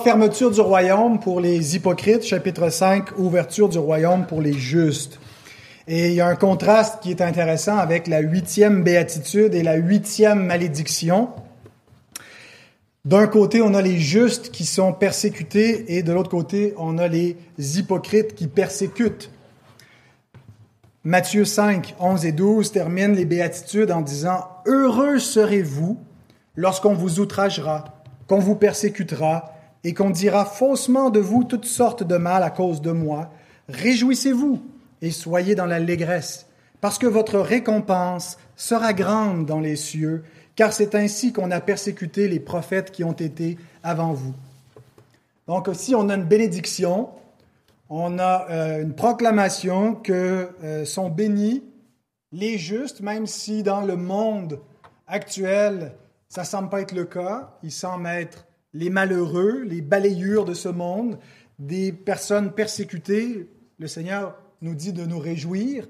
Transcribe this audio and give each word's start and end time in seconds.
fermeture 0.00 0.50
du 0.50 0.60
royaume 0.60 1.20
pour 1.20 1.40
les 1.40 1.76
hypocrites, 1.76 2.24
chapitre 2.24 2.70
5, 2.70 3.18
ouverture 3.18 3.68
du 3.68 3.78
royaume 3.78 4.26
pour 4.26 4.40
les 4.40 4.54
justes. 4.54 5.20
Et 5.86 6.08
il 6.08 6.14
y 6.14 6.20
a 6.20 6.26
un 6.26 6.36
contraste 6.36 7.00
qui 7.02 7.10
est 7.10 7.20
intéressant 7.20 7.76
avec 7.76 8.06
la 8.06 8.20
huitième 8.20 8.82
béatitude 8.82 9.54
et 9.54 9.62
la 9.62 9.74
huitième 9.74 10.44
malédiction. 10.44 11.28
D'un 13.04 13.26
côté, 13.26 13.60
on 13.60 13.74
a 13.74 13.82
les 13.82 13.98
justes 13.98 14.50
qui 14.50 14.64
sont 14.64 14.92
persécutés 14.92 15.96
et 15.96 16.02
de 16.02 16.12
l'autre 16.12 16.30
côté, 16.30 16.74
on 16.78 16.96
a 16.96 17.06
les 17.06 17.36
hypocrites 17.58 18.34
qui 18.34 18.46
persécutent. 18.46 19.30
Matthieu 21.04 21.44
5, 21.44 21.94
11 21.98 22.24
et 22.24 22.32
12 22.32 22.72
termine 22.72 23.14
les 23.14 23.24
béatitudes 23.26 23.90
en 23.90 24.00
disant 24.00 24.48
Heureux 24.66 25.18
serez-vous 25.18 25.98
lorsqu'on 26.56 26.94
vous 26.94 27.20
outragera, 27.20 28.02
qu'on 28.26 28.38
vous 28.38 28.54
persécutera 28.54 29.54
et 29.84 29.94
qu'on 29.94 30.10
dira 30.10 30.44
faussement 30.44 31.10
de 31.10 31.20
vous 31.20 31.44
toutes 31.44 31.64
sortes 31.64 32.02
de 32.02 32.16
mal 32.16 32.42
à 32.42 32.50
cause 32.50 32.80
de 32.80 32.92
moi. 32.92 33.30
Réjouissez-vous 33.68 34.60
et 35.02 35.10
soyez 35.10 35.54
dans 35.54 35.66
l'allégresse, 35.66 36.46
parce 36.80 36.98
que 36.98 37.06
votre 37.06 37.38
récompense 37.38 38.38
sera 38.56 38.92
grande 38.92 39.46
dans 39.46 39.60
les 39.60 39.76
cieux, 39.76 40.24
car 40.56 40.72
c'est 40.72 40.94
ainsi 40.94 41.32
qu'on 41.32 41.50
a 41.50 41.60
persécuté 41.60 42.28
les 42.28 42.40
prophètes 42.40 42.90
qui 42.90 43.04
ont 43.04 43.12
été 43.12 43.56
avant 43.82 44.12
vous. 44.12 44.34
Donc, 45.46 45.68
si 45.72 45.94
on 45.94 46.08
a 46.10 46.14
une 46.14 46.24
bénédiction, 46.24 47.08
on 47.88 48.18
a 48.18 48.46
euh, 48.50 48.82
une 48.82 48.94
proclamation 48.94 49.94
que 49.94 50.50
euh, 50.62 50.84
sont 50.84 51.08
bénis 51.08 51.64
les 52.32 52.58
justes, 52.58 53.00
même 53.00 53.26
si 53.26 53.62
dans 53.62 53.80
le 53.80 53.96
monde 53.96 54.60
actuel, 55.08 55.92
ça 56.28 56.44
semble 56.44 56.68
pas 56.68 56.80
être 56.82 56.94
le 56.94 57.04
cas. 57.04 57.50
Ils 57.64 57.72
semblent 57.72 58.06
être 58.06 58.46
les 58.72 58.90
malheureux, 58.90 59.62
les 59.62 59.80
balayures 59.80 60.44
de 60.44 60.54
ce 60.54 60.68
monde, 60.68 61.18
des 61.58 61.92
personnes 61.92 62.52
persécutées. 62.52 63.48
Le 63.78 63.86
Seigneur 63.86 64.36
nous 64.62 64.74
dit 64.74 64.92
de 64.92 65.04
nous 65.04 65.18
réjouir 65.18 65.86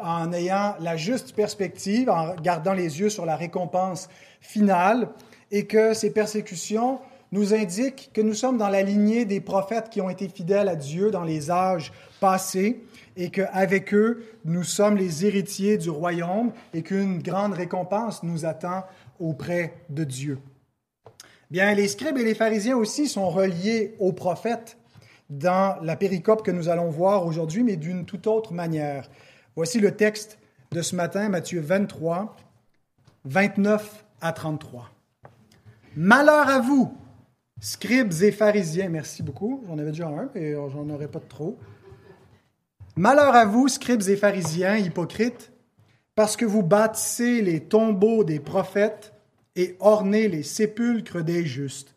en 0.00 0.32
ayant 0.32 0.76
la 0.80 0.96
juste 0.96 1.34
perspective, 1.34 2.08
en 2.08 2.34
gardant 2.36 2.72
les 2.72 3.00
yeux 3.00 3.10
sur 3.10 3.26
la 3.26 3.36
récompense 3.36 4.08
finale, 4.40 5.08
et 5.50 5.66
que 5.66 5.94
ces 5.94 6.10
persécutions 6.10 6.98
nous 7.32 7.52
indiquent 7.52 8.10
que 8.12 8.20
nous 8.20 8.34
sommes 8.34 8.58
dans 8.58 8.68
la 8.68 8.82
lignée 8.82 9.24
des 9.24 9.40
prophètes 9.40 9.90
qui 9.90 10.00
ont 10.00 10.08
été 10.08 10.28
fidèles 10.28 10.68
à 10.68 10.76
Dieu 10.76 11.10
dans 11.10 11.24
les 11.24 11.50
âges 11.50 11.92
passés, 12.20 12.84
et 13.16 13.30
qu'avec 13.30 13.92
eux, 13.92 14.24
nous 14.44 14.64
sommes 14.64 14.96
les 14.96 15.26
héritiers 15.26 15.76
du 15.76 15.90
royaume, 15.90 16.52
et 16.72 16.82
qu'une 16.82 17.20
grande 17.20 17.52
récompense 17.52 18.22
nous 18.22 18.44
attend 18.44 18.84
auprès 19.18 19.74
de 19.90 20.04
Dieu. 20.04 20.38
Bien, 21.50 21.74
les 21.74 21.88
scribes 21.88 22.18
et 22.18 22.24
les 22.24 22.34
pharisiens 22.34 22.76
aussi 22.76 23.06
sont 23.06 23.28
reliés 23.28 23.94
aux 23.98 24.12
prophètes 24.12 24.78
dans 25.30 25.78
la 25.82 25.96
péricope 25.96 26.42
que 26.42 26.50
nous 26.50 26.68
allons 26.68 26.90
voir 26.90 27.26
aujourd'hui, 27.26 27.62
mais 27.62 27.76
d'une 27.76 28.04
toute 28.04 28.26
autre 28.26 28.52
manière. 28.52 29.10
Voici 29.56 29.80
le 29.80 29.92
texte 29.92 30.38
de 30.72 30.82
ce 30.82 30.96
matin, 30.96 31.28
Matthieu 31.28 31.60
23, 31.60 32.36
29 33.24 34.04
à 34.20 34.32
33. 34.32 34.90
Malheur 35.96 36.48
à 36.48 36.58
vous, 36.60 36.92
scribes 37.60 38.12
et 38.22 38.32
pharisiens. 38.32 38.88
Merci 38.88 39.22
beaucoup. 39.22 39.62
J'en 39.66 39.78
avais 39.78 39.90
déjà 39.90 40.08
un, 40.08 40.28
mais 40.34 40.52
j'en 40.52 40.88
aurais 40.90 41.08
pas 41.08 41.20
de 41.20 41.28
trop. 41.28 41.56
Malheur 42.96 43.34
à 43.34 43.44
vous, 43.44 43.68
scribes 43.68 44.02
et 44.08 44.16
pharisiens, 44.16 44.76
hypocrites, 44.76 45.52
parce 46.14 46.36
que 46.36 46.44
vous 46.44 46.62
bâtissez 46.62 47.42
les 47.42 47.60
tombeaux 47.60 48.24
des 48.24 48.40
prophètes 48.40 49.13
et 49.56 49.76
ornez 49.80 50.28
les 50.28 50.42
sépulcres 50.42 51.22
des 51.22 51.44
justes, 51.44 51.94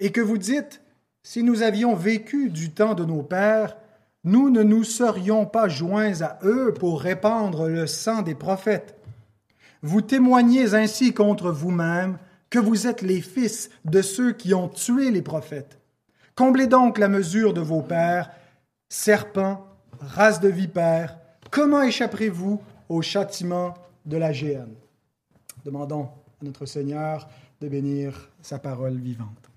et 0.00 0.12
que 0.12 0.20
vous 0.20 0.38
dites, 0.38 0.80
si 1.22 1.42
nous 1.42 1.62
avions 1.62 1.94
vécu 1.94 2.50
du 2.50 2.70
temps 2.70 2.94
de 2.94 3.04
nos 3.04 3.22
pères, 3.22 3.76
nous 4.24 4.50
ne 4.50 4.62
nous 4.62 4.84
serions 4.84 5.46
pas 5.46 5.68
joints 5.68 6.20
à 6.22 6.38
eux 6.44 6.74
pour 6.74 7.00
répandre 7.00 7.68
le 7.68 7.86
sang 7.86 8.22
des 8.22 8.34
prophètes. 8.34 8.96
Vous 9.82 10.00
témoignez 10.00 10.74
ainsi 10.74 11.12
contre 11.12 11.50
vous-même 11.50 12.18
que 12.50 12.58
vous 12.58 12.86
êtes 12.86 13.02
les 13.02 13.20
fils 13.20 13.70
de 13.84 14.02
ceux 14.02 14.32
qui 14.32 14.54
ont 14.54 14.68
tué 14.68 15.10
les 15.10 15.22
prophètes. 15.22 15.78
Comblez 16.34 16.66
donc 16.66 16.98
la 16.98 17.08
mesure 17.08 17.52
de 17.52 17.60
vos 17.60 17.82
pères, 17.82 18.30
serpents, 18.88 19.66
race 20.00 20.40
de 20.40 20.48
vipères, 20.48 21.16
comment 21.50 21.82
échapperez-vous 21.82 22.60
au 22.88 23.02
châtiment 23.02 23.74
de 24.06 24.16
la 24.16 24.32
géhenne? 24.32 24.74
Demandons 25.64 26.08
notre 26.42 26.66
Seigneur 26.66 27.28
de 27.60 27.68
bénir 27.68 28.30
sa 28.42 28.58
parole 28.58 28.98
vivante. 28.98 29.50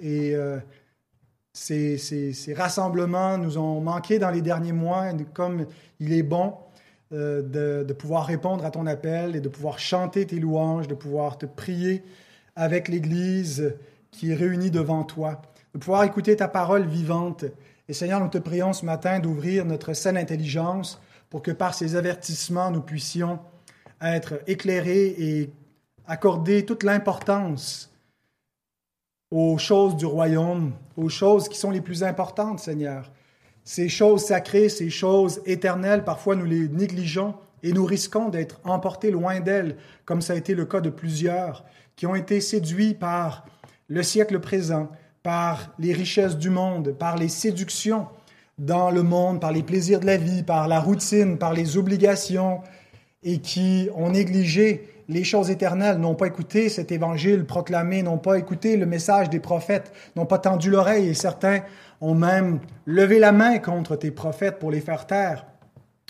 Et 0.00 0.34
euh, 0.34 0.58
ces, 1.52 2.54
rassemblements 2.56 3.36
nous 3.36 3.58
ont 3.58 3.80
manqué 3.80 4.18
dans 4.18 4.30
les 4.30 4.42
derniers 4.42 4.72
mois, 4.72 5.12
comme 5.34 5.66
il 5.98 6.12
est 6.12 6.22
bon 6.22 6.54
euh, 7.12 7.42
de, 7.42 7.84
de, 7.84 7.92
pouvoir 7.94 8.26
répondre 8.26 8.64
à 8.64 8.70
ton 8.70 8.86
appel 8.86 9.34
et 9.34 9.40
de 9.40 9.48
pouvoir 9.48 9.78
chanter 9.78 10.26
tes 10.26 10.38
louanges, 10.38 10.86
de 10.86 10.94
pouvoir 10.94 11.38
te 11.38 11.46
prier 11.46 12.04
avec 12.54 12.88
l'Église 12.88 13.74
qui 14.10 14.30
est 14.30 14.34
réunie 14.34 14.70
devant 14.70 15.04
toi, 15.04 15.42
de 15.74 15.78
pouvoir 15.78 16.04
écouter 16.04 16.36
ta 16.36 16.48
parole 16.48 16.86
vivante. 16.86 17.44
Et 17.88 17.92
Seigneur, 17.92 18.20
nous 18.20 18.28
te 18.28 18.38
prions 18.38 18.72
ce 18.72 18.84
matin 18.84 19.18
d'ouvrir 19.18 19.64
notre 19.64 19.92
saine 19.92 20.16
intelligence 20.16 21.00
pour 21.30 21.42
que 21.42 21.50
par 21.50 21.74
ces 21.74 21.96
avertissements, 21.96 22.70
nous 22.70 22.80
puissions 22.80 23.38
être 24.00 24.40
éclairés 24.46 25.14
et 25.18 25.50
accorder 26.06 26.64
toute 26.64 26.82
l'importance 26.82 27.92
aux 29.30 29.58
choses 29.58 29.96
du 29.96 30.06
royaume, 30.06 30.72
aux 30.96 31.10
choses 31.10 31.48
qui 31.48 31.58
sont 31.58 31.70
les 31.70 31.82
plus 31.82 32.02
importantes, 32.02 32.60
Seigneur. 32.60 33.10
Ces 33.62 33.90
choses 33.90 34.24
sacrées, 34.24 34.70
ces 34.70 34.88
choses 34.88 35.42
éternelles, 35.44 36.04
parfois 36.04 36.34
nous 36.34 36.46
les 36.46 36.68
négligeons 36.68 37.34
et 37.62 37.72
nous 37.72 37.84
risquons 37.84 38.30
d'être 38.30 38.60
emportés 38.64 39.10
loin 39.10 39.40
d'elles, 39.40 39.76
comme 40.06 40.22
ça 40.22 40.32
a 40.32 40.36
été 40.36 40.54
le 40.54 40.64
cas 40.64 40.80
de 40.80 40.88
plusieurs 40.90 41.64
qui 41.94 42.06
ont 42.06 42.14
été 42.14 42.40
séduits 42.40 42.94
par 42.94 43.44
le 43.88 44.02
siècle 44.02 44.38
présent, 44.40 44.90
par 45.22 45.72
les 45.78 45.92
richesses 45.92 46.36
du 46.36 46.50
monde, 46.50 46.92
par 46.98 47.16
les 47.16 47.28
séductions 47.28 48.06
dans 48.58 48.90
le 48.90 49.02
monde, 49.02 49.40
par 49.40 49.52
les 49.52 49.62
plaisirs 49.62 50.00
de 50.00 50.06
la 50.06 50.16
vie, 50.16 50.42
par 50.42 50.68
la 50.68 50.80
routine, 50.80 51.38
par 51.38 51.52
les 51.52 51.76
obligations, 51.76 52.60
et 53.22 53.38
qui 53.38 53.88
ont 53.94 54.10
négligé 54.10 54.88
les 55.08 55.24
choses 55.24 55.50
éternelles, 55.50 55.98
n'ont 55.98 56.14
pas 56.14 56.26
écouté 56.26 56.68
cet 56.68 56.92
évangile 56.92 57.44
proclamé, 57.46 58.02
n'ont 58.02 58.18
pas 58.18 58.38
écouté 58.38 58.76
le 58.76 58.86
message 58.86 59.30
des 59.30 59.40
prophètes, 59.40 59.92
n'ont 60.16 60.26
pas 60.26 60.38
tendu 60.38 60.70
l'oreille, 60.70 61.08
et 61.08 61.14
certains 61.14 61.60
ont 62.00 62.14
même 62.14 62.60
levé 62.84 63.18
la 63.18 63.32
main 63.32 63.58
contre 63.58 63.96
tes 63.96 64.10
prophètes 64.10 64.58
pour 64.58 64.70
les 64.70 64.80
faire 64.80 65.06
taire. 65.06 65.46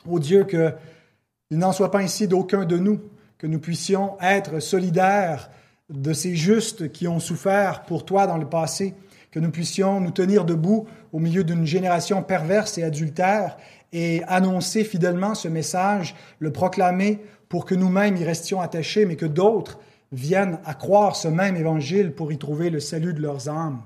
Ô 0.08 0.18
Dieu, 0.18 0.44
qu'il 0.44 1.58
n'en 1.58 1.72
soit 1.72 1.90
pas 1.90 2.00
ainsi 2.00 2.28
d'aucun 2.28 2.64
de 2.64 2.76
nous, 2.76 3.00
que 3.38 3.46
nous 3.46 3.60
puissions 3.60 4.16
être 4.20 4.58
solidaires 4.60 5.50
de 5.90 6.12
ces 6.12 6.36
justes 6.36 6.92
qui 6.92 7.08
ont 7.08 7.20
souffert 7.20 7.82
pour 7.82 8.04
toi 8.04 8.26
dans 8.26 8.36
le 8.36 8.48
passé, 8.48 8.94
que 9.30 9.40
nous 9.40 9.50
puissions 9.50 10.00
nous 10.00 10.10
tenir 10.10 10.44
debout 10.44 10.86
au 11.12 11.18
milieu 11.18 11.44
d'une 11.44 11.66
génération 11.66 12.22
perverse 12.22 12.78
et 12.78 12.84
adultère 12.84 13.56
et 13.92 14.22
annoncer 14.24 14.84
fidèlement 14.84 15.34
ce 15.34 15.48
message, 15.48 16.14
le 16.38 16.52
proclamer 16.52 17.20
pour 17.48 17.64
que 17.64 17.74
nous-mêmes 17.74 18.16
y 18.16 18.24
restions 18.24 18.60
attachés, 18.60 19.06
mais 19.06 19.16
que 19.16 19.26
d'autres 19.26 19.78
viennent 20.12 20.58
à 20.64 20.74
croire 20.74 21.16
ce 21.16 21.28
même 21.28 21.56
évangile 21.56 22.12
pour 22.12 22.32
y 22.32 22.38
trouver 22.38 22.70
le 22.70 22.80
salut 22.80 23.14
de 23.14 23.20
leurs 23.20 23.48
âmes. 23.48 23.82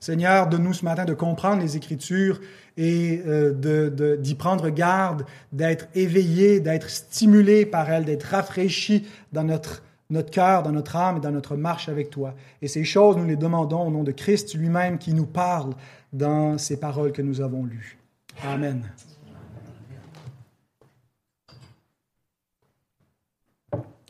Seigneur, 0.00 0.48
donne-nous 0.48 0.74
ce 0.74 0.84
matin 0.84 1.04
de 1.04 1.14
comprendre 1.14 1.62
les 1.62 1.76
Écritures 1.76 2.40
et 2.76 3.22
euh, 3.26 4.16
d'y 4.18 4.34
prendre 4.34 4.68
garde, 4.68 5.24
d'être 5.52 5.86
éveillés, 5.94 6.60
d'être 6.60 6.90
stimulés 6.90 7.64
par 7.64 7.90
elles, 7.90 8.04
d'être 8.04 8.24
rafraîchis 8.24 9.06
dans 9.32 9.44
notre, 9.44 9.82
notre 10.10 10.30
cœur, 10.30 10.62
dans 10.62 10.72
notre 10.72 10.96
âme 10.96 11.16
et 11.16 11.20
dans 11.20 11.30
notre 11.30 11.56
marche 11.56 11.88
avec 11.88 12.10
toi. 12.10 12.34
Et 12.62 12.68
ces 12.68 12.84
choses, 12.84 13.16
nous 13.16 13.24
les 13.24 13.36
demandons 13.36 13.86
au 13.86 13.90
nom 13.90 14.04
de 14.04 14.12
Christ 14.12 14.54
lui-même 14.54 14.98
qui 14.98 15.14
nous 15.14 15.26
parle 15.26 15.72
dans 16.12 16.58
ces 16.58 16.78
paroles 16.78 17.12
que 17.12 17.22
nous 17.22 17.40
avons 17.40 17.64
lues. 17.64 17.98
Amen. 18.42 18.86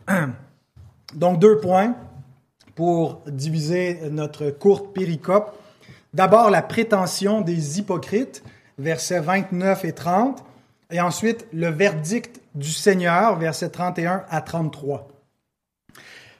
Donc, 1.14 1.38
deux 1.38 1.58
points 1.58 1.94
pour 2.75 3.23
diviser 3.26 4.00
notre 4.11 4.50
courte 4.50 4.93
péricope. 4.93 5.56
D'abord, 6.12 6.50
la 6.50 6.62
prétention 6.62 7.41
des 7.41 7.79
hypocrites, 7.79 8.43
versets 8.79 9.20
29 9.20 9.85
et 9.85 9.93
30, 9.93 10.44
et 10.91 11.00
ensuite 11.00 11.46
le 11.52 11.69
verdict 11.69 12.41
du 12.55 12.70
Seigneur, 12.70 13.38
versets 13.38 13.70
31 13.70 14.25
à 14.29 14.41
33. 14.41 15.08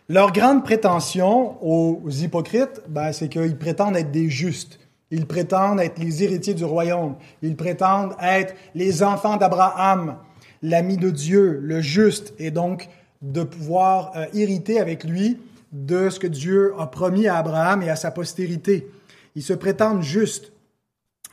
Leur 0.09 0.33
grande 0.33 0.65
prétention 0.65 1.57
aux 1.65 2.11
hypocrites, 2.11 2.83
ben, 2.89 3.13
c'est 3.13 3.29
qu'ils 3.29 3.57
prétendent 3.57 3.97
être 3.97 4.11
des 4.11 4.29
justes. 4.29 4.79
Ils 5.11 5.27
prétendent 5.27 5.81
être 5.81 5.99
les 5.99 6.23
héritiers 6.23 6.55
du 6.55 6.65
royaume. 6.65 7.17
Ils 7.43 7.57
prétendent 7.57 8.15
être 8.21 8.55
les 8.75 9.03
enfants 9.03 9.37
d'Abraham 9.37 10.17
l'ami 10.65 10.97
de 10.97 11.11
Dieu, 11.11 11.61
le 11.63 11.81
juste, 11.83 12.33
et 12.39 12.51
donc 12.51 12.89
de 13.21 13.43
pouvoir 13.43 14.13
euh, 14.17 14.25
hériter 14.33 14.81
avec 14.81 15.05
lui 15.05 15.39
de 15.73 16.09
ce 16.09 16.19
que 16.19 16.27
Dieu 16.27 16.73
a 16.79 16.87
promis 16.87 17.29
à 17.29 17.37
Abraham 17.37 17.83
et 17.83 17.91
à 17.91 17.97
sa 17.97 18.11
postérité. 18.11 18.91
Ils 19.35 19.43
se 19.43 19.53
prétendent 19.53 20.03
justes. 20.03 20.53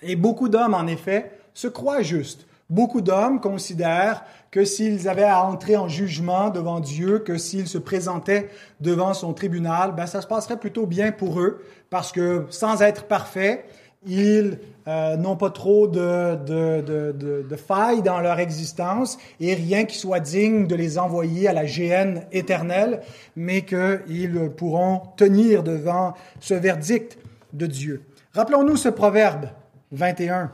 Et 0.02 0.16
beaucoup 0.16 0.50
d'hommes, 0.50 0.74
en 0.74 0.86
effet, 0.88 1.32
se 1.54 1.68
croient 1.68 2.02
justes. 2.02 2.46
Beaucoup 2.70 3.02
d'hommes 3.02 3.40
considèrent 3.40 4.24
que 4.52 4.66
s'ils 4.66 5.08
avaient 5.08 5.24
à 5.24 5.44
entrer 5.46 5.78
en 5.78 5.88
jugement 5.88 6.50
devant 6.50 6.82
Dieu, 6.82 7.20
que 7.20 7.38
s'ils 7.38 7.68
se 7.68 7.78
présentaient 7.78 8.50
devant 8.82 9.14
son 9.14 9.34
tribunal, 9.34 9.94
ben 9.96 10.06
ça 10.06 10.22
se 10.22 10.28
passerait 10.28 10.58
plutôt 10.58 10.86
bien 10.86 11.14
pour 11.14 11.40
eux, 11.40 11.64
parce 11.90 12.12
que 12.12 12.46
sans 12.50 12.82
être 12.82 13.06
parfaits, 13.06 13.66
ils 14.06 14.60
euh, 14.88 15.16
n'ont 15.16 15.38
pas 15.38 15.52
trop 15.52 15.88
de, 15.88 16.36
de, 16.36 17.56
failles 17.56 18.02
dans 18.02 18.20
leur 18.20 18.40
existence 18.40 19.18
et 19.40 19.54
rien 19.54 19.86
qui 19.86 19.98
soit 19.98 20.20
digne 20.20 20.66
de 20.66 20.76
les 20.76 20.98
envoyer 20.98 21.48
à 21.48 21.54
la 21.54 21.66
géhenne 21.66 22.26
éternelle, 22.32 23.02
mais 23.36 23.64
qu'ils 23.64 24.50
pourront 24.58 25.02
tenir 25.18 25.64
devant 25.64 26.14
ce 26.40 26.56
verdict 26.56 27.18
de 27.54 27.68
Dieu. 27.68 28.02
Rappelons-nous 28.34 28.76
ce 28.76 28.90
proverbe 28.90 29.46
21, 29.92 30.52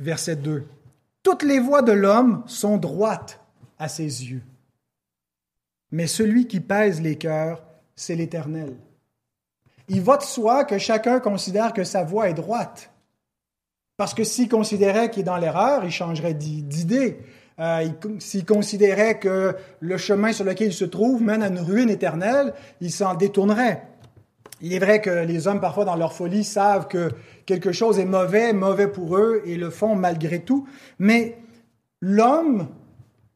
verset 0.00 0.36
2. 0.36 0.64
Toutes 1.26 1.42
les 1.42 1.58
voies 1.58 1.82
de 1.82 1.90
l'homme 1.90 2.44
sont 2.46 2.76
droites 2.76 3.40
à 3.80 3.88
ses 3.88 4.04
yeux. 4.04 4.44
Mais 5.90 6.06
celui 6.06 6.46
qui 6.46 6.60
pèse 6.60 7.00
les 7.00 7.16
cœurs, 7.16 7.64
c'est 7.96 8.14
l'Éternel. 8.14 8.76
Il 9.88 10.02
va 10.02 10.18
de 10.18 10.22
soi 10.22 10.64
que 10.64 10.78
chacun 10.78 11.18
considère 11.18 11.72
que 11.72 11.82
sa 11.82 12.04
voie 12.04 12.28
est 12.28 12.34
droite. 12.34 12.92
Parce 13.96 14.14
que 14.14 14.22
s'il 14.22 14.48
considérait 14.48 15.10
qu'il 15.10 15.22
est 15.22 15.24
dans 15.24 15.36
l'erreur, 15.36 15.84
il 15.84 15.90
changerait 15.90 16.34
d'idée. 16.34 17.18
Euh, 17.58 17.88
s'il 18.20 18.44
considérait 18.44 19.18
que 19.18 19.56
le 19.80 19.96
chemin 19.96 20.32
sur 20.32 20.44
lequel 20.44 20.68
il 20.68 20.74
se 20.74 20.84
trouve 20.84 21.22
mène 21.22 21.42
à 21.42 21.48
une 21.48 21.58
ruine 21.58 21.90
éternelle, 21.90 22.54
il 22.80 22.92
s'en 22.92 23.16
détournerait. 23.16 23.82
Il 24.60 24.72
est 24.72 24.78
vrai 24.78 25.00
que 25.00 25.10
les 25.10 25.48
hommes, 25.48 25.60
parfois, 25.60 25.84
dans 25.84 25.96
leur 25.96 26.12
folie, 26.12 26.44
savent 26.44 26.88
que 26.88 27.10
quelque 27.44 27.72
chose 27.72 27.98
est 27.98 28.06
mauvais, 28.06 28.52
mauvais 28.52 28.88
pour 28.88 29.16
eux, 29.16 29.42
et 29.44 29.56
le 29.56 29.70
font 29.70 29.94
malgré 29.94 30.40
tout. 30.40 30.66
Mais 30.98 31.38
l'homme 32.00 32.68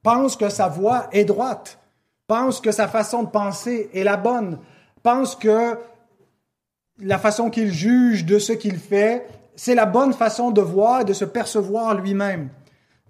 pense 0.02 0.37
que 0.37 0.49
sa 0.49 0.69
voie 0.69 1.08
est 1.12 1.25
droite, 1.25 1.78
pense 2.26 2.61
que 2.61 2.72
sa 2.72 2.88
façon 2.88 3.25
de 3.25 3.28
penser 3.28 3.90
est 3.93 4.05
la 4.05 4.17
bonne, 4.17 4.58
pense 5.02 5.37
que 5.37 5.76
la 7.02 7.19
façon 7.19 7.50
qu'il 7.50 7.70
juge 7.70 8.25
de 8.25 8.38
ce 8.38 8.52
qu'il 8.52 8.76
fait, 8.76 9.26
c'est 9.56 9.75
la 9.75 9.87
bonne 9.87 10.12
façon 10.12 10.50
de 10.50 10.61
voir 10.61 11.02
et 11.02 11.05
de 11.05 11.12
se 11.12 11.25
percevoir 11.25 11.94
lui-même. 11.94 12.49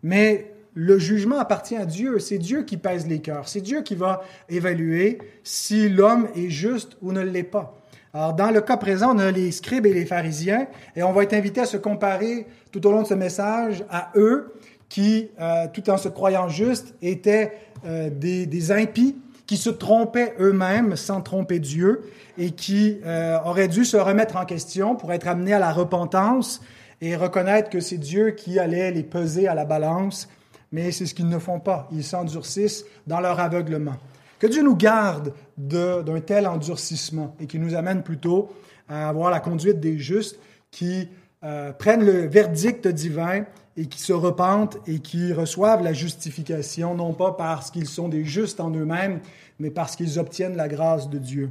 Mais 0.02 0.52
le 0.74 0.98
jugement 0.98 1.38
appartient 1.38 1.76
à 1.76 1.86
Dieu. 1.86 2.18
C'est 2.18 2.38
Dieu 2.38 2.62
qui 2.62 2.76
pèse 2.76 3.06
les 3.06 3.20
cœurs. 3.20 3.48
C'est 3.48 3.60
Dieu 3.60 3.82
qui 3.82 3.94
va 3.94 4.22
évaluer 4.48 5.18
si 5.42 5.88
l'homme 5.88 6.28
est 6.34 6.50
juste 6.50 6.96
ou 7.02 7.12
ne 7.12 7.20
l'est 7.20 7.42
pas. 7.42 7.79
Alors, 8.12 8.34
dans 8.34 8.50
le 8.50 8.60
cas 8.60 8.76
présent, 8.76 9.14
on 9.14 9.18
a 9.18 9.30
les 9.30 9.52
scribes 9.52 9.86
et 9.86 9.94
les 9.94 10.04
pharisiens, 10.04 10.66
et 10.96 11.02
on 11.04 11.12
va 11.12 11.22
être 11.22 11.32
invité 11.32 11.60
à 11.60 11.66
se 11.66 11.76
comparer 11.76 12.46
tout 12.72 12.84
au 12.86 12.90
long 12.90 13.02
de 13.02 13.06
ce 13.06 13.14
message 13.14 13.84
à 13.88 14.10
eux, 14.16 14.52
qui, 14.88 15.30
euh, 15.40 15.68
tout 15.72 15.88
en 15.90 15.96
se 15.96 16.08
croyant 16.08 16.48
justes, 16.48 16.94
étaient 17.02 17.52
euh, 17.86 18.10
des, 18.10 18.72
impies, 18.72 19.16
qui 19.46 19.56
se 19.56 19.70
trompaient 19.70 20.34
eux-mêmes 20.40 20.96
sans 20.96 21.20
tromper 21.20 21.60
Dieu, 21.60 22.02
et 22.36 22.50
qui 22.50 22.98
euh, 23.04 23.38
auraient 23.44 23.68
dû 23.68 23.84
se 23.84 23.96
remettre 23.96 24.36
en 24.36 24.44
question 24.44 24.96
pour 24.96 25.12
être 25.12 25.28
amenés 25.28 25.52
à 25.52 25.60
la 25.60 25.72
repentance 25.72 26.60
et 27.00 27.14
reconnaître 27.14 27.70
que 27.70 27.80
c'est 27.80 27.98
Dieu 27.98 28.30
qui 28.30 28.58
allait 28.58 28.90
les 28.90 29.04
peser 29.04 29.46
à 29.46 29.54
la 29.54 29.64
balance, 29.64 30.28
mais 30.72 30.90
c'est 30.90 31.06
ce 31.06 31.14
qu'ils 31.14 31.28
ne 31.28 31.38
font 31.38 31.60
pas. 31.60 31.88
Ils 31.92 32.04
s'endurcissent 32.04 32.84
dans 33.06 33.20
leur 33.20 33.38
aveuglement. 33.38 33.96
Que 34.40 34.46
Dieu 34.46 34.62
nous 34.62 34.74
garde 34.74 35.34
d'un 35.58 36.20
tel 36.20 36.48
endurcissement 36.48 37.36
et 37.40 37.46
qui 37.46 37.58
nous 37.58 37.74
amène 37.74 38.02
plutôt 38.02 38.48
à 38.88 39.10
avoir 39.10 39.30
la 39.30 39.38
conduite 39.38 39.80
des 39.80 39.98
justes 39.98 40.38
qui 40.70 41.10
euh, 41.44 41.72
prennent 41.74 42.04
le 42.04 42.26
verdict 42.26 42.88
divin 42.88 43.44
et 43.76 43.84
qui 43.84 44.00
se 44.00 44.14
repentent 44.14 44.78
et 44.86 45.00
qui 45.00 45.34
reçoivent 45.34 45.82
la 45.82 45.92
justification, 45.92 46.94
non 46.94 47.12
pas 47.12 47.32
parce 47.32 47.70
qu'ils 47.70 47.86
sont 47.86 48.08
des 48.08 48.24
justes 48.24 48.60
en 48.60 48.70
eux-mêmes, 48.70 49.20
mais 49.58 49.70
parce 49.70 49.94
qu'ils 49.94 50.18
obtiennent 50.18 50.56
la 50.56 50.68
grâce 50.68 51.10
de 51.10 51.18
Dieu. 51.18 51.50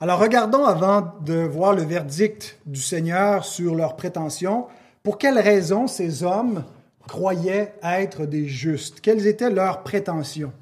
Alors 0.00 0.20
regardons 0.20 0.66
avant 0.66 1.14
de 1.24 1.36
voir 1.36 1.72
le 1.72 1.84
verdict 1.84 2.58
du 2.66 2.82
Seigneur 2.82 3.46
sur 3.46 3.74
leurs 3.74 3.96
prétentions, 3.96 4.66
pour 5.02 5.16
quelles 5.16 5.38
raisons 5.38 5.86
ces 5.86 6.22
hommes 6.22 6.64
croyaient 7.08 7.72
être 7.82 8.26
des 8.26 8.46
justes, 8.46 9.00
quelles 9.00 9.26
étaient 9.26 9.50
leurs 9.50 9.82
prétentions? 9.84 10.52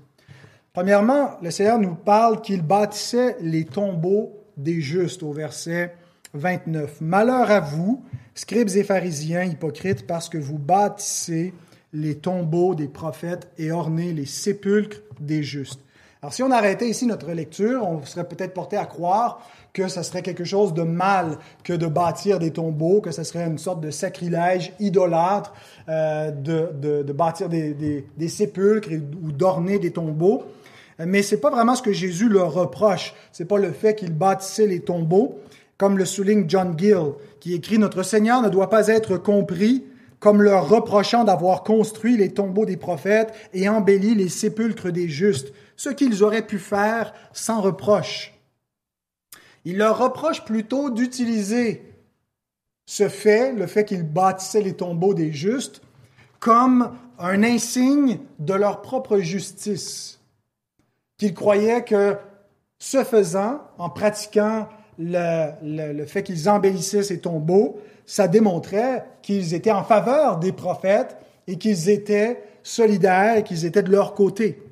Premièrement, 0.73 1.33
le 1.43 1.51
Seigneur 1.51 1.79
nous 1.79 1.95
parle 1.95 2.41
qu'il 2.41 2.63
bâtissait 2.63 3.37
les 3.43 3.67
tombeaux 3.67 4.33
des 4.57 4.81
justes 4.81 5.23
au 5.23 5.31
verset 5.31 5.95
29. 6.33 7.03
Malheur 7.03 7.51
à 7.51 7.61
vous, 7.61 8.03
scribes 8.35 8.71
et 8.71 8.83
pharisiens 8.83 9.45
hypocrites, 9.45 10.07
parce 10.07 10.31
que 10.31 10.39
vous 10.39 10.59
bâtissez 10.59 11.53
les 11.93 12.15
tombeaux 12.15 12.75
des 12.75 12.89
prophètes 12.89 13.51
et 13.59 13.71
ornez 13.71 14.15
les 14.15 14.25
sépulcres 14.25 15.03
des 15.21 15.43
justes. 15.43 15.81
Alors 16.23 16.33
si 16.33 16.43
on 16.43 16.51
arrêtait 16.51 16.89
ici 16.89 17.05
notre 17.05 17.33
lecture, 17.33 17.87
on 17.87 18.03
serait 18.07 18.27
peut-être 18.27 18.55
porté 18.55 18.79
à 18.79 18.87
croire 18.87 19.47
que 19.75 19.89
ce 19.89 20.03
serait 20.03 20.23
quelque 20.23 20.45
chose 20.45 20.73
de 20.73 20.83
mal 20.83 21.37
que 21.65 21.75
de 21.75 21.87
bâtir 21.87 22.39
des 22.39 22.51
tombeaux, 22.51 23.03
que 23.03 23.11
ce 23.11 23.25
serait 23.25 23.47
une 23.47 23.59
sorte 23.59 23.81
de 23.81 23.91
sacrilège 23.91 24.73
idolâtre 24.81 25.53
euh, 25.91 26.31
de, 26.31 27.03
de, 27.03 27.13
bâtir 27.13 27.51
des, 27.51 27.75
des, 27.75 28.07
des 28.17 28.29
sépulcres 28.29 28.89
ou 29.23 29.33
d'orner 29.33 29.79
des 29.79 29.91
tombeaux. 29.91 30.45
Mais 31.07 31.23
c'est 31.23 31.41
pas 31.41 31.51
vraiment 31.51 31.75
ce 31.75 31.83
que 31.83 31.93
Jésus 31.93 32.29
leur 32.29 32.53
reproche. 32.53 33.15
C'est 33.33 33.47
pas 33.47 33.59
le 33.59 33.73
fait 33.73 33.95
qu'ils 33.95 34.13
bâtissaient 34.13 34.67
les 34.67 34.81
tombeaux, 34.81 35.39
comme 35.77 35.99
le 35.99 36.05
souligne 36.05 36.45
John 36.49 36.75
Gill, 36.79 37.15
qui 37.41 37.55
écrit 37.55 37.79
Notre 37.79 38.03
Seigneur 38.03 38.43
ne 38.43 38.49
doit 38.49 38.71
pas 38.71 38.89
être 38.89 39.17
compris 39.17 39.85
comme 40.21 40.41
leur 40.41 40.69
reprochant 40.69 41.25
d'avoir 41.25 41.65
construit 41.65 42.17
les 42.17 42.33
tombeaux 42.33 42.65
des 42.65 42.77
prophètes 42.77 43.35
et 43.53 43.69
embelli 43.69 44.15
les 44.15 44.29
sépulcres 44.29 44.93
des 44.93 45.09
justes, 45.09 45.53
ce 45.75 45.89
qu'ils 45.89 46.23
auraient 46.23 46.47
pu 46.47 46.61
faire 46.61 47.13
sans 47.33 47.61
reproche. 47.61 48.33
Il 49.65 49.79
leur 49.79 49.99
reproche 49.99 50.45
plutôt 50.45 50.91
d'utiliser 50.91 51.83
ce 52.87 53.09
fait, 53.09 53.53
le 53.53 53.67
fait 53.67 53.85
qu'ils 53.85 54.05
bâtissaient 54.05 54.63
les 54.63 54.75
tombeaux 54.75 55.15
des 55.15 55.33
justes, 55.33 55.83
comme 56.39 56.97
un 57.19 57.43
insigne 57.43 58.21
de 58.39 58.55
leur 58.55 58.81
propre 58.81 59.19
justice 59.19 60.21
qu'ils 61.23 61.35
croyaient 61.35 61.85
que 61.85 62.17
ce 62.81 63.05
faisant, 63.05 63.61
en 63.79 63.91
pratiquant 63.91 64.67
le, 64.99 66.05
fait 66.05 66.25
qu'ils 66.25 66.49
embellissaient 66.49 67.05
ces 67.05 67.21
tombeaux, 67.21 67.79
ça 68.07 68.27
démontrait 68.27 69.05
qu'ils 69.23 69.55
étaient 69.55 69.71
en 69.71 69.85
faveur 69.85 70.39
des 70.39 70.51
prophètes 70.51 71.17
et 71.47 71.59
qu'ils 71.59 71.89
étaient 71.89 72.43
solidaires 72.65 73.37
et 73.37 73.45
qu'ils 73.45 73.65
étaient 73.65 73.85
de 73.85 73.93
leur 73.93 74.15
côté. 74.15 74.65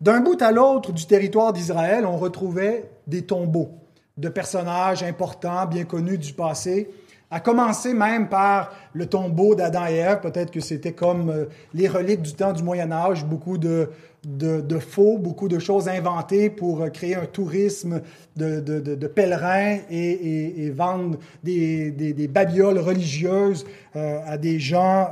D'un 0.00 0.20
bout 0.20 0.40
à 0.40 0.52
l'autre 0.52 0.92
du 0.92 1.04
territoire 1.04 1.52
d'Israël, 1.52 2.06
on 2.06 2.16
retrouvait 2.16 2.88
des 3.08 3.22
tombeaux 3.22 3.70
de 4.16 4.28
personnages 4.28 5.02
importants, 5.02 5.66
bien 5.66 5.82
connus 5.82 6.18
du 6.18 6.32
passé, 6.32 6.88
à 7.34 7.40
commencer 7.40 7.94
même 7.94 8.28
par 8.28 8.72
le 8.92 9.06
tombeau 9.06 9.56
d'Adam 9.56 9.86
et 9.88 9.96
Ève. 9.96 10.20
Peut-être 10.20 10.52
que 10.52 10.60
c'était 10.60 10.92
comme 10.92 11.30
euh, 11.30 11.44
les 11.74 11.88
reliques 11.88 12.22
du 12.22 12.32
temps 12.32 12.52
du 12.52 12.62
Moyen 12.62 12.92
Âge, 12.92 13.24
beaucoup 13.24 13.58
de, 13.58 13.90
de, 14.22 14.78
faux, 14.78 15.18
beaucoup 15.18 15.48
de 15.48 15.58
choses 15.58 15.88
inventées 15.88 16.48
pour 16.48 16.82
euh, 16.82 16.90
créer 16.90 17.16
un 17.16 17.26
tourisme 17.26 18.02
de, 18.36 18.60
de, 18.60 19.06
pèlerins 19.08 19.78
et, 19.90 20.70
vendre 20.70 21.18
des, 21.42 21.90
des, 21.90 22.28
babioles 22.28 22.78
religieuses 22.78 23.66
euh, 23.96 24.20
à 24.24 24.38
des 24.38 24.60
gens 24.60 25.10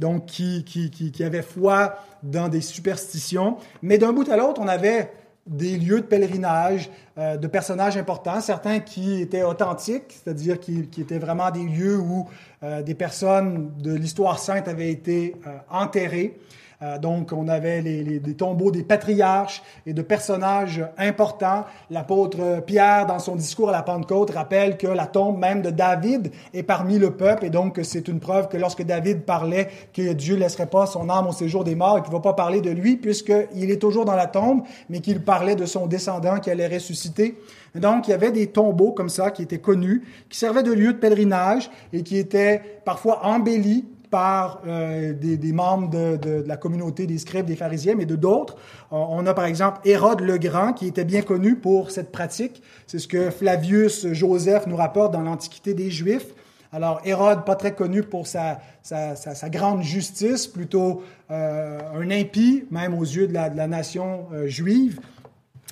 donc 0.00 0.26
qui, 0.26 0.64
qui, 0.64 0.90
qui 0.90 1.24
avaient 1.24 1.42
foi 1.42 1.94
dans 2.24 2.48
des 2.48 2.60
superstitions. 2.60 3.56
Mais 3.82 3.98
d'un 3.98 4.12
bout 4.12 4.28
à 4.28 4.36
l'autre, 4.36 4.60
on 4.60 4.68
avait 4.68 5.12
des 5.46 5.78
lieux 5.78 6.00
de 6.00 6.06
pèlerinage, 6.06 6.90
euh, 7.18 7.36
de 7.36 7.46
personnages 7.46 7.96
importants, 7.96 8.40
certains 8.40 8.80
qui 8.80 9.20
étaient 9.20 9.42
authentiques, 9.42 10.18
c'est-à-dire 10.22 10.58
qui, 10.58 10.88
étaient 10.98 11.18
vraiment 11.18 11.50
des 11.50 11.62
lieux 11.62 11.98
où 11.98 12.28
euh, 12.62 12.82
des 12.82 12.94
personnes 12.94 13.70
de 13.78 13.94
l'histoire 13.94 14.38
sainte 14.38 14.68
avaient 14.68 14.90
été 14.90 15.36
euh, 15.46 15.50
enterrées. 15.70 16.38
Euh, 16.82 16.98
donc, 16.98 17.32
on 17.32 17.48
avait 17.48 17.80
les, 17.80 18.20
tombeaux 18.36 18.70
des 18.70 18.82
patriarches 18.82 19.62
et 19.86 19.94
de 19.94 20.02
personnages 20.02 20.84
importants. 20.98 21.64
L'apôtre 21.90 22.62
Pierre, 22.66 23.06
dans 23.06 23.18
son 23.18 23.36
discours 23.36 23.70
à 23.70 23.72
la 23.72 23.82
Pentecôte, 23.82 24.30
rappelle 24.30 24.76
que 24.76 24.86
la 24.86 25.06
tombe 25.06 25.38
même 25.38 25.62
de 25.62 25.70
David 25.70 26.30
est 26.52 26.62
parmi 26.62 26.98
le 26.98 27.12
peuple, 27.12 27.46
et 27.46 27.50
donc 27.50 27.80
c'est 27.82 28.08
une 28.08 28.20
preuve 28.20 28.48
que 28.48 28.56
lorsque 28.56 28.82
David 28.82 29.22
parlait 29.22 29.68
que 29.94 30.12
Dieu 30.12 30.34
ne 30.34 30.40
laisserait 30.40 30.66
pas 30.66 30.86
son 30.86 31.08
âme 31.08 31.26
au 31.26 31.32
séjour 31.32 31.64
des 31.64 31.74
morts, 31.74 31.98
et 31.98 32.02
qu'il 32.02 32.10
ne 32.10 32.16
va 32.16 32.22
pas 32.22 32.34
parler 32.34 32.60
de 32.60 32.70
lui, 32.70 32.96
puisqu'il 32.96 33.70
est 33.70 33.80
toujours 33.80 34.04
dans 34.04 34.16
la 34.16 34.26
tombe, 34.26 34.62
mais 34.90 35.00
qu'il 35.00 35.22
parlait 35.22 35.56
de 35.56 35.66
son 35.66 35.86
descendant 35.86 36.38
qui 36.38 36.50
allait 36.50 36.68
ressusciter. 36.68 37.38
Donc, 37.74 38.08
il 38.08 38.10
y 38.10 38.14
avait 38.14 38.32
des 38.32 38.48
tombeaux 38.48 38.92
comme 38.92 39.08
ça 39.08 39.30
qui 39.30 39.42
étaient 39.42 39.58
connus, 39.58 40.02
qui 40.28 40.38
servaient 40.38 40.62
de 40.62 40.72
lieu 40.72 40.92
de 40.92 40.98
pèlerinage 40.98 41.70
et 41.92 42.02
qui 42.02 42.16
étaient 42.16 42.80
parfois 42.84 43.24
embellis 43.24 43.84
par 44.10 44.62
euh, 44.66 45.12
des, 45.12 45.52
membres 45.52 45.90
de, 45.90 46.44
la 46.46 46.56
communauté 46.56 47.06
des 47.06 47.18
scribes, 47.18 47.46
des 47.46 47.56
pharisiens, 47.56 47.94
mais 47.94 48.06
de 48.06 48.16
d'autres. 48.16 48.56
On 48.90 49.26
a 49.26 49.34
par 49.34 49.46
exemple 49.46 49.80
Hérode 49.84 50.20
le 50.20 50.38
Grand, 50.38 50.72
qui 50.72 50.86
était 50.86 51.04
bien 51.04 51.22
connu 51.22 51.56
pour 51.56 51.90
cette 51.90 52.12
pratique. 52.12 52.62
C'est 52.86 52.98
ce 52.98 53.08
que 53.08 53.30
Flavius 53.30 54.12
Joseph 54.12 54.66
nous 54.66 54.76
rapporte 54.76 55.12
dans 55.12 55.22
l'Antiquité 55.22 55.74
des 55.74 55.90
Juifs. 55.90 56.32
Alors 56.72 57.00
Hérode, 57.04 57.44
pas 57.44 57.54
très 57.54 57.74
connu 57.74 58.02
pour 58.02 58.26
sa, 58.26 58.60
sa, 58.82 59.48
grande 59.48 59.82
justice, 59.82 60.46
plutôt 60.46 61.02
euh, 61.30 61.78
un 61.94 62.10
impie, 62.10 62.64
même 62.70 62.94
aux 62.94 63.04
yeux 63.04 63.26
de 63.26 63.32
la, 63.32 63.66
nation 63.66 64.26
euh, 64.32 64.46
juive, 64.46 65.00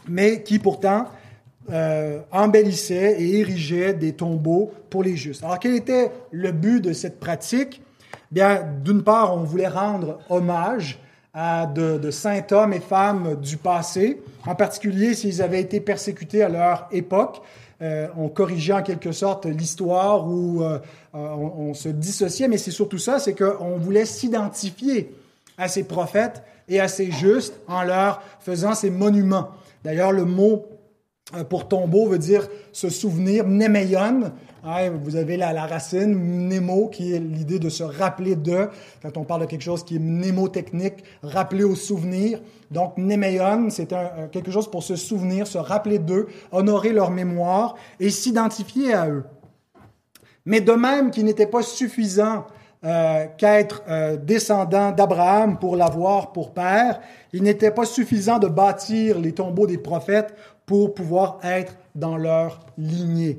mais 0.09 0.43
qui 0.43 0.59
pourtant 0.59 1.07
euh, 1.71 2.21
embellissait 2.31 3.21
et 3.21 3.41
érigeait 3.41 3.95
des 3.95 4.13
tombeaux 4.13 4.73
pour 4.91 5.03
les 5.03 5.17
justes. 5.17 5.43
Alors 5.45 5.59
quel 5.59 5.75
était 5.75 6.11
le 6.31 6.53
but 6.53 6.81
de 6.81 6.93
cette 6.93 7.21
pratique? 7.21 7.83
Bien, 8.35 8.65
d'une 8.83 9.05
part, 9.05 9.33
on 9.33 9.45
voulait 9.45 9.69
rendre 9.69 10.19
hommage 10.29 10.99
à 11.35 11.67
de, 11.67 12.11
saints 12.11 12.43
hommes 12.51 12.73
et 12.73 12.81
femmes 12.81 13.37
du 13.41 13.57
passé, 13.57 14.21
en 14.45 14.57
particulier 14.57 15.15
s'ils 15.15 15.41
avaient 15.41 15.61
été 15.61 15.79
persécutés 15.79 16.43
à 16.43 16.49
leur 16.49 16.89
époque. 16.91 17.41
Euh, 17.81 18.09
on 18.17 18.29
corrigeait 18.29 18.73
en 18.73 18.83
quelque 18.83 19.13
sorte 19.13 19.47
l'histoire 19.47 20.27
ou 20.27 20.65
euh, 20.65 20.81
on, 21.13 21.75
se 21.75 21.89
dissociait, 21.89 22.49
mais 22.49 22.59
c'est 22.59 22.73
surtout 22.73 22.99
ça, 22.99 23.21
c'est 23.21 23.35
qu'on 23.35 23.77
voulait 23.79 24.05
s'identifier 24.05 25.15
à 25.57 25.69
ces 25.69 25.85
prophètes 25.85 26.43
et 26.69 26.81
à 26.81 26.89
ces 26.89 27.13
justes 27.13 27.55
en 27.69 27.85
leur 27.85 28.21
faisant 28.41 28.75
ces 28.75 28.91
monuments. 28.91 29.51
D'ailleurs, 29.85 30.11
le 30.11 30.25
mot 30.25 30.67
euh, 30.73 30.74
pour 31.43 31.67
tombeau 31.67 32.07
veut 32.07 32.19
dire 32.19 32.49
se 32.73 32.89
souvenir, 32.89 33.47
mnémeion. 33.47 34.33
vous 35.03 35.17
avez 35.17 35.37
la, 35.37 35.67
racine 35.67 36.15
mnémo 36.15 36.89
qui 36.89 37.15
est 37.15 37.19
l'idée 37.19 37.59
de 37.59 37.69
se 37.69 37.83
rappeler 37.83 38.37
de. 38.37 38.69
Quand 39.03 39.17
on 39.17 39.25
parle 39.25 39.43
de 39.43 39.47
quelque 39.47 39.63
chose 39.63 39.85
qui 39.85 39.97
est 39.97 40.01
mnémotechnique, 40.01 41.05
rappeler 41.23 41.65
au 41.65 41.75
souvenir. 41.75 42.41
Donc 42.71 42.97
mnémeion, 42.97 43.71
c'est 43.71 43.93
quelque 44.31 44.51
chose 44.51 44.71
pour 44.71 44.83
se 44.83 44.97
souvenir, 44.97 45.47
se 45.47 45.59
rappeler 45.59 45.99
d'eux, 45.99 46.29
honorer 46.53 46.93
leur 46.93 47.11
mémoire 47.11 47.75
et 47.99 48.11
s'identifier 48.11 48.95
à 48.95 49.09
eux. 49.09 49.25
Mais 50.47 50.61
de 50.61 50.73
même 50.73 51.11
qu'il 51.11 51.25
n'était 51.25 51.47
pas 51.47 51.63
suffisant 51.63 52.45
euh, 52.85 53.27
qu'être 53.39 53.83
euh, 53.89 54.19
descendant 54.19 54.93
d'Abraham 54.93 55.59
pour 55.59 55.75
l'avoir 55.75 56.33
pour 56.33 56.53
père, 56.53 57.01
il 57.33 57.43
n'était 57.43 57.71
pas 57.71 57.87
suffisant 57.87 58.39
de 58.39 58.47
bâtir 58.47 59.19
les 59.19 59.33
tombeaux 59.33 59.67
des 59.67 59.79
prophètes 59.79 60.35
pour 60.67 60.93
pouvoir 60.93 61.39
être 61.43 61.77
dans 61.95 62.19
leur 62.19 62.61
lignée. 62.77 63.39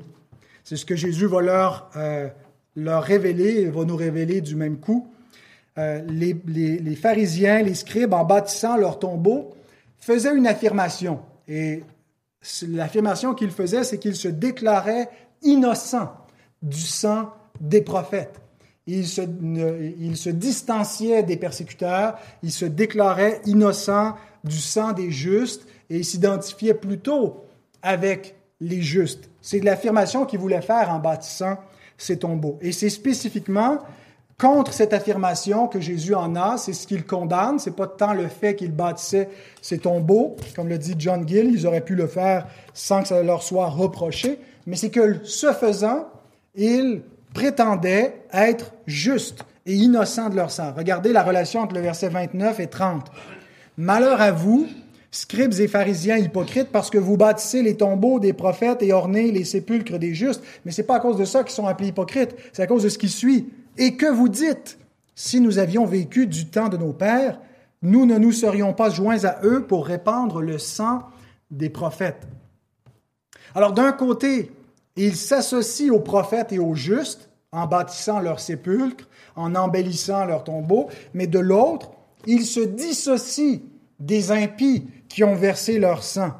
C'est 0.64 0.74
ce 0.74 0.84
que 0.84 0.96
Jésus 0.96 1.26
va 1.26 1.42
leur, 1.42 1.90
euh, 1.94 2.28
leur 2.74 3.04
révéler, 3.04 3.62
il 3.62 3.70
va 3.70 3.84
nous 3.84 3.94
révéler 3.94 4.40
du 4.40 4.56
même 4.56 4.78
coup. 4.78 5.06
Les, 5.76 6.34
les, 6.46 6.78
les, 6.78 6.96
pharisiens, 6.96 7.60
les 7.60 7.74
scribes, 7.74 8.14
en 8.14 8.24
bâtissant 8.24 8.78
leur 8.78 8.98
tombeau, 8.98 9.54
faisaient 9.98 10.34
une 10.34 10.46
affirmation. 10.46 11.20
Et 11.46 11.84
l'affirmation 12.66 13.34
qu'ils 13.34 13.50
faisaient, 13.50 13.84
c'est 13.84 13.98
qu'ils 13.98 14.16
se 14.16 14.28
déclaraient 14.28 15.10
innocents 15.42 16.12
du 16.62 16.80
sang 16.80 17.30
des 17.60 17.82
prophètes. 17.82 18.40
Ils 18.86 19.06
se, 19.06 20.30
distanciaient 20.30 21.24
des 21.24 21.36
persécuteurs, 21.36 22.16
ils 22.42 22.52
se 22.52 22.64
déclaraient 22.64 23.40
innocents 23.44 24.14
du 24.44 24.58
sang 24.58 24.92
des 24.92 25.10
justes, 25.10 25.66
et 25.90 25.98
il 25.98 26.04
s'identifiait 26.04 26.74
plutôt 26.74 27.44
avec 27.82 28.36
les 28.60 28.82
justes. 28.82 29.28
C'est 29.40 29.60
l'affirmation 29.60 30.24
qu'il 30.24 30.38
voulait 30.38 30.62
faire 30.62 30.90
en 30.90 30.98
bâtissant 30.98 31.58
ces 31.98 32.18
tombeaux. 32.18 32.58
Et 32.60 32.72
c'est 32.72 32.90
spécifiquement 32.90 33.78
contre 34.38 34.72
cette 34.72 34.92
affirmation 34.92 35.66
que 35.66 35.80
Jésus 35.80 36.14
en 36.14 36.36
a, 36.36 36.58
c'est 36.58 36.74
ce 36.74 36.86
qu'il 36.86 37.04
condamne, 37.04 37.58
c'est 37.58 37.74
pas 37.74 37.86
tant 37.86 38.12
le 38.12 38.28
fait 38.28 38.54
qu'il 38.54 38.72
bâtissait 38.72 39.30
ces 39.62 39.78
tombeaux, 39.78 40.36
comme 40.54 40.68
le 40.68 40.78
dit 40.78 40.94
John 40.98 41.26
Gill, 41.26 41.50
ils 41.52 41.66
auraient 41.66 41.84
pu 41.84 41.94
le 41.94 42.06
faire 42.06 42.46
sans 42.74 43.02
que 43.02 43.08
ça 43.08 43.22
leur 43.22 43.42
soit 43.42 43.68
reproché, 43.68 44.38
mais 44.66 44.76
c'est 44.76 44.90
que 44.90 45.24
ce 45.24 45.52
faisant, 45.52 46.08
ils 46.54 47.02
prétendaient 47.36 48.22
être 48.32 48.72
justes 48.86 49.44
et 49.66 49.74
innocents 49.74 50.30
de 50.30 50.36
leur 50.36 50.50
sang. 50.50 50.72
Regardez 50.74 51.12
la 51.12 51.22
relation 51.22 51.60
entre 51.60 51.74
le 51.74 51.82
verset 51.82 52.08
29 52.08 52.60
et 52.60 52.66
30. 52.66 53.12
Malheur 53.76 54.22
à 54.22 54.32
vous, 54.32 54.66
scribes 55.10 55.52
et 55.60 55.68
pharisiens 55.68 56.16
hypocrites, 56.16 56.70
parce 56.72 56.88
que 56.88 56.96
vous 56.96 57.18
bâtissez 57.18 57.62
les 57.62 57.76
tombeaux 57.76 58.20
des 58.20 58.32
prophètes 58.32 58.82
et 58.82 58.94
ornez 58.94 59.32
les 59.32 59.44
sépulcres 59.44 59.98
des 59.98 60.14
justes. 60.14 60.42
Mais 60.64 60.72
c'est 60.72 60.84
pas 60.84 60.96
à 60.96 61.00
cause 61.00 61.18
de 61.18 61.26
ça 61.26 61.44
qu'ils 61.44 61.54
sont 61.54 61.66
appelés 61.66 61.88
hypocrites, 61.88 62.34
c'est 62.54 62.62
à 62.62 62.66
cause 62.66 62.84
de 62.84 62.88
ce 62.88 62.96
qui 62.96 63.10
suit. 63.10 63.50
Et 63.76 63.96
que 63.96 64.06
vous 64.06 64.30
dites, 64.30 64.78
si 65.14 65.38
nous 65.38 65.58
avions 65.58 65.84
vécu 65.84 66.26
du 66.26 66.46
temps 66.46 66.70
de 66.70 66.78
nos 66.78 66.94
pères, 66.94 67.38
nous 67.82 68.06
ne 68.06 68.16
nous 68.16 68.32
serions 68.32 68.72
pas 68.72 68.88
joints 68.88 69.24
à 69.26 69.40
eux 69.44 69.66
pour 69.66 69.84
répandre 69.84 70.40
le 70.40 70.56
sang 70.56 71.02
des 71.50 71.68
prophètes. 71.68 72.26
Alors 73.54 73.72
d'un 73.72 73.92
côté, 73.92 74.50
ils 74.96 75.16
s'associent 75.16 75.92
aux 75.92 76.00
prophètes 76.00 76.52
et 76.52 76.58
aux 76.58 76.74
justes 76.74 77.25
en 77.52 77.66
bâtissant 77.66 78.20
leurs 78.20 78.40
sépulcres, 78.40 79.08
en 79.34 79.54
embellissant 79.54 80.24
leurs 80.24 80.44
tombeaux, 80.44 80.88
mais 81.14 81.26
de 81.26 81.38
l'autre, 81.38 81.90
ils 82.26 82.44
se 82.44 82.60
dissocient 82.60 83.60
des 84.00 84.32
impies 84.32 84.86
qui 85.08 85.24
ont 85.24 85.34
versé 85.34 85.78
leur 85.78 86.02
sang, 86.02 86.32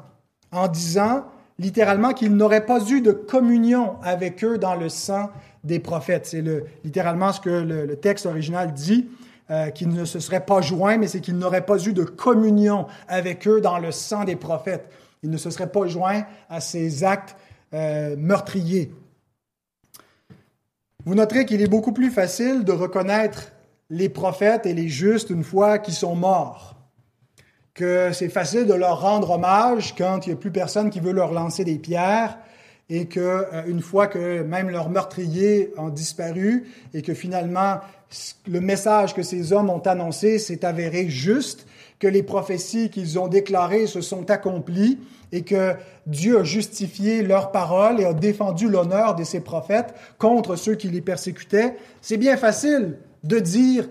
en 0.51 0.67
disant 0.67 1.25
littéralement 1.59 2.13
qu'ils 2.13 2.35
n'auraient 2.35 2.65
pas 2.65 2.83
eu 2.89 3.01
de 3.01 3.11
communion 3.11 3.95
avec 4.03 4.43
eux 4.43 4.57
dans 4.57 4.75
le 4.75 4.89
sang 4.89 5.29
des 5.63 5.79
prophètes. 5.79 6.27
C'est 6.27 6.43
littéralement 6.83 7.31
ce 7.33 7.41
que 7.41 7.49
le, 7.49 7.95
texte 7.95 8.25
original 8.25 8.73
dit, 8.73 9.07
euh, 9.49 9.69
qu'ils 9.69 9.89
ne 9.89 10.05
se 10.05 10.19
seraient 10.19 10.45
pas 10.45 10.61
joints, 10.61 10.97
mais 10.97 11.07
c'est 11.07 11.21
qu'ils 11.21 11.37
n'auraient 11.37 11.65
pas 11.65 11.81
eu 11.83 11.93
de 11.93 12.03
communion 12.03 12.85
avec 13.07 13.47
eux 13.47 13.61
dans 13.61 13.79
le 13.79 13.91
sang 13.91 14.23
des 14.23 14.35
prophètes. 14.35 14.89
Ils 15.23 15.29
ne 15.29 15.37
se 15.37 15.49
seraient 15.49 15.71
pas 15.71 15.87
joints 15.87 16.23
à 16.49 16.59
ces 16.59 17.03
actes 17.03 17.35
euh, 17.73 18.15
meurtriers. 18.17 18.91
Vous 21.07 21.15
noterez 21.15 21.45
qu'il 21.45 21.61
est 21.61 21.69
beaucoup 21.69 21.93
plus 21.93 22.11
facile 22.11 22.65
de 22.65 22.73
reconnaître 22.73 23.53
les 23.89 24.09
prophètes 24.09 24.65
et 24.65 24.73
les 24.73 24.89
justes 24.89 25.29
une 25.29 25.45
fois 25.45 25.79
qu'ils 25.79 25.93
sont 25.93 26.15
morts 26.15 26.75
que 27.73 28.11
c'est 28.11 28.27
facile 28.27 28.65
de 28.65 28.73
leur 28.73 28.99
rendre 28.99 29.29
hommage 29.29 29.95
quand 29.97 30.25
il 30.25 30.31
n'y 30.31 30.33
a 30.33 30.37
plus 30.37 30.51
personne 30.51 30.89
qui 30.89 30.99
veut 30.99 31.13
leur 31.13 31.31
lancer 31.31 31.63
des 31.63 31.77
pierres 31.77 32.37
et 32.89 33.05
que 33.05 33.21
euh, 33.21 33.63
une 33.67 33.79
fois 33.79 34.07
que 34.07 34.41
même 34.41 34.69
leurs 34.69 34.89
meurtriers 34.89 35.71
ont 35.77 35.87
disparu 35.87 36.67
et 36.93 37.01
que 37.01 37.13
finalement 37.13 37.79
le 38.45 38.59
message 38.59 39.13
que 39.13 39.23
ces 39.23 39.53
hommes 39.53 39.69
ont 39.69 39.79
annoncé 39.79 40.39
s'est 40.39 40.65
avéré 40.65 41.07
juste, 41.07 41.67
que 41.99 42.07
les 42.07 42.23
prophéties 42.23 42.89
qu'ils 42.89 43.17
ont 43.17 43.27
déclarées 43.27 43.87
se 43.87 44.01
sont 44.01 44.29
accomplies 44.29 44.99
et 45.31 45.41
que 45.41 45.73
Dieu 46.05 46.39
a 46.39 46.43
justifié 46.43 47.23
leurs 47.23 47.51
paroles 47.51 47.99
et 47.99 48.05
a 48.05 48.13
défendu 48.13 48.69
l'honneur 48.69 49.15
de 49.15 49.23
ses 49.23 49.39
prophètes 49.39 49.93
contre 50.17 50.55
ceux 50.55 50.75
qui 50.75 50.89
les 50.89 51.01
persécutaient, 51.01 51.75
c'est 52.01 52.17
bien 52.17 52.37
facile 52.37 52.97
de 53.23 53.39
dire 53.39 53.89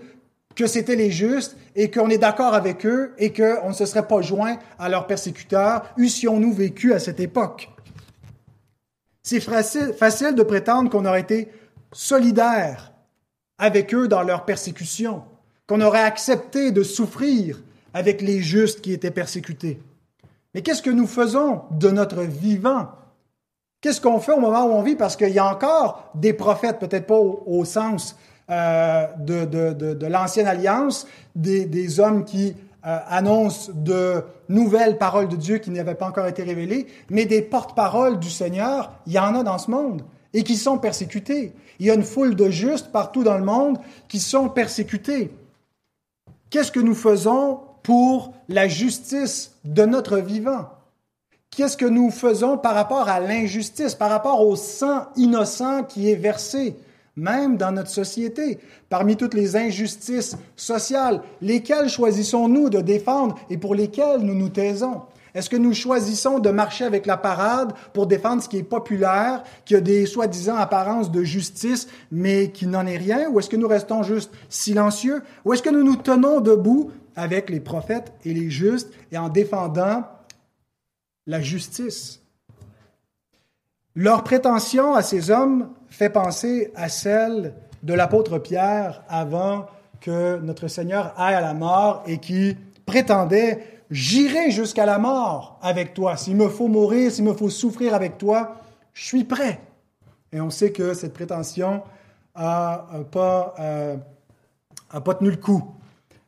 que 0.55 0.65
c'était 0.65 0.95
les 0.95 1.11
justes 1.11 1.55
et 1.75 1.91
qu'on 1.91 2.09
est 2.09 2.17
d'accord 2.17 2.55
avec 2.55 2.85
eux 2.85 3.13
et 3.19 3.31
qu'on 3.31 3.69
ne 3.69 3.73
se 3.73 3.85
serait 3.85 4.07
pas 4.07 4.21
joint 4.21 4.57
à 4.79 4.89
leurs 4.89 5.05
persécuteurs, 5.05 5.83
eussions-nous 5.97 6.53
vécu 6.53 6.93
à 6.93 6.99
cette 6.99 7.19
époque? 7.19 7.69
C'est 9.21 9.41
facile, 9.41 10.35
de 10.35 10.43
prétendre 10.43 10.89
qu'on 10.89 11.05
aurait 11.05 11.21
été 11.21 11.51
solidaire 11.91 12.93
avec 13.59 13.93
eux 13.93 14.07
dans 14.07 14.23
leur 14.23 14.45
persécution, 14.45 15.23
qu'on 15.67 15.81
aurait 15.81 16.03
accepté 16.03 16.71
de 16.71 16.81
souffrir 16.81 17.61
avec 17.93 18.21
les 18.21 18.41
justes 18.41 18.81
qui 18.81 18.93
étaient 18.93 19.11
persécutés. 19.11 19.79
Mais 20.53 20.61
qu'est-ce 20.61 20.81
que 20.81 20.89
nous 20.89 21.07
faisons 21.07 21.61
de 21.71 21.89
notre 21.89 22.21
vivant? 22.21 22.89
Qu'est-ce 23.81 24.01
qu'on 24.01 24.19
fait 24.19 24.33
au 24.33 24.39
moment 24.39 24.65
où 24.65 24.71
on 24.71 24.81
vit? 24.81 24.95
Parce 24.95 25.15
qu'il 25.15 25.29
y 25.29 25.39
a 25.39 25.45
encore 25.45 26.09
des 26.15 26.33
prophètes, 26.33 26.79
peut-être 26.79 27.05
pas 27.05 27.19
au 27.19 27.63
sens 27.63 28.15
euh, 28.49 29.07
de, 29.17 30.05
l'ancienne 30.07 30.47
alliance, 30.47 31.05
des, 31.35 31.65
des, 31.65 31.99
hommes 31.99 32.23
qui 32.23 32.55
euh, 32.85 32.97
annoncent 33.09 33.71
de 33.75 34.23
nouvelles 34.47 34.97
paroles 34.97 35.27
de 35.27 35.35
Dieu 35.35 35.57
qui 35.57 35.69
n'avaient 35.69 35.95
pas 35.95 36.07
encore 36.07 36.27
été 36.27 36.43
révélées, 36.43 36.87
mais 37.09 37.25
des 37.25 37.41
porte-paroles 37.41 38.19
du 38.19 38.29
Seigneur, 38.29 38.93
il 39.05 39.11
y 39.11 39.19
en 39.19 39.35
a 39.35 39.43
dans 39.43 39.57
ce 39.57 39.69
monde 39.69 40.03
et 40.33 40.43
qui 40.43 40.55
sont 40.55 40.77
persécutés. 40.77 41.51
Il 41.79 41.87
y 41.87 41.91
a 41.91 41.93
une 41.93 42.03
foule 42.03 42.35
de 42.35 42.49
justes 42.49 42.91
partout 42.91 43.23
dans 43.23 43.37
le 43.37 43.43
monde 43.43 43.79
qui 44.07 44.19
sont 44.19 44.47
persécutés. 44.47 45.29
Qu'est-ce 46.49 46.71
que 46.71 46.79
nous 46.79 46.95
faisons 46.95 47.59
pour 47.87 48.33
la 48.49 48.67
justice 48.67 49.53
de 49.63 49.85
notre 49.85 50.17
vivant? 50.17 50.65
Qu'est-ce 51.55 51.77
que 51.77 51.85
nous 51.85 52.11
faisons 52.11 52.57
par 52.57 52.75
rapport 52.75 53.07
à 53.07 53.21
l'injustice, 53.21 53.95
par 53.95 54.09
rapport 54.09 54.45
au 54.45 54.57
sang 54.57 55.05
innocent 55.15 55.83
qui 55.83 56.11
est 56.11 56.15
versé? 56.15 56.75
même 57.15 57.57
dans 57.57 57.71
notre 57.71 57.89
société. 57.89 58.59
Parmi 58.89 59.17
toutes 59.17 59.33
les 59.33 59.55
injustices 59.55 60.37
sociales, 60.55 61.23
lesquelles 61.41 61.89
choisissons-nous 61.89 62.69
de 62.69 62.79
défendre 62.79 63.39
et 63.49 63.57
pour 63.57 63.73
lesquelles 63.73 64.19
nous 64.19 64.35
nous 64.35 64.49
taisons? 64.49 65.01
Est-ce 65.33 65.49
que 65.49 65.57
nous 65.57 65.73
choisissons 65.73 66.37
de 66.37 66.51
marcher 66.51 66.85
avec 66.85 67.07
la 67.07 67.17
parade 67.17 67.73
pour 67.93 68.05
défendre 68.05 68.43
ce 68.43 68.49
qui 68.49 68.57
est 68.57 68.63
populaire, 68.63 69.41
qui 69.65 69.75
a 69.75 69.81
des 69.81 70.05
soi-disant 70.05 70.57
apparences 70.57 71.11
de 71.11 71.23
justice, 71.23 71.87
mais 72.11 72.51
qui 72.51 72.67
n'en 72.67 72.85
est 72.85 72.97
rien? 72.97 73.29
Ou 73.29 73.39
est-ce 73.39 73.49
que 73.49 73.55
nous 73.55 73.67
restons 73.67 74.03
juste 74.03 74.31
silencieux? 74.47 75.23
Ou 75.43 75.53
est-ce 75.53 75.63
que 75.63 75.71
nous 75.71 75.83
nous 75.83 75.95
tenons 75.95 76.39
debout 76.39 76.91
avec 77.17 77.49
les 77.49 77.59
prophètes 77.59 78.13
et 78.23 78.33
les 78.33 78.49
justes 78.49 78.93
et 79.11 79.17
en 79.17 79.27
défendant 79.27 80.05
la 81.25 81.41
justice? 81.41 82.21
Leur 83.95 84.23
prétention 84.23 84.93
à 84.95 85.01
ces 85.01 85.31
hommes 85.31 85.69
fait 85.89 86.09
penser 86.09 86.71
à 86.75 86.87
celle 86.87 87.53
de 87.83 87.93
l'apôtre 87.93 88.37
Pierre 88.39 89.03
avant 89.09 89.65
que 89.99 90.39
notre 90.39 90.67
Seigneur 90.69 91.13
aille 91.17 91.35
à 91.35 91.41
la 91.41 91.53
mort 91.53 92.03
et 92.05 92.19
qui 92.19 92.55
prétendait 92.85 93.77
J'irai 93.89 94.51
jusqu'à 94.51 94.85
la 94.85 94.99
mort 94.99 95.59
avec 95.61 95.93
toi. 95.93 96.17
S'il 96.17 96.35
me 96.35 96.49
faut 96.49 96.67
mourir, 96.67 97.11
s'il 97.11 97.23
me 97.23 97.33
faut 97.33 97.49
souffrir 97.49 97.93
avec 97.93 98.17
toi, 98.17 98.57
je 98.93 99.05
suis 99.05 99.23
prêt. 99.23 99.61
Et 100.33 100.41
on 100.41 100.49
sait 100.49 100.71
que 100.71 100.93
cette 100.93 101.13
prétention 101.13 101.83
n'a 102.35 102.85
pas, 103.09 103.55
euh, 103.59 103.95
pas 104.91 105.13
tenu 105.15 105.31
le 105.31 105.37
coup. 105.37 105.63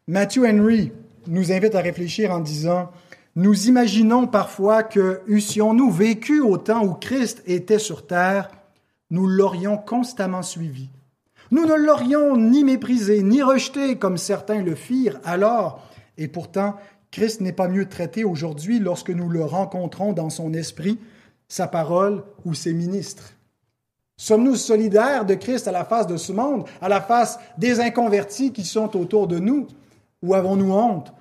Matthew 0.09 0.43
Henry 0.43 0.91
nous 1.27 1.51
invite 1.51 1.75
à 1.75 1.81
réfléchir 1.81 2.31
en 2.31 2.39
disant 2.39 2.89
Nous 3.35 3.67
imaginons 3.67 4.25
parfois 4.25 4.81
que 4.81 5.21
eussions-nous 5.27 5.91
vécu 5.91 6.39
au 6.39 6.57
temps 6.57 6.83
où 6.83 6.95
Christ 6.95 7.43
était 7.45 7.77
sur 7.77 8.07
terre, 8.07 8.49
nous 9.11 9.27
l'aurions 9.27 9.77
constamment 9.77 10.41
suivi. 10.41 10.89
Nous 11.51 11.63
ne 11.63 11.75
l'aurions 11.75 12.37
ni 12.37 12.63
méprisé, 12.63 13.21
ni 13.21 13.43
rejeté 13.43 13.97
comme 13.97 14.17
certains 14.17 14.63
le 14.63 14.73
firent 14.73 15.19
alors, 15.25 15.87
et 16.17 16.27
pourtant 16.27 16.77
Christ 17.11 17.41
n'est 17.41 17.53
pas 17.53 17.67
mieux 17.67 17.87
traité 17.87 18.23
aujourd'hui 18.23 18.79
lorsque 18.79 19.11
nous 19.11 19.29
le 19.29 19.43
rencontrons 19.43 20.13
dans 20.13 20.31
son 20.31 20.55
esprit, 20.55 20.97
sa 21.47 21.67
parole 21.67 22.23
ou 22.45 22.55
ses 22.55 22.73
ministres. 22.73 23.35
Sommes-nous 24.17 24.55
solidaires 24.55 25.25
de 25.25 25.35
Christ 25.35 25.67
à 25.67 25.71
la 25.71 25.85
face 25.85 26.07
de 26.07 26.17
ce 26.17 26.31
monde, 26.31 26.65
à 26.81 26.89
la 26.89 26.99
face 26.99 27.37
des 27.59 27.79
inconvertis 27.79 28.51
qui 28.51 28.65
sont 28.65 28.99
autour 28.99 29.27
de 29.27 29.37
nous, 29.37 29.67
ou 30.21 30.33
avons-nous 30.33 30.71
honte 30.71 31.13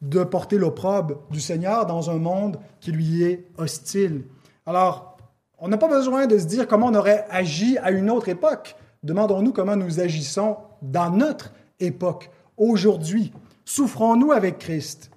de 0.00 0.22
porter 0.22 0.58
l'opprobre 0.58 1.22
du 1.30 1.40
Seigneur 1.40 1.86
dans 1.86 2.10
un 2.10 2.18
monde 2.18 2.58
qui 2.80 2.92
lui 2.92 3.22
est 3.22 3.46
hostile? 3.56 4.24
Alors, 4.66 5.16
on 5.58 5.68
n'a 5.68 5.78
pas 5.78 5.88
besoin 5.88 6.26
de 6.26 6.38
se 6.38 6.44
dire 6.44 6.68
comment 6.68 6.88
on 6.88 6.94
aurait 6.94 7.26
agi 7.30 7.78
à 7.78 7.90
une 7.90 8.10
autre 8.10 8.28
époque. 8.28 8.76
Demandons-nous 9.02 9.52
comment 9.52 9.76
nous 9.76 10.00
agissons 10.00 10.56
dans 10.82 11.10
notre 11.10 11.52
époque, 11.80 12.30
aujourd'hui. 12.56 13.32
Souffrons-nous 13.64 14.32
avec 14.32 14.58
Christ? 14.58 15.10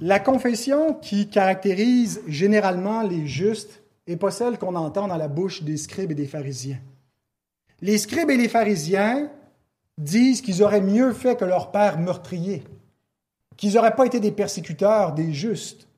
La 0.00 0.20
confession 0.20 0.94
qui 0.94 1.28
caractérise 1.28 2.22
généralement 2.28 3.02
les 3.02 3.26
justes 3.26 3.82
n'est 4.06 4.16
pas 4.16 4.30
celle 4.30 4.58
qu'on 4.58 4.76
entend 4.76 5.08
dans 5.08 5.16
la 5.16 5.26
bouche 5.26 5.64
des 5.64 5.76
scribes 5.76 6.12
et 6.12 6.14
des 6.14 6.26
pharisiens. 6.26 6.78
Les 7.80 7.98
scribes 7.98 8.30
et 8.30 8.36
les 8.36 8.48
pharisiens 8.48 9.30
disent 9.98 10.40
qu'ils 10.40 10.62
auraient 10.62 10.80
mieux 10.80 11.12
fait 11.12 11.36
que 11.36 11.44
leur 11.44 11.70
père 11.70 11.98
meurtrier, 11.98 12.64
qu'ils 13.56 13.74
n'auraient 13.74 13.96
pas 13.96 14.06
été 14.06 14.20
des 14.20 14.32
persécuteurs 14.32 15.12
des 15.12 15.34
justes. 15.34 15.88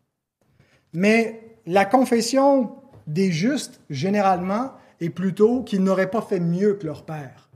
Mais 0.93 1.59
la 1.67 1.85
confession 1.85 2.75
des 3.07 3.31
justes, 3.31 3.81
généralement, 3.91 4.73
est 5.01 5.11
plutôt 5.11 5.63
qu'ils 5.63 5.85
n'auraient 5.85 6.11
pas 6.11 6.23
fait 6.23 6.41
mieux 6.41 6.75
que 6.75 6.87
leur 6.87 7.05
père. 7.05 7.51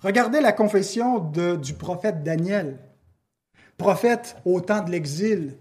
Regardez 0.00 0.40
la 0.40 0.52
confession 0.52 1.18
du 1.18 1.74
prophète 1.74 2.22
Daniel, 2.22 2.78
prophète 3.76 4.36
au 4.44 4.60
temps 4.60 4.84
de 4.84 4.90
l'exil, 4.90 5.56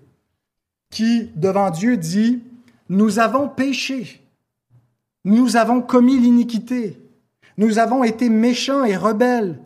qui, 0.89 1.31
devant 1.35 1.69
Dieu, 1.69 1.97
dit, 1.97 2.43
Nous 2.89 3.19
avons 3.19 3.49
péché, 3.49 4.21
nous 5.25 5.57
avons 5.57 5.81
commis 5.81 6.19
l'iniquité, 6.19 7.01
nous 7.57 7.79
avons 7.79 8.03
été 8.03 8.29
méchants 8.29 8.83
et 8.83 8.95
rebelles, 8.95 9.59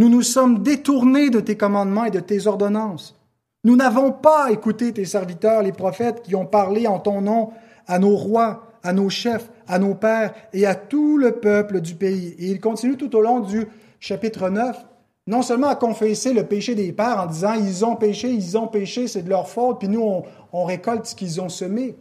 nous 0.00 0.08
nous 0.08 0.22
sommes 0.22 0.62
détournés 0.62 1.28
de 1.28 1.40
tes 1.40 1.58
commandements 1.58 2.06
et 2.06 2.10
de 2.10 2.20
tes 2.20 2.46
ordonnances. 2.46 3.20
Nous 3.64 3.76
n'avons 3.76 4.12
pas 4.12 4.50
écouté 4.50 4.94
tes 4.94 5.04
serviteurs, 5.04 5.62
les 5.62 5.72
prophètes, 5.72 6.22
qui 6.22 6.34
ont 6.34 6.46
parlé 6.46 6.86
en 6.86 6.98
ton 6.98 7.20
nom 7.20 7.50
à 7.86 7.98
nos 7.98 8.16
rois, 8.16 8.72
à 8.82 8.94
nos 8.94 9.10
chefs, 9.10 9.50
à 9.68 9.78
nos 9.78 9.94
pères 9.94 10.32
et 10.54 10.64
à 10.64 10.74
tout 10.74 11.18
le 11.18 11.32
peuple 11.32 11.82
du 11.82 11.96
pays. 11.96 12.34
Et 12.38 12.46
il 12.46 12.60
continue 12.62 12.96
tout 12.96 13.14
au 13.14 13.20
long 13.20 13.40
du 13.40 13.66
chapitre 13.98 14.48
9 14.48 14.86
non 15.26 15.42
seulement 15.42 15.68
à 15.68 15.76
confesser 15.76 16.32
le 16.32 16.46
péché 16.46 16.74
des 16.74 16.92
pères 16.92 17.20
en 17.20 17.26
disant 17.26 17.52
ils 17.52 17.84
ont 17.84 17.94
péché, 17.94 18.30
ils 18.30 18.56
ont 18.56 18.68
péché, 18.68 19.06
c'est 19.06 19.22
de 19.22 19.28
leur 19.28 19.50
faute, 19.50 19.80
puis 19.80 19.88
nous, 19.88 20.24
on, 20.50 20.64
récolte 20.64 21.04
ce 21.04 21.14
qu'ils 21.14 21.42
ont 21.42 21.50
semé, 21.50 21.94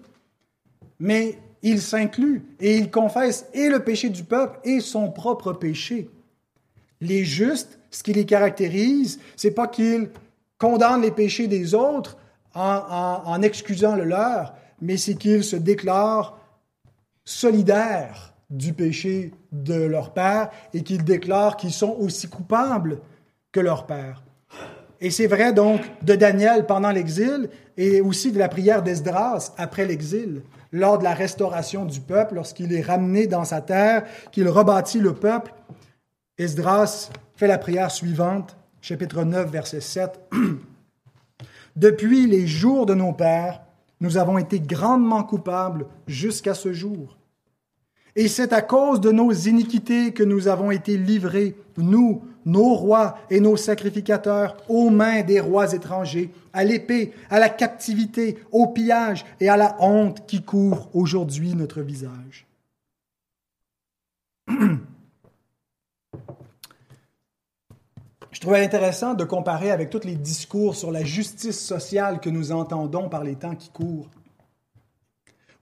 mais 0.99 1.37
il 1.63 1.81
s'inclut 1.81 2.45
et 2.61 2.77
il 2.77 2.89
confesse 2.89 3.45
et 3.53 3.67
le 3.67 3.83
péché 3.83 4.07
du 4.07 4.23
peuple 4.23 4.57
et 4.63 4.79
son 4.79 5.11
propre 5.11 5.51
péché. 5.51 6.09
Les 7.01 7.25
justes, 7.25 7.78
ce 7.91 8.03
qui 8.03 8.13
les 8.13 8.25
caractérise, 8.25 9.19
c'est 9.35 9.51
pas 9.51 9.67
qu'ils 9.67 10.09
condamnent 10.57 11.01
les 11.01 11.11
péchés 11.11 11.47
des 11.47 11.73
autres 11.73 12.17
en, 12.53 13.21
en 13.25 13.41
excusant 13.41 13.95
le 13.95 14.03
leur, 14.03 14.53
mais 14.81 14.97
c'est 14.97 15.15
qu'ils 15.15 15.43
se 15.43 15.55
déclarent 15.55 16.37
solidaires 17.23 18.33
du 18.49 18.73
péché 18.73 19.31
de 19.51 19.75
leur 19.75 20.13
père 20.13 20.49
et 20.73 20.81
qu'ils 20.81 21.03
déclarent 21.03 21.57
qu'ils 21.57 21.73
sont 21.73 21.95
aussi 21.99 22.27
coupables 22.27 22.99
que 23.51 23.59
leur 23.59 23.85
père. 23.85 24.23
Et 25.01 25.11
c'est 25.11 25.27
vrai 25.27 25.53
donc 25.53 25.81
de 26.01 26.15
Daniel 26.15 26.65
pendant 26.65 26.91
l'exil 26.91 27.49
et 27.77 28.01
aussi 28.01 28.31
de 28.31 28.39
la 28.39 28.49
prière 28.49 28.83
d'Esdras 28.83 29.53
après 29.57 29.85
l'exil, 29.85 30.41
lors 30.71 30.97
de 30.97 31.03
la 31.03 31.13
restauration 31.13 31.85
du 31.85 32.01
peuple, 32.01 32.35
lorsqu'il 32.35 32.73
est 32.73 32.81
ramené 32.81 33.25
dans 33.25 33.45
sa 33.45 33.61
terre, 33.61 34.03
qu'il 34.31 34.47
rebâtit 34.49 34.99
le 34.99 35.13
peuple. 35.13 35.53
Esdras 36.37 37.09
fait 37.39 37.47
la 37.47 37.57
prière 37.57 37.89
suivante, 37.89 38.57
chapitre 38.81 39.23
9, 39.23 39.49
verset 39.49 39.79
7. 39.79 40.19
Depuis 41.77 42.27
les 42.27 42.45
jours 42.45 42.85
de 42.85 42.93
nos 42.93 43.13
pères, 43.13 43.61
nous 44.01 44.17
avons 44.17 44.37
été 44.37 44.59
grandement 44.59 45.23
coupables 45.23 45.85
jusqu'à 46.05 46.53
ce 46.53 46.73
jour. 46.73 47.17
Et 48.17 48.27
c'est 48.27 48.51
à 48.51 48.61
cause 48.61 48.99
de 48.99 49.11
nos 49.11 49.31
iniquités 49.31 50.11
que 50.11 50.23
nous 50.23 50.49
avons 50.49 50.69
été 50.69 50.97
livrés, 50.97 51.55
nous, 51.77 52.23
nos 52.43 52.73
rois 52.73 53.17
et 53.29 53.39
nos 53.39 53.55
sacrificateurs, 53.55 54.57
aux 54.67 54.89
mains 54.89 55.21
des 55.21 55.39
rois 55.39 55.73
étrangers, 55.73 56.31
à 56.51 56.65
l'épée, 56.65 57.13
à 57.29 57.39
la 57.39 57.47
captivité, 57.47 58.37
au 58.51 58.67
pillage 58.67 59.25
et 59.39 59.47
à 59.47 59.55
la 59.55 59.77
honte 59.79 60.25
qui 60.27 60.43
couvre 60.43 60.89
aujourd'hui 60.93 61.55
notre 61.55 61.79
visage. 61.79 62.47
Je 68.31 68.39
trouvais 68.39 68.63
intéressant 68.63 69.15
de 69.15 69.23
comparer 69.23 69.71
avec 69.71 69.89
tous 69.89 70.03
les 70.03 70.15
discours 70.15 70.75
sur 70.75 70.91
la 70.91 71.03
justice 71.03 71.59
sociale 71.59 72.19
que 72.19 72.29
nous 72.29 72.51
entendons 72.51 73.09
par 73.09 73.23
les 73.23 73.35
temps 73.35 73.55
qui 73.55 73.69
courent. 73.69 74.09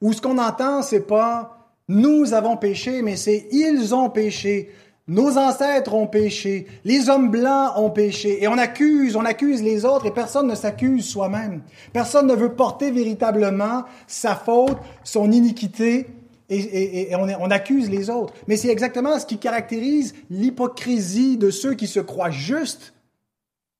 Où 0.01 0.13
ce 0.13 0.21
qu'on 0.21 0.37
entend, 0.37 0.81
c'est 0.81 1.07
pas 1.07 1.57
nous 1.87 2.33
avons 2.33 2.57
péché, 2.57 3.01
mais 3.01 3.15
c'est 3.15 3.47
ils 3.51 3.95
ont 3.95 4.09
péché. 4.09 4.69
Nos 5.07 5.37
ancêtres 5.37 5.93
ont 5.93 6.07
péché, 6.07 6.67
les 6.83 7.09
hommes 7.09 7.31
blancs 7.31 7.71
ont 7.77 7.89
péché, 7.89 8.43
et 8.43 8.49
on 8.49 8.57
accuse, 8.57 9.15
on 9.15 9.23
accuse 9.23 9.63
les 9.63 9.85
autres, 9.85 10.05
et 10.05 10.11
personne 10.11 10.47
ne 10.47 10.55
s'accuse 10.55 11.07
soi-même. 11.07 11.61
Personne 11.93 12.27
ne 12.27 12.35
veut 12.35 12.51
porter 12.51 12.91
véritablement 12.91 13.85
sa 14.05 14.35
faute, 14.35 14.77
son 15.05 15.31
iniquité, 15.31 16.07
et, 16.49 17.13
on, 17.15 17.51
accuse 17.51 17.89
les 17.89 18.09
autres. 18.09 18.33
Mais 18.47 18.57
c'est 18.57 18.69
exactement 18.69 19.19
ce 19.19 19.25
qui 19.25 19.37
caractérise 19.37 20.15
l'hypocrisie 20.29 21.37
de 21.37 21.49
ceux 21.49 21.73
qui 21.73 21.87
se 21.87 21.99
croient 21.99 22.31
justes, 22.31 22.93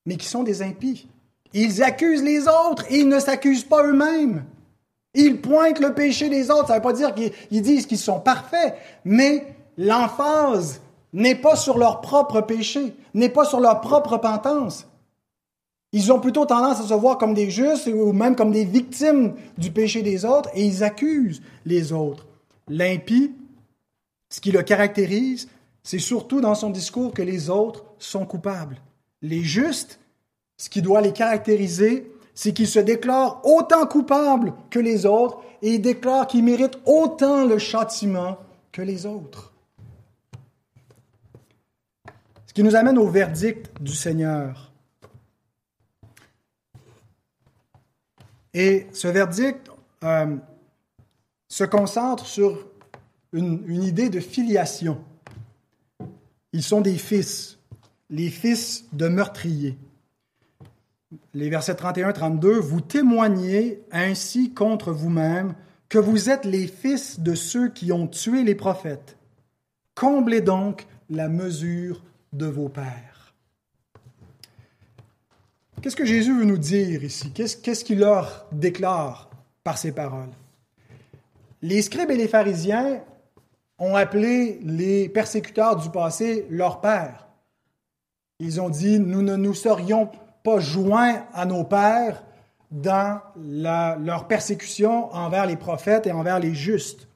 mais 0.05 0.17
qui 0.17 0.27
sont 0.27 0.43
des 0.43 0.61
impies. 0.61 1.07
Ils 1.53 1.81
accusent 1.81 2.23
les 2.23 2.47
autres, 2.47 2.85
et 2.89 2.99
ils 2.99 3.07
ne 3.07 3.19
s'accusent 3.19 3.63
pas 3.63 3.85
eux-mêmes. 3.85 4.43
Ils 5.13 5.41
pointent 5.41 5.79
le 5.79 5.93
péché 5.93 6.29
des 6.29 6.51
autres. 6.51 6.67
Ça 6.67 6.73
ne 6.73 6.79
veut 6.79 6.83
pas 6.83 6.93
dire 6.93 7.15
qu'ils 7.15 7.61
disent 7.61 7.85
qu'ils 7.85 7.97
sont 7.97 8.19
parfaits, 8.19 8.75
mais 9.05 9.45
l'emphase 9.77 10.81
n'est 11.13 11.35
pas 11.35 11.55
sur 11.55 11.77
leur 11.77 12.01
propre 12.01 12.41
péché, 12.41 12.93
n'est 13.13 13.29
pas 13.29 13.45
sur 13.45 13.59
leur 13.59 13.81
propre 13.81 14.11
repentance. 14.11 14.87
Ils 15.93 16.11
ont 16.11 16.19
plutôt 16.19 16.45
tendance 16.45 16.81
à 16.81 16.83
se 16.83 16.93
voir 16.93 17.17
comme 17.17 17.33
des 17.33 17.49
justes 17.49 17.87
ou 17.87 18.11
même 18.11 18.35
comme 18.35 18.51
des 18.51 18.65
victimes 18.65 19.33
du 19.57 19.71
péché 19.71 20.01
des 20.01 20.25
autres 20.25 20.49
et 20.53 20.65
ils 20.65 20.83
accusent 20.83 21.41
les 21.65 21.93
autres. 21.93 22.26
L'impie, 22.67 23.33
ce 24.29 24.41
qui 24.41 24.51
le 24.51 24.61
caractérise, 24.61 25.47
c'est 25.83 25.99
surtout 25.99 26.41
dans 26.41 26.55
son 26.55 26.69
discours 26.69 27.13
que 27.13 27.21
les 27.21 27.49
autres 27.49 27.85
sont 27.97 28.25
coupables. 28.25 28.81
Les 29.21 29.41
justes, 29.41 29.99
ce 30.57 30.69
qui 30.69 30.81
doit 30.81 31.01
les 31.01 31.13
caractériser, 31.13 32.11
c'est 32.33 32.53
qu'ils 32.53 32.67
se 32.67 32.79
déclarent 32.79 33.41
autant 33.45 33.85
coupables 33.87 34.53
que 34.69 34.79
les 34.79 35.05
autres 35.05 35.39
et 35.61 35.75
ils 35.75 35.81
déclarent 35.81 36.27
qu'ils 36.27 36.43
méritent 36.43 36.77
autant 36.85 37.45
le 37.45 37.57
châtiment 37.57 38.37
que 38.71 38.81
les 38.81 39.05
autres. 39.05 39.53
Ce 42.45 42.53
qui 42.53 42.63
nous 42.63 42.75
amène 42.75 42.97
au 42.97 43.07
verdict 43.07 43.71
du 43.81 43.93
Seigneur. 43.93 44.71
Et 48.53 48.87
ce 48.91 49.07
verdict 49.07 49.69
euh, 50.03 50.35
se 51.57 51.63
concentre 51.63 52.27
sur 52.27 52.67
une, 53.33 53.63
une 53.65 53.81
idée 53.81 54.09
de 54.09 54.19
filiation. 54.19 55.03
Ils 56.53 56.61
sont 56.61 56.81
des 56.81 56.99
fils, 56.99 57.57
les 58.11 58.29
fils 58.29 58.85
de 58.93 59.07
meurtriers. 59.07 59.75
Les 61.33 61.49
versets 61.49 61.73
31-32, 61.73 62.59
vous 62.59 62.81
témoignez 62.81 63.81
ainsi 63.91 64.53
contre 64.53 64.91
vous-même 64.91 65.55
que 65.89 65.97
vous 65.97 66.29
êtes 66.29 66.45
les 66.45 66.67
fils 66.67 67.21
de 67.21 67.33
ceux 67.33 67.69
qui 67.69 67.91
ont 67.91 68.07
tué 68.07 68.43
les 68.43 68.53
prophètes. 68.53 69.17
Comblez 69.95 70.41
donc 70.41 70.85
la 71.09 71.27
mesure 71.27 72.03
de 72.33 72.45
vos 72.45 72.69
pères. 72.69 73.33
Qu'est-ce 75.81 75.95
que 75.95 76.05
Jésus 76.05 76.37
veut 76.37 76.45
nous 76.45 76.59
dire 76.59 77.03
ici? 77.03 77.31
Qu'est-ce 77.31 77.83
qu'il 77.83 77.97
leur 77.97 78.45
déclare 78.51 79.31
par 79.63 79.79
ces 79.79 79.91
paroles? 79.91 80.29
Les 81.61 81.81
scribes 81.81 82.11
et 82.11 82.17
les 82.17 82.27
pharisiens 82.27 83.01
ont 83.79 83.95
appelé 83.95 84.59
les 84.63 85.09
persécuteurs 85.09 85.75
du 85.75 85.89
passé 85.89 86.45
leurs 86.49 86.81
pères. 86.81 87.27
Ils 88.39 88.61
ont 88.61 88.69
dit, 88.69 88.99
nous 88.99 89.21
ne 89.21 89.35
nous 89.35 89.53
serions 89.53 90.09
pas 90.43 90.59
joints 90.59 91.25
à 91.33 91.45
nos 91.45 91.63
pères 91.63 92.23
dans 92.69 93.21
leur 93.35 94.27
persécution 94.27 95.13
envers 95.13 95.45
les 95.45 95.55
prophètes 95.55 96.05
et 96.05 96.11
envers 96.11 96.39
les 96.39 96.53
justes. 96.53 97.07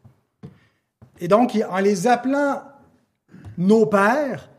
Et 1.19 1.27
donc, 1.27 1.57
en 1.69 1.79
les 1.79 2.07
appelant 2.07 2.63
nos 3.57 3.85
pères, 3.85 4.49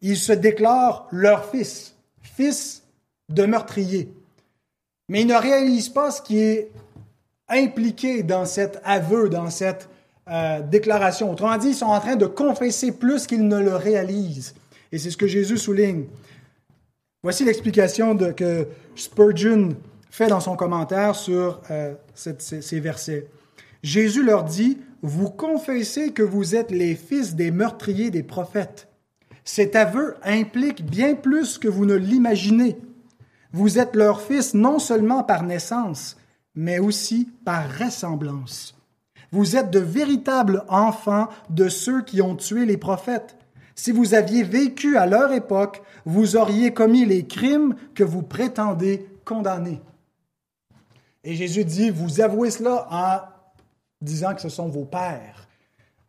ils 0.00 0.16
se 0.16 0.32
déclarent 0.32 1.06
leurs 1.10 1.44
fils, 1.44 1.94
fils 2.22 2.82
de 3.28 3.46
meurtriers. 3.46 4.12
Mais 5.08 5.22
ils 5.22 5.26
ne 5.26 5.34
réalisent 5.34 5.88
pas 5.88 6.10
ce 6.10 6.22
qui 6.22 6.38
est 6.38 6.72
impliqué 7.48 8.22
dans 8.22 8.44
cet 8.44 8.80
aveu, 8.84 9.28
dans 9.28 9.50
cette 9.50 9.88
euh, 10.30 10.60
déclaration. 10.60 11.30
Autrement 11.30 11.56
dit, 11.56 11.68
ils 11.68 11.74
sont 11.74 11.86
en 11.86 12.00
train 12.00 12.16
de 12.16 12.26
confesser 12.26 12.92
plus 12.92 13.26
qu'ils 13.26 13.46
ne 13.46 13.58
le 13.58 13.74
réalisent. 13.74 14.54
Et 14.92 14.98
c'est 14.98 15.10
ce 15.10 15.16
que 15.16 15.26
Jésus 15.26 15.58
souligne. 15.58 16.04
Voici 17.22 17.44
l'explication 17.44 18.16
que 18.16 18.68
Spurgeon 18.94 19.76
fait 20.10 20.28
dans 20.28 20.40
son 20.40 20.56
commentaire 20.56 21.14
sur 21.14 21.60
euh, 21.70 21.94
ces 22.14 22.80
versets. 22.80 23.26
Jésus 23.82 24.24
leur 24.24 24.44
dit, 24.44 24.78
Vous 25.02 25.30
confessez 25.30 26.12
que 26.12 26.22
vous 26.22 26.54
êtes 26.54 26.70
les 26.70 26.94
fils 26.94 27.34
des 27.34 27.50
meurtriers 27.50 28.10
des 28.10 28.22
prophètes. 28.22 28.88
Cet 29.44 29.76
aveu 29.76 30.14
implique 30.22 30.84
bien 30.84 31.14
plus 31.14 31.58
que 31.58 31.68
vous 31.68 31.86
ne 31.86 31.94
l'imaginez. 31.94 32.76
Vous 33.52 33.78
êtes 33.78 33.96
leurs 33.96 34.20
fils 34.20 34.52
non 34.52 34.78
seulement 34.78 35.22
par 35.22 35.42
naissance, 35.42 36.18
mais 36.58 36.80
aussi 36.80 37.28
par 37.44 37.70
ressemblance. 37.78 38.76
Vous 39.30 39.54
êtes 39.54 39.70
de 39.70 39.78
véritables 39.78 40.64
enfants 40.68 41.28
de 41.50 41.68
ceux 41.68 42.02
qui 42.02 42.20
ont 42.20 42.34
tué 42.34 42.66
les 42.66 42.76
prophètes. 42.76 43.36
Si 43.76 43.92
vous 43.92 44.12
aviez 44.12 44.42
vécu 44.42 44.96
à 44.96 45.06
leur 45.06 45.30
époque, 45.30 45.80
vous 46.04 46.34
auriez 46.34 46.74
commis 46.74 47.04
les 47.04 47.24
crimes 47.26 47.76
que 47.94 48.02
vous 48.02 48.22
prétendez 48.22 49.06
condamner. 49.24 49.80
Et 51.22 51.36
Jésus 51.36 51.64
dit, 51.64 51.90
vous 51.90 52.20
avouez 52.20 52.50
cela 52.50 52.88
en 52.90 53.20
disant 54.04 54.34
que 54.34 54.40
ce 54.40 54.48
sont 54.48 54.68
vos 54.68 54.84
pères. 54.84 55.46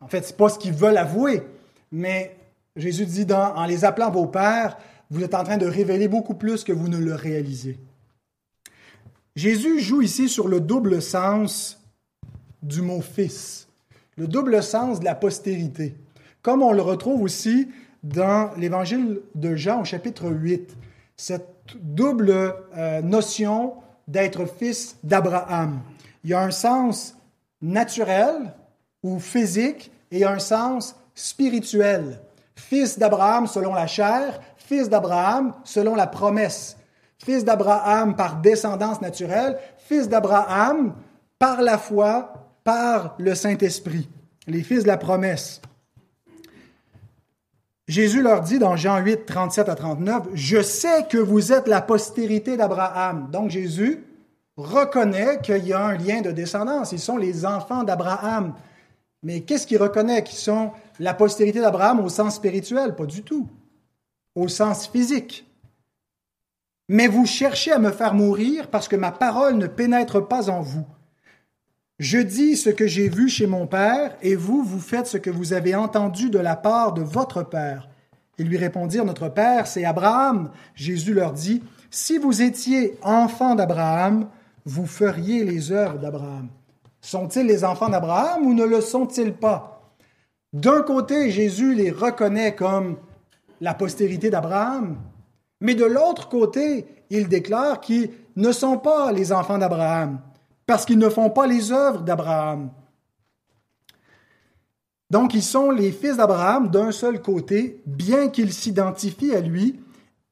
En 0.02 0.08
fait, 0.08 0.24
ce 0.24 0.32
n'est 0.32 0.38
pas 0.38 0.50
ce 0.50 0.58
qu'ils 0.58 0.74
veulent 0.74 0.98
avouer, 0.98 1.44
mais 1.92 2.36
Jésus 2.76 3.06
dit, 3.06 3.28
en 3.32 3.66
les 3.66 3.86
appelant 3.86 4.10
vos 4.10 4.26
pères, 4.26 4.80
vous 5.12 5.24
êtes 5.24 5.36
en 5.36 5.44
train 5.44 5.58
de 5.58 5.68
révéler 5.68 6.08
beaucoup 6.08 6.34
plus 6.34 6.64
que 6.64 6.74
vous 6.74 6.88
ne 6.88 6.98
le 6.98 7.14
réalisez. 7.14 7.78
Jésus 9.40 9.80
joue 9.80 10.02
ici 10.02 10.28
sur 10.28 10.50
le 10.50 10.60
double 10.60 11.02
sens 11.02 11.80
du 12.62 12.82
mot 12.82 13.00
fils, 13.00 13.70
le 14.18 14.28
double 14.28 14.62
sens 14.62 15.00
de 15.00 15.06
la 15.06 15.16
postérité, 15.16 15.96
comme 16.42 16.62
on 16.62 16.74
le 16.74 16.82
retrouve 16.82 17.22
aussi 17.22 17.70
dans 18.04 18.52
l'évangile 18.58 19.22
de 19.36 19.56
Jean 19.56 19.80
au 19.80 19.86
chapitre 19.86 20.30
8, 20.30 20.76
cette 21.16 21.48
double 21.80 22.54
euh, 22.76 23.02
notion 23.02 23.76
d'être 24.10 24.46
fils 24.46 24.98
d'Abraham. 25.06 25.80
Il 26.26 26.32
y 26.32 26.34
a 26.34 26.42
un 26.42 26.52
sens 26.52 27.16
naturel 27.62 28.54
ou 29.04 29.20
physique 29.20 29.90
et 30.12 30.26
un 30.26 30.40
sens 30.40 30.98
spirituel. 31.16 32.20
Fils 32.58 33.00
d'Abraham 33.00 33.48
selon 33.48 33.74
la 33.74 33.88
chair, 33.88 34.42
fils 34.58 34.90
d'Abraham 34.90 35.54
selon 35.64 35.96
la 35.96 36.08
promesse. 36.08 36.76
Fils 37.24 37.44
d'Abraham 37.44 38.16
par 38.16 38.38
descendance 38.38 39.02
naturelle, 39.02 39.58
fils 39.78 40.08
d'Abraham 40.08 40.94
par 41.38 41.62
la 41.62 41.78
foi, 41.78 42.34
par 42.64 43.16
le 43.20 43.36
Saint-Esprit. 43.36 44.10
Les 44.48 44.64
fils 44.64 44.84
de 44.84 44.88
la 44.88 44.98
promesse. 44.98 45.62
Jésus 47.88 48.22
leur 48.22 48.42
dit 48.42 48.60
dans 48.60 48.76
Jean 48.76 49.00
8, 49.00 49.26
37 49.26 49.68
à 49.68 49.76
39, 49.76 50.28
Je 50.34 50.62
sais 50.62 51.08
que 51.10 51.18
vous 51.18 51.52
êtes 51.52 51.68
la 51.68 51.82
postérité 51.82 52.56
d'Abraham. 52.56 53.30
Donc 53.32 53.50
Jésus 53.50 54.04
reconnaît 54.58 55.40
qu'il 55.42 55.66
y 55.66 55.74
a 55.74 55.84
un 55.84 55.98
lien 55.98 56.22
de 56.22 56.32
descendance. 56.32 56.92
Ils 56.92 57.00
sont 57.00 57.18
les 57.18 57.46
enfants 57.46 57.84
d'Abraham. 57.84 58.54
Mais 59.24 59.42
qu'est-ce 59.42 59.66
qu'il 59.66 59.82
reconnaît 59.82 60.24
qu'ils 60.24 60.38
sont 60.38 60.72
la 61.00 61.14
postérité 61.14 61.62
d'Abraham 61.62 62.00
au 62.00 62.10
sens 62.10 62.36
spirituel? 62.36 62.96
Pas 62.96 63.08
du 63.08 63.24
tout. 63.24 63.48
Au 64.36 64.48
sens 64.48 64.88
physique. 64.88 65.49
Mais 66.90 67.08
vous 67.08 67.28
cherchez 67.28 67.72
à 67.72 67.80
me 67.80 67.92
faire 67.92 68.16
mourir 68.16 68.68
parce 68.68 68.88
que 68.88 68.96
ma 68.96 69.12
parole 69.12 69.58
ne 69.58 69.68
pénètre 69.68 70.28
pas 70.28 70.50
en 70.50 70.62
vous. 70.62 70.86
Je 72.00 72.18
dis 72.18 72.58
ce 72.58 72.70
que 72.70 72.88
j'ai 72.88 73.10
vu 73.10 73.30
chez 73.30 73.46
mon 73.46 73.68
Père, 73.68 74.16
et 74.22 74.36
vous, 74.36 74.64
vous 74.64 74.80
faites 74.80 75.06
ce 75.06 75.18
que 75.18 75.30
vous 75.30 75.54
avez 75.54 75.76
entendu 75.76 76.30
de 76.30 76.40
la 76.40 76.56
part 76.56 76.94
de 76.94 77.02
votre 77.02 77.44
Père. 77.44 77.90
Ils 78.38 78.48
lui 78.48 78.58
répondirent, 78.58 79.06
Notre 79.06 79.28
Père, 79.28 79.68
c'est 79.68 79.84
Abraham. 79.84 80.50
Jésus 80.76 81.14
leur 81.14 81.34
dit, 81.34 81.62
Si 81.92 82.18
vous 82.18 82.42
étiez 82.42 82.98
enfants 83.04 83.54
d'Abraham, 83.54 84.30
vous 84.66 84.88
feriez 84.88 85.44
les 85.44 85.72
œuvres 85.72 86.00
d'Abraham. 86.00 86.48
Sont-ils 87.02 87.46
les 87.46 87.66
enfants 87.66 87.90
d'Abraham 87.90 88.46
ou 88.46 88.54
ne 88.54 88.64
le 88.64 88.82
sont-ils 88.82 89.34
pas? 89.34 89.94
D'un 90.54 90.82
côté, 90.82 91.30
Jésus 91.30 91.76
les 91.76 91.92
reconnaît 91.92 92.56
comme 92.56 92.98
la 93.62 93.74
postérité 93.74 94.30
d'Abraham, 94.30 94.98
mais 95.62 95.76
de 95.76 95.86
l'autre 95.86 96.30
côté, 96.30 96.86
il 97.10 97.28
déclare 97.28 97.82
qu'ils 97.82 98.12
ne 98.36 98.52
sont 98.52 98.78
pas 98.78 99.12
les 99.12 99.32
enfants 99.32 99.58
d'Abraham 99.58 100.20
parce 100.66 100.86
qu'ils 100.86 101.00
ne 101.00 101.10
font 101.10 101.30
pas 101.30 101.48
les 101.48 101.72
œuvres 101.72 102.02
d'Abraham. 102.02 102.70
Donc 105.10 105.34
ils 105.34 105.44
sont 105.44 105.72
les 105.72 105.92
fils 105.92 106.18
d'Abraham 106.18 106.70
d'un 106.70 106.92
seul 106.92 107.22
côté, 107.22 107.82
bien 107.88 108.28
qu'ils 108.28 108.54
s'identifient 108.54 109.34
à 109.34 109.42
lui, 109.42 109.80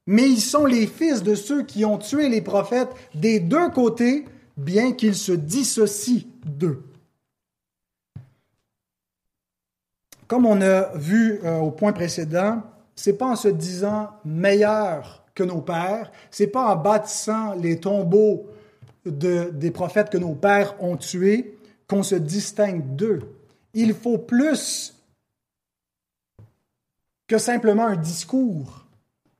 mais 0.06 0.28
ils 0.28 0.40
sont 0.40 0.64
les 0.64 0.86
fils 0.86 1.22
de 1.22 1.34
ceux 1.34 1.64
qui 1.64 1.84
ont 1.84 1.98
tué 1.98 2.28
les 2.28 2.40
prophètes 2.40 2.90
des 3.14 3.40
deux 3.40 3.68
côtés, 3.70 4.24
bien 4.56 4.92
qu'ils 4.92 5.16
se 5.16 5.32
dissocient 5.32 6.24
d'eux. 6.46 6.84
Comme 10.28 10.46
on 10.46 10.60
a 10.60 10.96
vu 10.96 11.40
euh, 11.42 11.58
au 11.58 11.70
point 11.70 11.92
précédent, 11.92 12.62
c'est 12.98 13.12
pas 13.12 13.28
en 13.28 13.36
se 13.36 13.46
disant 13.46 14.10
meilleur 14.24 15.24
que 15.32 15.44
nos 15.44 15.60
pères, 15.60 16.10
c'est 16.32 16.48
pas 16.48 16.74
en 16.74 16.74
bâtissant 16.74 17.54
les 17.54 17.78
tombeaux 17.78 18.46
des 19.06 19.70
prophètes 19.70 20.10
que 20.10 20.18
nos 20.18 20.34
pères 20.34 20.74
ont 20.82 20.96
tués 20.96 21.56
qu'on 21.86 22.02
se 22.02 22.16
distingue 22.16 22.96
d'eux. 22.96 23.20
Il 23.72 23.94
faut 23.94 24.18
plus 24.18 24.96
que 27.28 27.38
simplement 27.38 27.86
un 27.86 27.96
discours. 27.96 28.84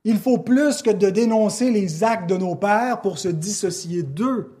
Il 0.05 0.19
faut 0.19 0.37
plus 0.37 0.81
que 0.81 0.91
de 0.91 1.09
dénoncer 1.09 1.69
les 1.69 2.01
actes 2.01 2.29
de 2.29 2.37
nos 2.37 2.55
pères 2.55 3.01
pour 3.01 3.19
se 3.19 3.27
dissocier 3.27 4.03
d'eux. 4.03 4.53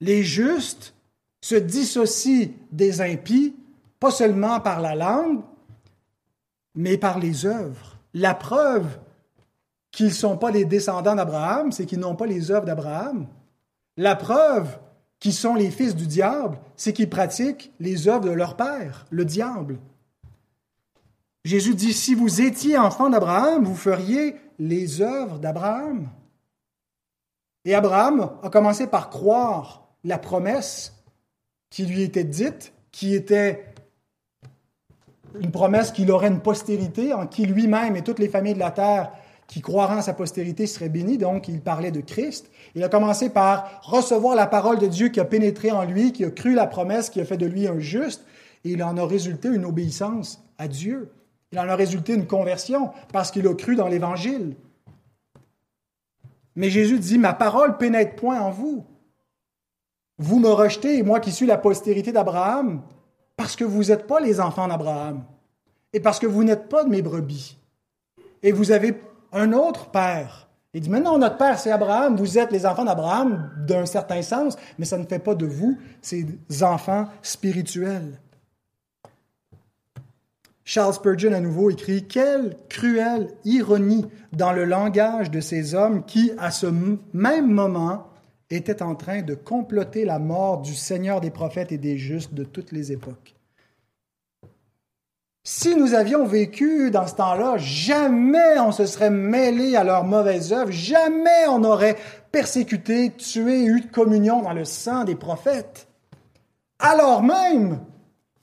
Les 0.00 0.24
justes 0.24 0.92
se 1.40 1.54
dissocient 1.54 2.48
des 2.72 3.00
impies, 3.00 3.54
pas 4.00 4.10
seulement 4.10 4.58
par 4.58 4.80
la 4.80 4.96
langue, 4.96 5.42
mais 6.74 6.98
par 6.98 7.20
les 7.20 7.46
œuvres. 7.46 7.97
La 8.18 8.34
preuve 8.34 8.98
qu'ils 9.92 10.06
ne 10.06 10.12
sont 10.12 10.36
pas 10.36 10.50
les 10.50 10.64
descendants 10.64 11.14
d'Abraham, 11.14 11.70
c'est 11.70 11.86
qu'ils 11.86 12.00
n'ont 12.00 12.16
pas 12.16 12.26
les 12.26 12.50
œuvres 12.50 12.66
d'Abraham. 12.66 13.28
La 13.96 14.16
preuve 14.16 14.76
qu'ils 15.20 15.32
sont 15.32 15.54
les 15.54 15.70
fils 15.70 15.94
du 15.94 16.08
diable, 16.08 16.58
c'est 16.74 16.92
qu'ils 16.92 17.08
pratiquent 17.08 17.72
les 17.78 18.08
œuvres 18.08 18.24
de 18.24 18.30
leur 18.30 18.56
père, 18.56 19.06
le 19.10 19.24
diable. 19.24 19.78
Jésus 21.44 21.76
dit, 21.76 21.92
si 21.92 22.16
vous 22.16 22.40
étiez 22.40 22.76
enfant 22.76 23.08
d'Abraham, 23.08 23.64
vous 23.64 23.76
feriez 23.76 24.34
les 24.58 25.00
œuvres 25.00 25.38
d'Abraham. 25.38 26.08
Et 27.64 27.76
Abraham 27.76 28.32
a 28.42 28.50
commencé 28.50 28.88
par 28.88 29.10
croire 29.10 29.86
la 30.02 30.18
promesse 30.18 30.92
qui 31.70 31.86
lui 31.86 32.02
était 32.02 32.24
dite, 32.24 32.72
qui 32.90 33.14
était 33.14 33.67
une 35.40 35.50
promesse 35.50 35.92
qu'il 35.92 36.10
aurait 36.10 36.28
une 36.28 36.40
postérité 36.40 37.12
en 37.12 37.26
qui 37.26 37.46
lui-même 37.46 37.96
et 37.96 38.02
toutes 38.02 38.18
les 38.18 38.28
familles 38.28 38.54
de 38.54 38.58
la 38.58 38.70
terre 38.70 39.12
qui 39.48 39.62
croira 39.62 39.96
en 39.96 40.02
sa 40.02 40.12
postérité 40.12 40.66
serait 40.66 40.90
béni, 40.90 41.16
donc 41.16 41.48
il 41.48 41.60
parlait 41.60 41.90
de 41.90 42.02
Christ. 42.02 42.50
Il 42.74 42.84
a 42.84 42.88
commencé 42.88 43.30
par 43.30 43.80
recevoir 43.82 44.36
la 44.36 44.46
parole 44.46 44.78
de 44.78 44.86
Dieu 44.86 45.08
qui 45.08 45.20
a 45.20 45.24
pénétré 45.24 45.72
en 45.72 45.84
lui, 45.84 46.12
qui 46.12 46.24
a 46.24 46.30
cru 46.30 46.52
la 46.52 46.66
promesse, 46.66 47.08
qui 47.08 47.20
a 47.20 47.24
fait 47.24 47.38
de 47.38 47.46
lui 47.46 47.66
un 47.66 47.78
juste, 47.78 48.26
et 48.64 48.72
il 48.72 48.82
en 48.82 48.96
a 48.98 49.06
résulté 49.06 49.48
une 49.48 49.64
obéissance 49.64 50.44
à 50.58 50.68
Dieu. 50.68 51.10
Il 51.50 51.58
en 51.58 51.68
a 51.68 51.76
résulté 51.76 52.12
une 52.12 52.26
conversion 52.26 52.90
parce 53.10 53.30
qu'il 53.30 53.48
a 53.48 53.54
cru 53.54 53.74
dans 53.74 53.88
l'Évangile. 53.88 54.54
Mais 56.54 56.68
Jésus 56.68 56.98
dit, 56.98 57.16
ma 57.16 57.32
parole 57.32 57.78
pénètre 57.78 58.16
point 58.16 58.40
en 58.40 58.50
vous. 58.50 58.84
Vous 60.18 60.40
me 60.40 60.50
rejetez, 60.50 61.02
moi 61.02 61.20
qui 61.20 61.32
suis 61.32 61.46
la 61.46 61.56
postérité 61.56 62.12
d'Abraham, 62.12 62.82
parce 63.38 63.54
que 63.54 63.64
vous 63.64 63.84
n'êtes 63.84 64.08
pas 64.08 64.18
les 64.18 64.40
enfants 64.40 64.66
d'Abraham 64.66 65.22
et 65.92 66.00
parce 66.00 66.18
que 66.18 66.26
vous 66.26 66.42
n'êtes 66.42 66.68
pas 66.68 66.82
de 66.82 66.90
mes 66.90 67.02
brebis. 67.02 67.56
Et 68.42 68.50
vous 68.50 68.72
avez 68.72 69.00
un 69.32 69.52
autre 69.52 69.90
père. 69.90 70.48
Il 70.74 70.80
dit, 70.80 70.90
maintenant 70.90 71.16
notre 71.18 71.36
père, 71.36 71.56
c'est 71.58 71.70
Abraham, 71.70 72.16
vous 72.16 72.36
êtes 72.36 72.50
les 72.50 72.66
enfants 72.66 72.84
d'Abraham 72.84 73.50
d'un 73.66 73.86
certain 73.86 74.22
sens, 74.22 74.56
mais 74.76 74.84
ça 74.84 74.98
ne 74.98 75.06
fait 75.06 75.20
pas 75.20 75.36
de 75.36 75.46
vous 75.46 75.78
ces 76.02 76.26
enfants 76.62 77.06
spirituels. 77.22 78.18
Charles 80.64 80.94
Spurgeon 80.94 81.32
à 81.32 81.40
nouveau 81.40 81.70
écrit 81.70 82.06
Quelle 82.08 82.56
cruelle 82.68 83.28
ironie 83.44 84.04
dans 84.32 84.52
le 84.52 84.64
langage 84.64 85.30
de 85.30 85.40
ces 85.40 85.76
hommes 85.76 86.04
qui, 86.04 86.32
à 86.38 86.50
ce 86.50 86.66
même 87.12 87.50
moment, 87.50 88.08
étaient 88.50 88.82
en 88.82 88.94
train 88.94 89.22
de 89.22 89.34
comploter 89.34 90.04
la 90.04 90.18
mort 90.18 90.58
du 90.58 90.74
Seigneur 90.74 91.20
des 91.20 91.30
prophètes 91.30 91.72
et 91.72 91.78
des 91.78 91.98
justes 91.98 92.34
de 92.34 92.44
toutes 92.44 92.72
les 92.72 92.92
époques. 92.92 93.34
Si 95.44 95.74
nous 95.74 95.94
avions 95.94 96.26
vécu 96.26 96.90
dans 96.90 97.06
ce 97.06 97.14
temps-là, 97.14 97.56
jamais 97.56 98.58
on 98.58 98.70
se 98.70 98.84
serait 98.84 99.10
mêlé 99.10 99.76
à 99.76 99.84
leurs 99.84 100.04
mauvaises 100.04 100.52
œuvres, 100.52 100.70
jamais 100.70 101.46
on 101.48 101.64
aurait 101.64 101.96
persécuté, 102.30 103.12
tué, 103.12 103.64
eu 103.64 103.80
de 103.80 103.90
communion 103.90 104.42
dans 104.42 104.52
le 104.52 104.66
sang 104.66 105.04
des 105.04 105.14
prophètes. 105.14 105.88
Alors 106.78 107.22
même 107.22 107.80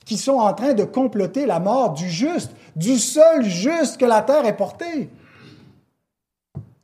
qu'ils 0.04 0.18
sont 0.18 0.38
en 0.38 0.52
train 0.52 0.74
de 0.74 0.84
comploter 0.84 1.46
la 1.46 1.60
mort 1.60 1.92
du 1.92 2.08
juste, 2.08 2.50
du 2.74 2.98
seul 2.98 3.44
juste 3.44 3.98
que 3.98 4.04
la 4.04 4.22
terre 4.22 4.44
ait 4.44 4.56
porté, 4.56 5.08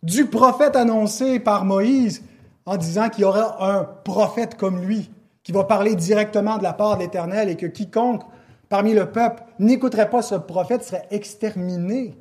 du 0.03 0.27
prophète 0.27 0.77
annoncé 0.77 1.41
par 1.41 1.65
Moïse 1.65 2.23
en 2.67 2.77
disant 2.77 3.09
qu'il 3.09 3.23
y 3.23 3.25
aura 3.25 3.77
un 3.77 3.85
prophète 3.85 4.57
comme 4.57 4.83
lui, 4.83 5.11
qui 5.43 5.53
va 5.53 5.65
parler 5.65 5.95
directement 5.97 6.59
de 6.59 6.63
la 6.63 6.73
part 6.73 6.97
de 6.97 7.03
l'Éternel 7.03 7.49
et 7.49 7.57
que 7.57 7.67
quiconque 7.67 8.23
parmi 8.69 8.95
le 8.95 9.11
peuple 9.11 9.43
n'écouterait 9.59 10.09
pas 10.09 10.23
ce 10.23 10.37
prophète 10.37 10.85
serait 10.85 11.07
exterminé. 11.11 12.17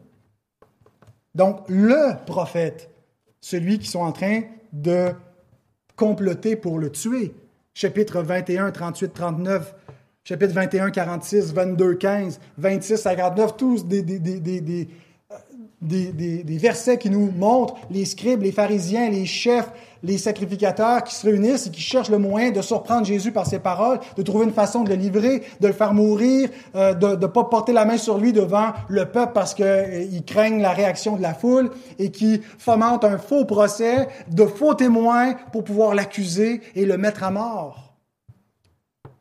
Donc, 1.33 1.61
le 1.69 2.15
prophète, 2.25 2.89
celui 3.39 3.79
qui 3.79 3.87
sont 3.87 4.01
en 4.01 4.11
train 4.11 4.41
de 4.73 5.13
comploter 5.95 6.55
pour 6.55 6.79
le 6.79 6.91
tuer. 6.91 7.33
Chapitre 7.73 8.21
21, 8.21 8.71
38, 8.71 9.13
39, 9.13 9.75
chapitre 10.23 10.53
21, 10.53 10.91
46, 10.91 11.53
22, 11.53 11.95
15, 11.95 12.39
26, 12.57 12.97
59, 12.97 13.57
tous 13.57 13.85
des, 13.85 14.87
versets 15.81 16.97
qui 16.97 17.09
nous 17.09 17.31
montrent 17.31 17.75
les 17.89 18.05
scribes, 18.05 18.43
les 18.43 18.51
pharisiens, 18.51 19.09
les 19.09 19.25
chefs, 19.25 19.71
les 20.03 20.17
sacrificateurs 20.17 21.03
qui 21.03 21.15
se 21.15 21.25
réunissent 21.25 21.67
et 21.67 21.71
qui 21.71 21.81
cherchent 21.81 22.09
le 22.09 22.17
moyen 22.17 22.51
de 22.51 22.61
surprendre 22.61 23.05
Jésus 23.05 23.31
par 23.31 23.45
ses 23.45 23.59
paroles, 23.59 23.99
de 24.15 24.21
trouver 24.21 24.45
une 24.45 24.53
façon 24.53 24.83
de 24.83 24.89
le 24.89 24.95
livrer, 24.95 25.43
de 25.59 25.67
le 25.67 25.73
faire 25.73 25.93
mourir, 25.93 26.49
euh, 26.75 26.93
de 26.93 27.15
ne 27.15 27.27
pas 27.27 27.43
porter 27.43 27.73
la 27.73 27.85
main 27.85 27.97
sur 27.97 28.17
lui 28.17 28.33
devant 28.33 28.73
le 28.89 29.05
peuple 29.05 29.33
parce 29.33 29.53
qu'ils 29.53 29.65
euh, 29.65 30.21
craignent 30.25 30.61
la 30.61 30.73
réaction 30.73 31.15
de 31.15 31.21
la 31.21 31.33
foule 31.33 31.71
et 31.99 32.11
qui 32.11 32.41
fomentent 32.57 33.05
un 33.05 33.17
faux 33.17 33.45
procès, 33.45 34.07
de 34.29 34.45
faux 34.45 34.73
témoins 34.73 35.35
pour 35.51 35.63
pouvoir 35.63 35.93
l'accuser 35.95 36.61
et 36.75 36.85
le 36.85 36.97
mettre 36.97 37.23
à 37.23 37.31
mort. 37.31 37.91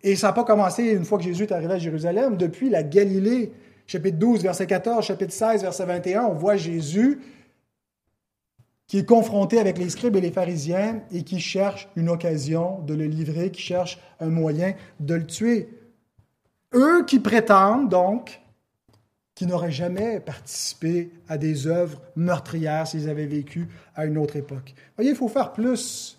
Et 0.03 0.17
ça 0.17 0.29
n'a 0.29 0.33
pas 0.33 0.45
commencé 0.45 0.85
une 0.85 1.05
fois 1.05 1.19
que 1.19 1.25
Jésus 1.25 1.43
est 1.45 1.53
arrivé 1.53 1.75
à 1.75 1.79
Jérusalem, 1.79 2.37
depuis 2.37 2.71
la 2.71 2.83
Galilée 2.83 3.53
chapitre 3.91 4.19
12, 4.19 4.43
verset 4.43 4.69
14, 4.69 5.05
chapitre 5.05 5.33
16, 5.33 5.63
verset 5.63 5.85
21, 5.85 6.23
on 6.27 6.35
voit 6.35 6.57
Jésus 6.57 7.21
qui 8.87 8.99
est 8.99 9.05
confronté 9.05 9.59
avec 9.59 9.79
les 9.79 9.91
scribes 9.91 10.15
et 10.15 10.21
les 10.21 10.31
pharisiens 10.31 11.03
et 11.11 11.25
qui 11.25 11.41
cherche 11.41 11.89
une 11.97 12.09
occasion 12.09 12.79
de 12.83 12.95
le 12.95 13.07
livrer, 13.07 13.51
qui 13.51 13.63
cherche 13.63 13.99
un 14.21 14.29
moyen 14.29 14.75
de 15.01 15.15
le 15.15 15.27
tuer. 15.27 15.71
Eux 16.73 17.05
qui 17.05 17.19
prétendent 17.19 17.89
donc 17.89 18.41
qu'ils 19.35 19.49
n'auraient 19.49 19.73
jamais 19.73 20.21
participé 20.21 21.11
à 21.29 21.37
des 21.37 21.67
œuvres 21.67 22.01
meurtrières 22.15 22.87
s'ils 22.87 23.09
avaient 23.09 23.27
vécu 23.27 23.69
à 23.97 24.07
une 24.07 24.19
autre 24.19 24.37
époque. 24.37 24.73
Vous 24.77 24.95
voyez, 24.99 25.11
il 25.11 25.17
faut 25.17 25.27
faire 25.27 25.53
plus 25.53 26.17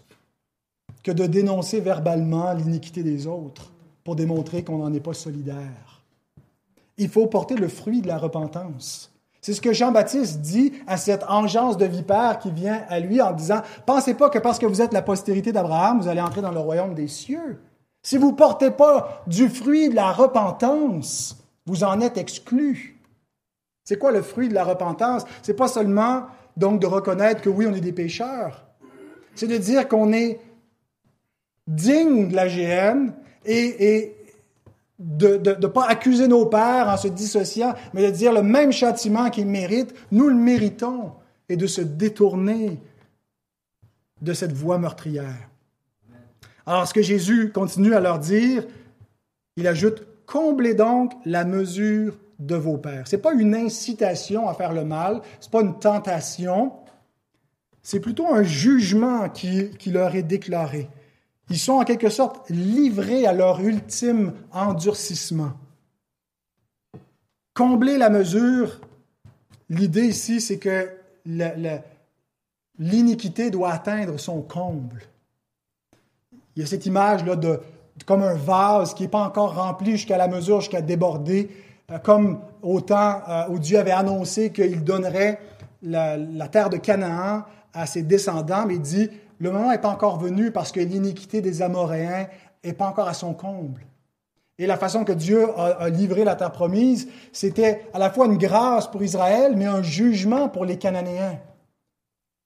que 1.04 1.12
de 1.12 1.26
dénoncer 1.26 1.80
verbalement 1.80 2.52
l'iniquité 2.52 3.02
des 3.02 3.28
autres 3.28 3.72
pour 4.04 4.18
démontrer 4.18 4.66
qu'on 4.66 4.80
n'en 4.80 4.94
est 4.94 5.00
pas 5.00 5.14
solidaire 5.14 5.91
il 7.02 7.10
faut 7.10 7.26
porter 7.26 7.56
le 7.56 7.68
fruit 7.68 8.02
de 8.02 8.08
la 8.08 8.18
repentance. 8.18 9.12
C'est 9.42 9.54
ce 9.54 9.62
que 9.62 9.74
Jean-Baptiste 9.74 10.42
dit 10.42 10.72
à 10.86 10.98
cette 10.98 11.24
engeance 11.24 11.76
de 11.78 11.86
vipère 11.86 12.38
qui 12.38 12.52
vient 12.52 12.84
à 12.90 13.00
lui 13.00 13.20
en 13.22 13.32
disant, 13.32 13.62
pensez 13.88 14.14
pas 14.14 14.30
que 14.30 14.38
parce 14.38 14.60
que 14.60 14.68
vous 14.68 14.84
êtes 14.84 14.94
la 14.94 15.02
postérité 15.02 15.52
d'Abraham, 15.52 16.00
vous 16.00 16.08
allez 16.08 16.22
entrer 16.22 16.42
dans 16.42 16.52
le 16.52 16.60
royaume 16.60 16.94
des 16.94 17.08
cieux. 17.08 17.60
Si 18.04 18.18
vous 18.18 18.32
ne 18.32 18.36
portez 18.36 18.70
pas 18.70 19.24
du 19.26 19.50
fruit 19.50 19.90
de 19.90 19.96
la 19.96 20.12
repentance, 20.12 21.38
vous 21.66 21.84
en 21.84 22.02
êtes 22.02 22.20
exclu. 22.20 23.00
C'est 23.84 23.98
quoi 23.98 24.12
le 24.12 24.22
fruit 24.22 24.48
de 24.48 24.54
la 24.54 24.64
repentance? 24.64 25.24
C'est 25.42 25.56
pas 25.56 25.68
seulement 25.68 26.28
donc 26.56 26.80
de 26.80 26.86
reconnaître 26.86 27.42
que 27.42 27.50
oui, 27.50 27.66
on 27.68 27.74
est 27.74 27.82
des 27.82 27.94
pécheurs. 27.94 28.64
C'est 29.34 29.48
de 29.48 29.58
dire 29.58 29.88
qu'on 29.88 30.14
est 30.14 30.40
digne 31.66 32.28
de 32.28 32.36
la 32.36 32.48
GN 32.48 33.12
et, 33.46 33.96
et, 33.96 34.21
de 35.02 35.38
ne 35.38 35.68
pas 35.68 35.88
accuser 35.88 36.28
nos 36.28 36.46
pères 36.46 36.88
en 36.88 36.98
se 36.98 37.08
dissociant, 37.08 37.74
mais 37.94 38.06
de 38.06 38.12
dire 38.12 38.32
le 38.32 38.44
même 38.44 38.72
châtiment 38.72 39.32
qu'ils 39.32 39.48
méritent, 39.48 39.94
nous 40.12 40.28
le 40.28 40.36
méritons, 40.36 41.14
et 41.50 41.58
de 41.58 41.66
se 41.66 41.82
détourner 41.82 42.80
de 44.22 44.34
cette 44.34 44.54
voie 44.54 44.78
meurtrière. 44.78 45.50
Alors, 46.68 46.88
ce 46.88 46.94
que 46.94 47.02
Jésus 47.02 47.52
continue 47.52 47.96
à 47.96 48.00
leur 48.00 48.20
dire, 48.20 48.66
il 49.58 49.68
ajoute 49.68 50.06
Comblez 50.28 50.76
donc 50.76 51.12
la 51.26 51.44
mesure 51.44 52.18
de 52.40 52.56
vos 52.56 52.78
pères. 52.78 53.06
Ce 53.06 53.16
n'est 53.16 53.22
pas 53.22 53.34
une 53.34 53.54
incitation 53.54 54.48
à 54.48 54.54
faire 54.54 54.72
le 54.72 54.86
mal, 54.86 55.22
ce 55.42 55.48
n'est 55.48 55.52
pas 55.52 55.62
une 55.62 55.78
tentation, 55.78 56.72
c'est 57.82 58.00
plutôt 58.00 58.28
un 58.28 58.44
jugement 58.44 59.28
qui, 59.28 59.72
qui 59.72 59.92
leur 59.92 60.16
est 60.16 60.24
déclaré. 60.24 60.88
Ils 61.52 61.60
sont 61.60 61.74
en 61.74 61.84
quelque 61.84 62.10
sorte 62.10 62.50
livrés 62.50 63.26
à 63.26 63.34
leur 63.34 63.60
ultime 63.60 64.32
endurcissement. 64.54 65.52
Combler 67.54 67.98
la 67.98 68.10
mesure, 68.10 68.80
l'idée 69.70 70.06
ici, 70.06 70.40
c'est 70.40 70.60
que 70.60 70.90
l'iniquité 72.80 73.52
doit 73.52 73.72
atteindre 73.72 74.18
son 74.18 74.42
comble. 74.42 75.02
Il 76.56 76.62
y 76.62 76.64
a 76.64 76.68
cette 76.68 76.86
image-là 76.86 77.36
de 77.36 77.60
comme 78.06 78.24
un 78.24 78.36
vase 78.36 78.94
qui 78.94 79.04
n'est 79.04 79.10
pas 79.10 79.26
encore 79.26 79.56
rempli 79.56 79.92
jusqu'à 79.92 80.18
la 80.18 80.30
mesure, 80.30 80.62
jusqu'à 80.62 80.82
déborder, 80.82 81.52
euh, 81.92 82.00
comme 82.00 82.40
au 82.62 82.80
temps 82.80 83.22
euh, 83.28 83.50
où 83.50 83.60
Dieu 83.60 83.78
avait 83.78 83.92
annoncé 83.92 84.54
qu'il 84.54 84.86
donnerait 84.86 85.42
la, 85.84 86.16
la, 86.16 86.48
terre 86.48 86.70
de 86.70 86.78
Canaan 86.78 87.44
à 87.74 87.86
ses 87.86 88.04
descendants, 88.04 88.66
mais 88.66 88.76
il 88.76 88.82
dit 88.82 89.10
le 89.42 89.50
moment 89.50 89.72
n'est 89.72 89.80
pas 89.80 89.90
encore 89.90 90.20
venu 90.20 90.52
parce 90.52 90.72
que 90.72 90.80
l'iniquité 90.80 91.42
des 91.42 91.64
Amoréens 91.64 92.28
n'est 92.64 92.74
pas 92.74 92.86
encore 92.86 93.08
à 93.08 93.16
son 93.16 93.34
comble. 93.34 93.82
Et 94.60 94.68
la 94.68 94.78
façon 94.78 95.04
que 95.04 95.14
Dieu 95.14 95.48
a, 95.58 95.90
livré 95.90 96.24
la 96.24 96.36
terre 96.36 96.52
promise, 96.52 97.08
c'était 97.34 97.88
à 97.92 97.98
la 97.98 98.12
fois 98.12 98.28
une 98.28 98.38
grâce 98.38 98.86
pour 98.86 99.02
Israël, 99.02 99.56
mais 99.58 99.66
un 99.66 99.82
jugement 99.82 100.48
pour 100.48 100.64
les 100.64 100.78
Cananéens. 100.78 101.40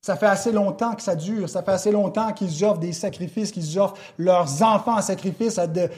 Ça 0.02 0.16
fait 0.16 0.26
assez 0.26 0.54
longtemps 0.54 0.94
que 0.94 1.02
ça 1.02 1.16
dure, 1.16 1.50
ça 1.50 1.64
fait 1.64 1.72
assez 1.72 1.92
longtemps 1.92 2.32
qu'ils 2.32 2.64
offrent 2.64 2.80
des 2.80 2.94
sacrifices, 2.94 3.52
qu'ils 3.52 3.78
offrent 3.78 3.98
leurs 4.18 4.64
enfants 4.64 4.96
en 4.98 5.02
sacrifice 5.02 5.58
à 5.58 5.68
de, 5.68 5.90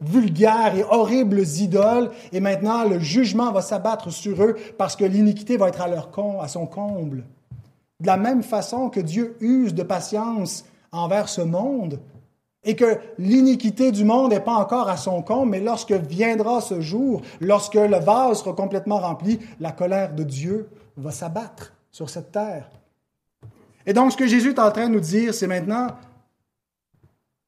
vulgaires 0.00 0.74
et 0.74 0.84
horribles 0.84 1.40
idoles, 1.40 2.10
et 2.32 2.40
maintenant 2.40 2.88
le 2.88 2.98
jugement 2.98 3.52
va 3.52 3.60
s'abattre 3.60 4.10
sur 4.10 4.42
eux 4.42 4.56
parce 4.78 4.96
que 4.96 5.04
l'iniquité 5.04 5.58
va 5.58 5.68
être 5.68 5.82
à, 5.82 5.88
leur 5.88 6.08
à 6.40 6.48
son 6.48 6.64
comble. 6.64 7.24
De 8.02 8.08
la 8.08 8.16
même 8.16 8.42
façon 8.42 8.90
que 8.90 8.98
Dieu 8.98 9.36
use 9.38 9.74
de 9.74 9.84
patience 9.84 10.64
envers 10.90 11.28
ce 11.28 11.40
monde 11.40 12.00
et 12.64 12.74
que 12.74 12.98
l'iniquité 13.16 13.92
du 13.92 14.04
monde 14.04 14.32
n'est 14.32 14.40
pas 14.40 14.56
encore 14.56 14.88
à 14.88 14.96
son 14.96 15.22
compte, 15.22 15.48
mais 15.48 15.60
lorsque 15.60 15.92
viendra 15.92 16.60
ce 16.60 16.80
jour, 16.80 17.22
lorsque 17.40 17.76
le 17.76 17.98
vase 18.00 18.40
sera 18.40 18.54
complètement 18.54 18.98
rempli, 18.98 19.38
la 19.60 19.70
colère 19.70 20.16
de 20.16 20.24
Dieu 20.24 20.68
va 20.96 21.12
s'abattre 21.12 21.74
sur 21.92 22.10
cette 22.10 22.32
terre. 22.32 22.68
Et 23.86 23.92
donc, 23.92 24.10
ce 24.10 24.16
que 24.16 24.26
Jésus 24.26 24.50
est 24.50 24.58
en 24.58 24.72
train 24.72 24.88
de 24.88 24.94
nous 24.94 25.00
dire, 25.00 25.32
c'est 25.32 25.46
maintenant, 25.46 25.86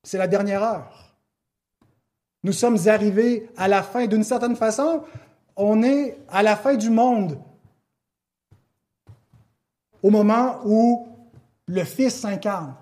c'est 0.04 0.18
la 0.18 0.28
dernière 0.28 0.62
heure. 0.62 1.16
Nous 2.44 2.52
sommes 2.52 2.78
arrivés 2.86 3.50
à 3.56 3.66
la 3.66 3.82
fin, 3.82 4.06
d'une 4.06 4.22
certaine 4.22 4.54
façon, 4.54 5.02
on 5.56 5.82
est 5.82 6.16
à 6.28 6.44
la 6.44 6.54
fin 6.54 6.76
du 6.76 6.90
monde 6.90 7.40
au 10.04 10.10
moment 10.10 10.60
où 10.66 11.08
le 11.66 11.82
Fils 11.82 12.14
s'incarne. 12.14 12.74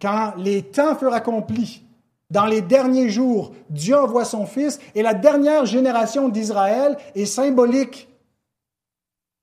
Quand 0.00 0.34
les 0.36 0.62
temps 0.62 0.94
furent 0.94 1.14
accomplis, 1.14 1.82
dans 2.30 2.44
les 2.44 2.60
derniers 2.60 3.08
jours, 3.08 3.52
Dieu 3.70 3.96
envoie 3.96 4.26
son 4.26 4.44
Fils 4.44 4.78
et 4.94 5.02
la 5.02 5.14
dernière 5.14 5.64
génération 5.64 6.28
d'Israël 6.28 6.98
est 7.14 7.24
symbolique 7.24 8.06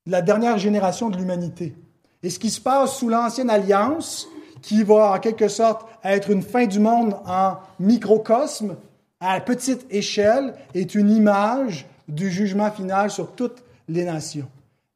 de 0.05 0.11
la 0.11 0.21
dernière 0.21 0.59
génération 0.59 1.09
de 1.09 1.17
l'humanité. 1.17 1.75
Et 2.21 2.29
ce 2.29 2.37
qui 2.37 2.51
se 2.51 2.61
passe 2.61 2.95
sous 2.95 3.09
l'ancienne 3.09 3.49
alliance, 3.49 4.27
qui 4.61 4.83
va 4.83 5.13
en 5.13 5.19
quelque 5.19 5.47
sorte 5.47 5.87
être 6.03 6.29
une 6.29 6.43
fin 6.43 6.67
du 6.67 6.79
monde 6.79 7.15
en 7.25 7.55
microcosme, 7.79 8.75
à 9.19 9.41
petite 9.41 9.87
échelle, 9.89 10.53
est 10.75 10.93
une 10.93 11.09
image 11.09 11.87
du 12.07 12.29
jugement 12.29 12.69
final 12.69 13.09
sur 13.09 13.31
toutes 13.31 13.63
les 13.87 14.05
nations. 14.05 14.47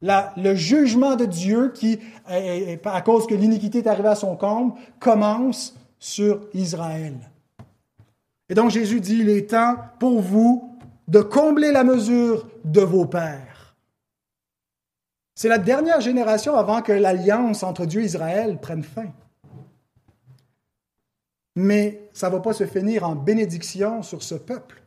Le 0.02 0.56
jugement 0.56 1.16
de 1.16 1.26
Dieu, 1.26 1.72
qui, 1.74 2.00
à 2.26 3.02
cause 3.02 3.28
que 3.28 3.36
l'iniquité 3.36 3.80
est 3.80 3.88
arrivée 3.88 4.10
à 4.10 4.16
son 4.16 4.36
comble, 4.36 4.74
commence 5.00 5.76
sur 6.00 6.48
Israël. 6.54 7.16
Et 8.48 8.56
donc 8.56 8.72
Jésus 8.72 9.02
dit, 9.02 9.20
il 9.20 9.30
est 9.30 9.52
temps 9.52 9.76
pour 10.00 10.22
vous 10.22 10.78
de 11.08 11.22
combler 11.22 11.72
la 11.72 11.84
mesure 11.84 12.48
de 12.66 12.82
vos 12.82 13.06
pères. 13.06 13.76
C'est 15.36 15.50
la 15.50 15.58
dernière 15.58 16.02
génération 16.02 16.56
avant 16.56 16.82
que 16.82 16.92
l'alliance 16.92 17.64
entre 17.64 17.86
Dieu 17.86 18.02
et 18.02 18.06
Israël 18.06 18.60
prenne 18.60 18.84
fin. 18.84 19.08
Mais 21.56 22.10
ça 22.14 22.30
ne 22.30 22.36
va 22.36 22.42
pas 22.42 22.54
se 22.54 22.66
finir 22.66 23.08
en 23.08 23.16
bénédiction 23.16 24.04
sur 24.04 24.24
ce 24.24 24.36
peuple, 24.36 24.84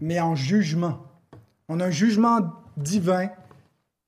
mais 0.00 0.20
en 0.20 0.34
jugement. 0.34 0.98
On 1.68 1.80
a 1.80 1.86
un 1.86 1.90
jugement 1.90 2.40
divin 2.76 3.30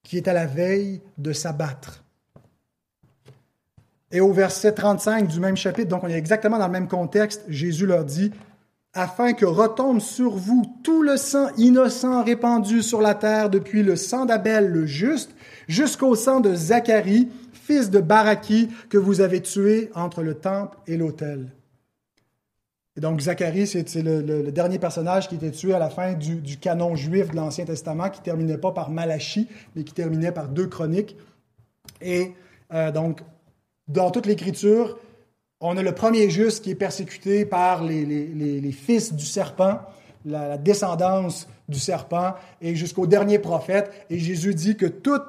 qui 0.09 0.17
est 0.17 0.27
à 0.27 0.33
la 0.33 0.47
veille 0.47 1.03
de 1.19 1.35
s'abattre. 1.35 2.03
Et 4.11 4.21
au 4.21 4.33
verset 4.33 4.73
35 4.73 5.29
du 5.29 5.39
même 5.39 5.57
chapitre, 5.57 5.91
donc 5.91 6.03
on 6.03 6.09
est 6.09 6.17
exactement 6.17 6.59
dans 6.59 6.67
le 6.67 6.73
même 6.73 6.89
contexte, 6.89 7.45
Jésus 7.47 7.85
leur 7.85 8.07
dit, 8.07 8.33
afin 8.95 9.35
que 9.35 9.45
retombe 9.45 10.01
sur 10.01 10.31
vous 10.31 10.65
tout 10.83 11.03
le 11.03 11.19
sang 11.19 11.49
innocent 11.59 12.25
répandu 12.25 12.83
sur 12.83 13.03
la 13.03 13.15
terre 13.15 13.51
depuis 13.51 13.83
le 13.83 13.97
sang 13.97 14.25
d'Abel 14.25 14.69
le 14.69 14.87
juste 14.87 15.35
jusqu'au 15.69 16.15
sang 16.15 16.41
de 16.41 16.55
Zacharie, 16.55 17.29
fils 17.53 17.91
de 17.91 18.01
Baraki, 18.01 18.71
que 18.89 18.97
vous 18.97 19.21
avez 19.21 19.43
tué 19.43 19.91
entre 19.95 20.23
le 20.23 20.37
temple 20.37 20.79
et 20.87 20.97
l'autel. 20.97 21.51
Et 22.99 23.01
donc 23.01 23.21
Zacharie, 23.21 23.69
c'est 23.69 24.03
le, 24.03 24.51
dernier 24.51 24.81
personnage 24.81 25.29
qui 25.29 25.37
était 25.37 25.53
tué 25.53 25.73
à 25.73 25.79
la 25.79 25.89
fin 25.89 26.15
du, 26.15 26.57
canon 26.57 26.97
juif 26.97 27.31
de 27.31 27.37
l'Ancien 27.37 27.65
Testament, 27.65 28.11
qui 28.11 28.21
terminait 28.21 28.59
pas 28.59 28.73
par 28.73 28.91
Malachie, 28.91 29.47
mais 29.77 29.85
qui 29.85 29.95
terminait 29.95 30.33
par 30.33 30.49
deux 30.49 30.67
chroniques. 30.67 31.17
Et 32.01 32.33
euh, 32.75 32.91
donc 32.91 33.21
dans 33.87 34.11
toute 34.11 34.27
l'Écriture, 34.27 34.99
on 35.61 35.77
a 35.77 35.83
le 35.85 35.93
premier 35.93 36.29
juste 36.29 36.65
qui 36.65 36.73
est 36.73 36.75
persécuté 36.75 37.45
par 37.45 37.85
les, 37.85 38.73
fils 38.73 39.15
du 39.15 39.25
serpent, 39.25 39.79
la, 40.25 40.59
descendance 40.59 41.49
du 41.69 41.79
serpent, 41.79 42.35
et 42.61 42.75
jusqu'au 42.75 43.07
dernier 43.07 43.39
prophète. 43.39 43.93
Et 44.11 44.19
Jésus 44.19 44.57
dit 44.57 44.77
que 44.77 44.87
tout 44.87 45.23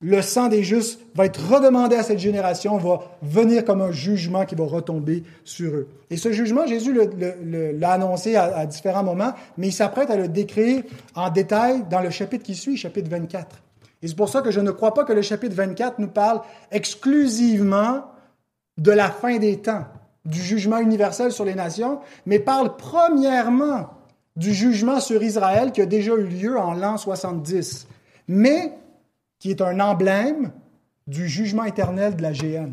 le 0.00 0.20
sang 0.20 0.48
des 0.48 0.62
justes 0.62 1.00
va 1.14 1.26
être 1.26 1.40
redemandé 1.40 1.96
à 1.96 2.02
cette 2.02 2.18
génération, 2.18 2.76
va 2.76 3.00
venir 3.22 3.64
comme 3.64 3.80
un 3.80 3.92
jugement 3.92 4.44
qui 4.44 4.54
va 4.54 4.64
retomber 4.64 5.22
sur 5.44 5.72
eux. 5.72 5.88
Et 6.10 6.16
ce 6.16 6.32
jugement, 6.32 6.66
Jésus 6.66 6.94
l'a 6.94 7.92
annoncé 7.92 8.36
à, 8.36 8.66
différents 8.66 9.04
moments, 9.04 9.32
mais 9.56 9.68
il 9.68 9.72
s'apprête 9.72 10.10
à 10.10 10.16
le 10.16 10.28
décrire 10.28 10.82
en 11.14 11.30
détail 11.30 11.84
dans 11.88 12.00
le 12.00 12.10
chapitre 12.10 12.44
qui 12.44 12.54
suit, 12.54 12.76
chapitre 12.76 13.08
24. 13.08 13.56
Et 14.02 14.08
c'est 14.08 14.16
pour 14.16 14.28
ça 14.28 14.42
que 14.42 14.50
je 14.50 14.60
ne 14.60 14.70
crois 14.70 14.92
pas 14.92 15.04
que 15.04 15.12
le 15.14 15.22
chapitre 15.22 15.54
24 15.54 15.98
nous 15.98 16.08
parle 16.08 16.42
exclusivement 16.70 18.04
de 18.76 18.90
la 18.90 19.08
fin 19.08 19.38
des 19.38 19.58
temps, 19.58 19.86
du 20.26 20.42
jugement 20.42 20.78
universel 20.78 21.32
sur 21.32 21.44
les 21.44 21.54
nations, 21.54 22.00
mais 22.26 22.38
parle 22.38 22.76
premièrement 22.76 23.88
du 24.36 24.52
jugement 24.52 25.00
sur 25.00 25.22
Israël 25.22 25.72
qui 25.72 25.80
a 25.80 25.86
déjà 25.86 26.12
eu 26.14 26.24
lieu 26.24 26.58
en 26.58 26.74
l'an 26.74 26.98
70, 26.98 27.86
mais 28.28 28.72
qui 29.38 29.50
est 29.50 29.60
un 29.60 29.80
emblème 29.80 30.52
du 31.06 31.28
jugement 31.28 31.64
éternel 31.64 32.16
de 32.16 32.22
la 32.22 32.32
GN. 32.32 32.72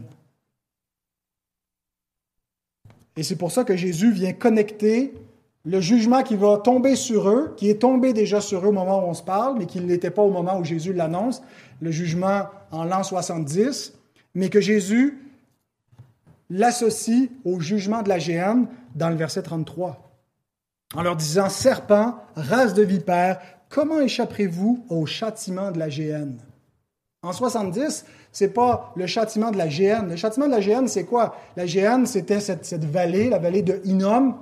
Et 3.17 3.23
c'est 3.23 3.35
pour 3.35 3.51
ça 3.51 3.63
que 3.63 3.75
Jésus 3.75 4.11
vient 4.11 4.33
connecter 4.33 5.13
le 5.63 5.79
jugement 5.79 6.23
qui 6.23 6.35
va 6.35 6.57
tomber 6.57 6.95
sur 6.95 7.29
eux, 7.29 7.53
qui 7.55 7.69
est 7.69 7.81
tombé 7.81 8.13
déjà 8.13 8.41
sur 8.41 8.63
eux 8.63 8.69
au 8.69 8.71
moment 8.71 9.05
où 9.05 9.09
on 9.09 9.13
se 9.13 9.21
parle, 9.21 9.57
mais 9.59 9.65
qui 9.65 9.79
ne 9.79 9.85
l'était 9.85 10.09
pas 10.09 10.23
au 10.23 10.31
moment 10.31 10.57
où 10.57 10.63
Jésus 10.63 10.93
l'annonce, 10.93 11.43
le 11.81 11.91
jugement 11.91 12.45
en 12.71 12.83
l'an 12.83 13.03
70, 13.03 13.93
mais 14.33 14.49
que 14.49 14.61
Jésus 14.61 15.19
l'associe 16.49 17.29
au 17.45 17.59
jugement 17.59 18.01
de 18.01 18.09
la 18.09 18.17
géhenne 18.19 18.67
dans 18.95 19.09
le 19.09 19.15
verset 19.15 19.43
33, 19.43 20.11
en 20.95 21.01
leur 21.03 21.15
disant, 21.15 21.49
Serpent, 21.49 22.17
race 22.35 22.73
de 22.73 22.83
vipère, 22.83 23.39
comment 23.69 23.99
échapperez-vous 23.99 24.85
au 24.89 25.05
châtiment 25.05 25.71
de 25.71 25.79
la 25.79 25.89
géhenne? 25.89 26.37
En 27.23 27.33
70, 27.33 28.05
c'est 28.31 28.51
pas 28.51 28.93
le 28.95 29.05
châtiment 29.05 29.51
de 29.51 29.57
la 29.57 29.69
géhenne. 29.69 30.09
Le 30.09 30.15
châtiment 30.15 30.47
de 30.47 30.51
la 30.51 30.61
géhenne, 30.61 30.87
c'est 30.87 31.03
quoi? 31.03 31.35
La 31.55 31.67
géhenne, 31.67 32.07
c'était 32.07 32.39
cette, 32.39 32.83
vallée, 32.83 33.29
la 33.29 33.37
vallée 33.37 33.61
de 33.61 33.79
Hinnom, 33.85 34.37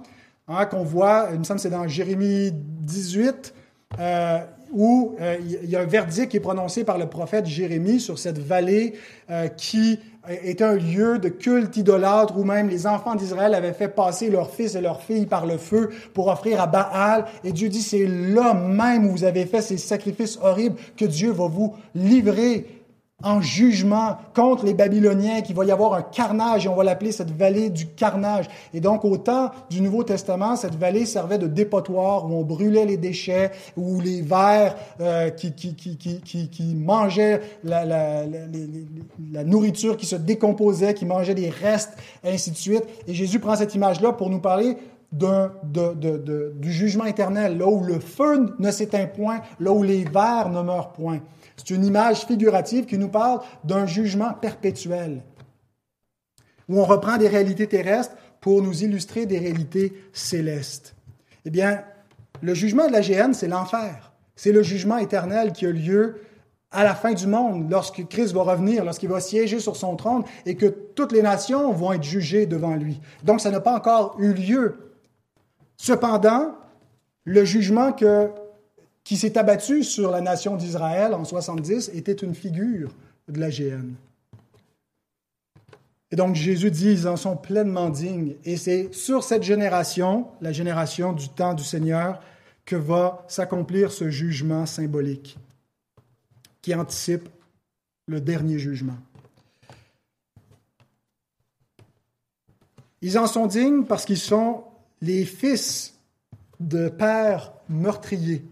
Hein, 0.51 0.65
qu'on 0.65 0.83
voit, 0.83 1.29
il 1.31 1.37
me 1.37 1.43
semble 1.43 1.59
c'est 1.59 1.69
dans 1.69 1.87
Jérémie 1.87 2.49
18, 2.51 3.53
euh, 3.99 4.39
où 4.71 5.15
euh, 5.21 5.37
il 5.39 5.69
y 5.69 5.75
a 5.75 5.81
un 5.81 5.85
verdict 5.85 6.31
qui 6.31 6.37
est 6.37 6.39
prononcé 6.39 6.83
par 6.83 6.97
le 6.97 7.05
prophète 7.05 7.45
Jérémie 7.45 7.99
sur 7.99 8.17
cette 8.17 8.39
vallée 8.39 8.95
euh, 9.29 9.47
qui 9.47 9.99
était 10.27 10.63
un 10.63 10.75
lieu 10.75 11.17
de 11.17 11.29
culte 11.29 11.77
idolâtre 11.77 12.37
où 12.37 12.43
même 12.43 12.69
les 12.69 12.85
enfants 12.87 13.15
d'Israël 13.15 13.53
avaient 13.53 13.73
fait 13.73 13.87
passer 13.87 14.29
leurs 14.29 14.51
fils 14.51 14.75
et 14.75 14.81
leurs 14.81 15.01
filles 15.01 15.25
par 15.25 15.45
le 15.45 15.57
feu 15.57 15.89
pour 16.13 16.27
offrir 16.27 16.61
à 16.61 16.67
Baal. 16.67 17.25
Et 17.43 17.51
Dieu 17.51 17.69
dit, 17.69 17.81
c'est 17.81 18.05
là 18.05 18.53
même 18.53 19.07
où 19.07 19.11
vous 19.11 19.23
avez 19.23 19.45
fait 19.45 19.61
ces 19.61 19.77
sacrifices 19.77 20.37
horribles 20.41 20.75
que 20.97 21.05
Dieu 21.05 21.31
va 21.31 21.47
vous 21.47 21.75
livrer 21.95 22.78
en 23.23 23.41
jugement 23.41 24.17
contre 24.33 24.65
les 24.65 24.73
Babyloniens, 24.73 25.41
qu'il 25.41 25.55
va 25.55 25.65
y 25.65 25.71
avoir 25.71 25.93
un 25.93 26.01
carnage, 26.01 26.65
et 26.65 26.69
on 26.69 26.75
va 26.75 26.83
l'appeler 26.83 27.11
cette 27.11 27.31
vallée 27.31 27.69
du 27.69 27.87
carnage. 27.87 28.45
Et 28.73 28.79
donc, 28.79 29.03
au 29.03 29.17
temps 29.17 29.51
du 29.69 29.81
Nouveau 29.81 30.03
Testament, 30.03 30.55
cette 30.55 30.75
vallée 30.75 31.05
servait 31.05 31.37
de 31.37 31.47
dépotoir 31.47 32.25
où 32.25 32.33
on 32.33 32.43
brûlait 32.43 32.85
les 32.85 32.97
déchets, 32.97 33.51
où 33.75 33.99
les 33.99 34.21
vers 34.21 34.75
euh, 35.01 35.29
qui, 35.31 35.53
qui, 35.53 35.75
qui, 35.75 35.97
qui, 36.49 36.75
mangeaient 36.75 37.41
la, 37.63 38.23
nourriture 39.43 39.97
qui 39.97 40.05
se 40.05 40.15
décomposait, 40.15 40.93
qui 40.93 41.05
mangeaient 41.05 41.35
des 41.35 41.49
restes, 41.49 41.97
ainsi 42.23 42.51
de 42.51 42.55
suite. 42.55 42.83
Et 43.07 43.13
Jésus 43.13 43.39
prend 43.39 43.55
cette 43.55 43.75
image-là 43.75 44.13
pour 44.13 44.29
nous 44.29 44.39
parler 44.39 44.77
du 45.11 46.71
jugement 46.71 47.05
éternel, 47.05 47.57
là 47.57 47.67
où 47.67 47.83
le 47.83 47.99
feu 47.99 48.55
ne 48.59 48.71
s'éteint 48.71 49.07
point, 49.07 49.41
là 49.59 49.71
où 49.71 49.83
les 49.83 50.05
vers 50.05 50.49
ne 50.49 50.61
meurent 50.61 50.93
point. 50.93 51.19
C'est 51.59 51.75
une 51.75 51.85
image 51.85 52.25
figurative 52.25 52.85
qui 52.85 52.97
nous 52.97 53.09
parle 53.09 53.41
d'un 53.65 53.85
jugement 53.85 54.33
perpétuel, 54.33 55.21
où 56.69 56.79
on 56.79 56.85
reprend 56.85 57.17
des 57.17 57.27
réalités 57.27 57.67
terrestres 57.67 58.15
pour 58.39 58.61
nous 58.61 58.83
illustrer 58.83 59.25
des 59.25 59.39
réalités 59.39 59.93
célestes. 60.13 60.95
Eh 61.43 61.49
bien, 61.49 61.83
le 62.41 62.53
jugement 62.53 62.87
de 62.87 62.93
la 62.93 63.01
géhenne, 63.01 63.33
c'est 63.33 63.49
l'enfer. 63.49 64.13
C'est 64.37 64.53
le 64.53 64.63
jugement 64.63 64.97
éternel 64.99 65.51
qui 65.51 65.65
a 65.65 65.71
lieu 65.71 66.21
à 66.71 66.85
la 66.85 66.95
fin 66.95 67.11
du 67.11 67.27
monde, 67.27 67.69
lorsque 67.69 68.07
Christ 68.07 68.31
va 68.33 68.43
revenir, 68.43 68.85
lorsqu'il 68.85 69.09
va 69.09 69.19
siéger 69.19 69.59
sur 69.59 69.75
son 69.75 69.97
trône 69.97 70.23
et 70.45 70.55
que 70.55 70.67
toutes 70.67 71.11
les 71.11 71.23
nations 71.23 71.73
vont 71.73 71.91
être 71.91 72.03
jugées 72.03 72.45
devant 72.45 72.75
lui. 72.75 73.01
Donc, 73.23 73.41
ça 73.41 73.51
n'a 73.51 73.59
pas 73.59 73.75
encore 73.75 74.15
eu 74.19 74.31
lieu. 74.31 74.93
Cependant, 75.75 76.55
le 77.25 77.43
jugement 77.43 77.91
que 77.91 78.29
qui 79.09 79.17
s'est 79.17 79.39
abattu 79.39 79.83
sur 79.83 80.11
la 80.11 80.21
nation 80.21 80.55
d'Israël 80.55 81.15
en 81.15 81.25
70 81.25 81.89
était 81.95 82.13
une 82.13 82.35
figure 82.35 82.91
de 83.27 83.39
la 83.39 83.49
GN. 83.49 83.95
Et 86.11 86.15
donc 86.15 86.35
Jésus 86.35 86.69
dit, 86.69 86.91
ils 86.91 87.07
en 87.07 87.17
sont 87.17 87.35
pleinement 87.35 87.89
dignes. 87.89 88.35
Et 88.45 88.55
c'est 88.55 88.93
sur 88.93 89.23
cette 89.23 89.41
génération, 89.41 90.27
la 90.41 90.51
génération 90.51 91.11
du 91.11 91.27
temps 91.27 91.55
du 91.55 91.63
Seigneur, 91.63 92.21
que 92.65 92.75
va 92.75 93.25
s'accomplir 93.27 93.91
ce 93.91 94.11
jugement 94.11 94.67
symbolique 94.67 95.39
qui 96.61 96.75
anticipe 96.75 97.27
le 98.05 98.21
dernier 98.21 98.59
jugement. 98.59 98.97
Ils 103.01 103.17
en 103.17 103.25
sont 103.25 103.47
dignes 103.47 103.85
parce 103.85 104.05
qu'ils 104.05 104.19
sont 104.19 104.65
les 105.01 105.25
fils 105.25 105.95
de 106.59 106.89
pères 106.89 107.53
meurtriers 107.69 108.45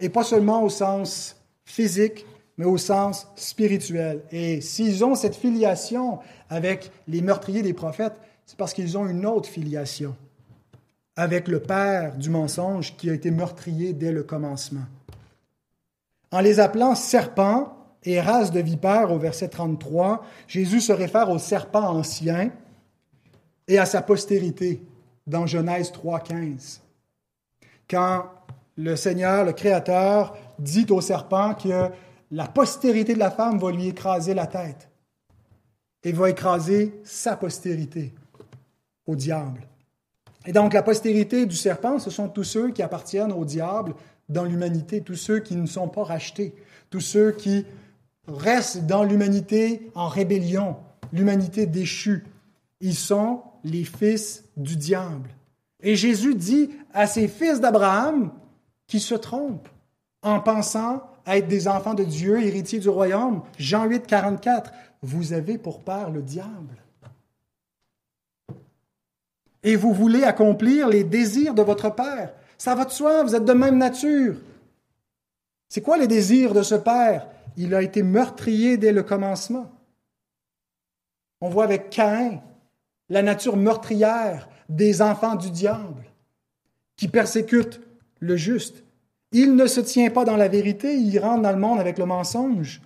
et 0.00 0.08
pas 0.08 0.24
seulement 0.24 0.62
au 0.62 0.68
sens 0.68 1.36
physique, 1.64 2.26
mais 2.56 2.64
au 2.64 2.76
sens 2.76 3.28
spirituel. 3.36 4.22
Et 4.30 4.60
s'ils 4.60 5.04
ont 5.04 5.14
cette 5.14 5.36
filiation 5.36 6.18
avec 6.50 6.90
les 7.06 7.20
meurtriers 7.20 7.62
des 7.62 7.72
prophètes, 7.72 8.16
c'est 8.46 8.56
parce 8.56 8.72
qu'ils 8.72 8.96
ont 8.96 9.06
une 9.06 9.26
autre 9.26 9.48
filiation 9.48 10.16
avec 11.16 11.48
le 11.48 11.60
père 11.60 12.16
du 12.16 12.30
mensonge 12.30 12.96
qui 12.96 13.10
a 13.10 13.12
été 13.12 13.32
meurtrier 13.32 13.92
dès 13.92 14.12
le 14.12 14.22
commencement. 14.22 14.84
En 16.30 16.40
les 16.40 16.60
appelant 16.60 16.94
serpents, 16.94 17.78
et 18.04 18.20
race 18.20 18.52
de 18.52 18.60
vipères 18.60 19.12
au 19.12 19.18
verset 19.18 19.48
33, 19.48 20.24
Jésus 20.46 20.80
se 20.80 20.92
réfère 20.92 21.30
au 21.30 21.38
serpent 21.38 21.82
ancien 21.82 22.50
et 23.66 23.78
à 23.78 23.86
sa 23.86 24.02
postérité 24.02 24.82
dans 25.26 25.46
Genèse 25.46 25.92
3.15. 25.92 26.80
Quand 27.90 28.26
le 28.78 28.94
Seigneur, 28.94 29.44
le 29.44 29.52
Créateur, 29.52 30.36
dit 30.58 30.86
au 30.88 31.00
serpent 31.00 31.54
que 31.54 31.90
la 32.30 32.46
postérité 32.46 33.14
de 33.14 33.18
la 33.18 33.30
femme 33.30 33.58
va 33.58 33.72
lui 33.72 33.88
écraser 33.88 34.34
la 34.34 34.46
tête 34.46 34.88
et 36.04 36.12
va 36.12 36.30
écraser 36.30 37.00
sa 37.02 37.36
postérité 37.36 38.14
au 39.06 39.16
diable. 39.16 39.66
Et 40.46 40.52
donc 40.52 40.72
la 40.72 40.84
postérité 40.84 41.44
du 41.44 41.56
serpent, 41.56 41.98
ce 41.98 42.10
sont 42.10 42.28
tous 42.28 42.44
ceux 42.44 42.70
qui 42.70 42.82
appartiennent 42.82 43.32
au 43.32 43.44
diable 43.44 43.94
dans 44.28 44.44
l'humanité, 44.44 45.00
tous 45.00 45.16
ceux 45.16 45.40
qui 45.40 45.56
ne 45.56 45.66
sont 45.66 45.88
pas 45.88 46.04
rachetés, 46.04 46.54
tous 46.88 47.00
ceux 47.00 47.32
qui 47.32 47.66
restent 48.28 48.86
dans 48.86 49.02
l'humanité 49.02 49.90
en 49.94 50.06
rébellion, 50.06 50.76
l'humanité 51.12 51.66
déchue. 51.66 52.24
Ils 52.80 52.94
sont 52.94 53.42
les 53.64 53.84
fils 53.84 54.44
du 54.56 54.76
diable. 54.76 55.30
Et 55.82 55.96
Jésus 55.96 56.36
dit 56.36 56.70
à 56.94 57.08
ces 57.08 57.26
fils 57.26 57.60
d'Abraham 57.60 58.30
qui 58.88 58.98
se 58.98 59.14
trompent 59.14 59.68
en 60.22 60.40
pensant 60.40 61.02
être 61.26 61.46
des 61.46 61.68
enfants 61.68 61.94
de 61.94 62.04
Dieu, 62.04 62.42
héritiers 62.42 62.80
du 62.80 62.88
royaume, 62.88 63.42
Jean 63.58 63.84
8, 63.84 64.06
44, 64.06 64.72
vous 65.02 65.32
avez 65.32 65.58
pour 65.58 65.84
père 65.84 66.10
le 66.10 66.22
diable. 66.22 66.82
Et 69.62 69.76
vous 69.76 69.92
voulez 69.92 70.24
accomplir 70.24 70.88
les 70.88 71.04
désirs 71.04 71.54
de 71.54 71.62
votre 71.62 71.94
père. 71.94 72.32
Ça 72.56 72.74
va 72.74 72.84
de 72.84 72.90
soi, 72.90 73.22
vous 73.22 73.34
êtes 73.34 73.44
de 73.44 73.52
même 73.52 73.76
nature. 73.76 74.36
C'est 75.68 75.82
quoi 75.82 75.98
les 75.98 76.06
désirs 76.06 76.54
de 76.54 76.62
ce 76.62 76.74
père? 76.74 77.28
Il 77.56 77.74
a 77.74 77.82
été 77.82 78.02
meurtrier 78.02 78.78
dès 78.78 78.92
le 78.92 79.02
commencement. 79.02 79.70
On 81.40 81.50
voit 81.50 81.64
avec 81.64 81.90
Caïn 81.90 82.40
la 83.08 83.22
nature 83.22 83.56
meurtrière 83.56 84.48
des 84.68 85.02
enfants 85.02 85.34
du 85.34 85.50
diable 85.50 86.04
qui 86.96 87.08
persécutent 87.08 87.80
le 88.20 88.36
juste. 88.36 88.84
Il 89.32 89.56
ne 89.56 89.66
se 89.66 89.80
tient 89.80 90.10
pas 90.10 90.24
dans 90.24 90.36
la 90.36 90.48
vérité, 90.48 90.96
il 90.96 91.18
rentre 91.18 91.42
dans 91.42 91.52
le 91.52 91.58
monde 91.58 91.80
avec 91.80 91.98
le 91.98 92.06
mensonge. 92.06 92.80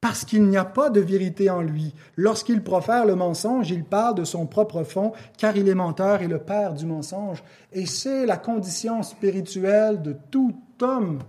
Parce 0.00 0.24
qu'il 0.24 0.48
n'y 0.48 0.56
a 0.56 0.64
pas 0.64 0.90
de 0.90 1.00
vérité 1.00 1.48
en 1.48 1.60
lui. 1.60 1.94
Lorsqu'il 2.16 2.62
profère 2.62 3.06
le 3.06 3.14
mensonge, 3.14 3.70
il 3.70 3.84
parle 3.84 4.16
de 4.16 4.24
son 4.24 4.46
propre 4.46 4.82
fond, 4.82 5.12
car 5.38 5.56
il 5.56 5.68
est 5.68 5.74
menteur 5.74 6.22
et 6.22 6.28
le 6.28 6.38
père 6.38 6.74
du 6.74 6.86
mensonge. 6.86 7.42
Et 7.72 7.86
c'est 7.86 8.26
la 8.26 8.36
condition 8.36 9.02
spirituelle 9.02 10.02
de 10.02 10.16
tout 10.30 10.56
homme. 10.80 11.20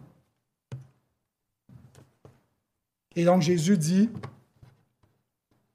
Et 3.15 3.25
donc 3.25 3.43
Jésus 3.43 3.77
dit, 3.77 4.09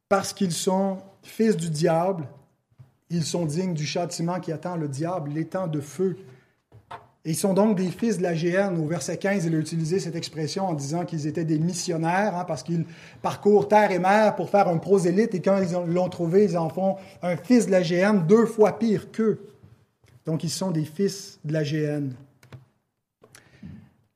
parce 0.09 0.32
qu'ils 0.32 0.53
sont 0.53 0.99
fils 1.22 1.57
du 1.57 1.70
diable, 1.70 2.26
ils 3.11 3.24
sont 3.24 3.47
dignes 3.47 3.74
du 3.74 3.86
châtiment 3.86 4.41
qui 4.41 4.51
attend 4.51 4.76
le 4.76 4.89
diable, 4.89 5.30
l'étang 5.30 5.68
de 5.68 5.80
feu 5.80 6.16
ils 7.25 7.37
sont 7.37 7.53
donc 7.53 7.77
des 7.77 7.89
fils 7.89 8.19
de 8.19 8.23
la 8.23 8.35
GN. 8.35 8.79
Au 8.79 8.87
verset 8.87 9.19
15, 9.19 9.45
il 9.45 9.55
a 9.55 9.59
utilisé 9.59 9.99
cette 9.99 10.16
expression 10.16 10.66
en 10.66 10.75
disant 10.75 11.05
qu'ils 11.05 11.27
étaient 11.27 11.45
des 11.45 11.59
missionnaires, 11.59 12.37
hein, 12.37 12.45
parce 12.45 12.62
qu'ils 12.62 12.87
parcourent 13.21 13.69
terre 13.69 13.91
et 13.91 13.99
mer 13.99 14.35
pour 14.37 14.51
faire 14.51 14.69
un 14.69 14.79
prosélyte, 14.79 15.35
et 15.35 15.41
quand 15.41 15.61
ils 15.61 15.93
l'ont 15.93 16.09
trouvé, 16.09 16.45
ils 16.45 16.57
en 16.57 16.69
font 16.69 16.97
un 17.23 17.37
fils 17.37 17.66
de 17.66 17.73
la 17.73 17.83
GN 17.83 18.27
deux 18.27 18.47
fois 18.47 18.79
pire 18.79 19.11
qu'eux. 19.11 19.41
Donc 20.25 20.45
ils 20.45 20.51
sont 20.51 20.71
des 20.71 20.85
fils 20.85 21.39
de 21.45 21.53
la 21.53 21.64
GN. 21.64 22.11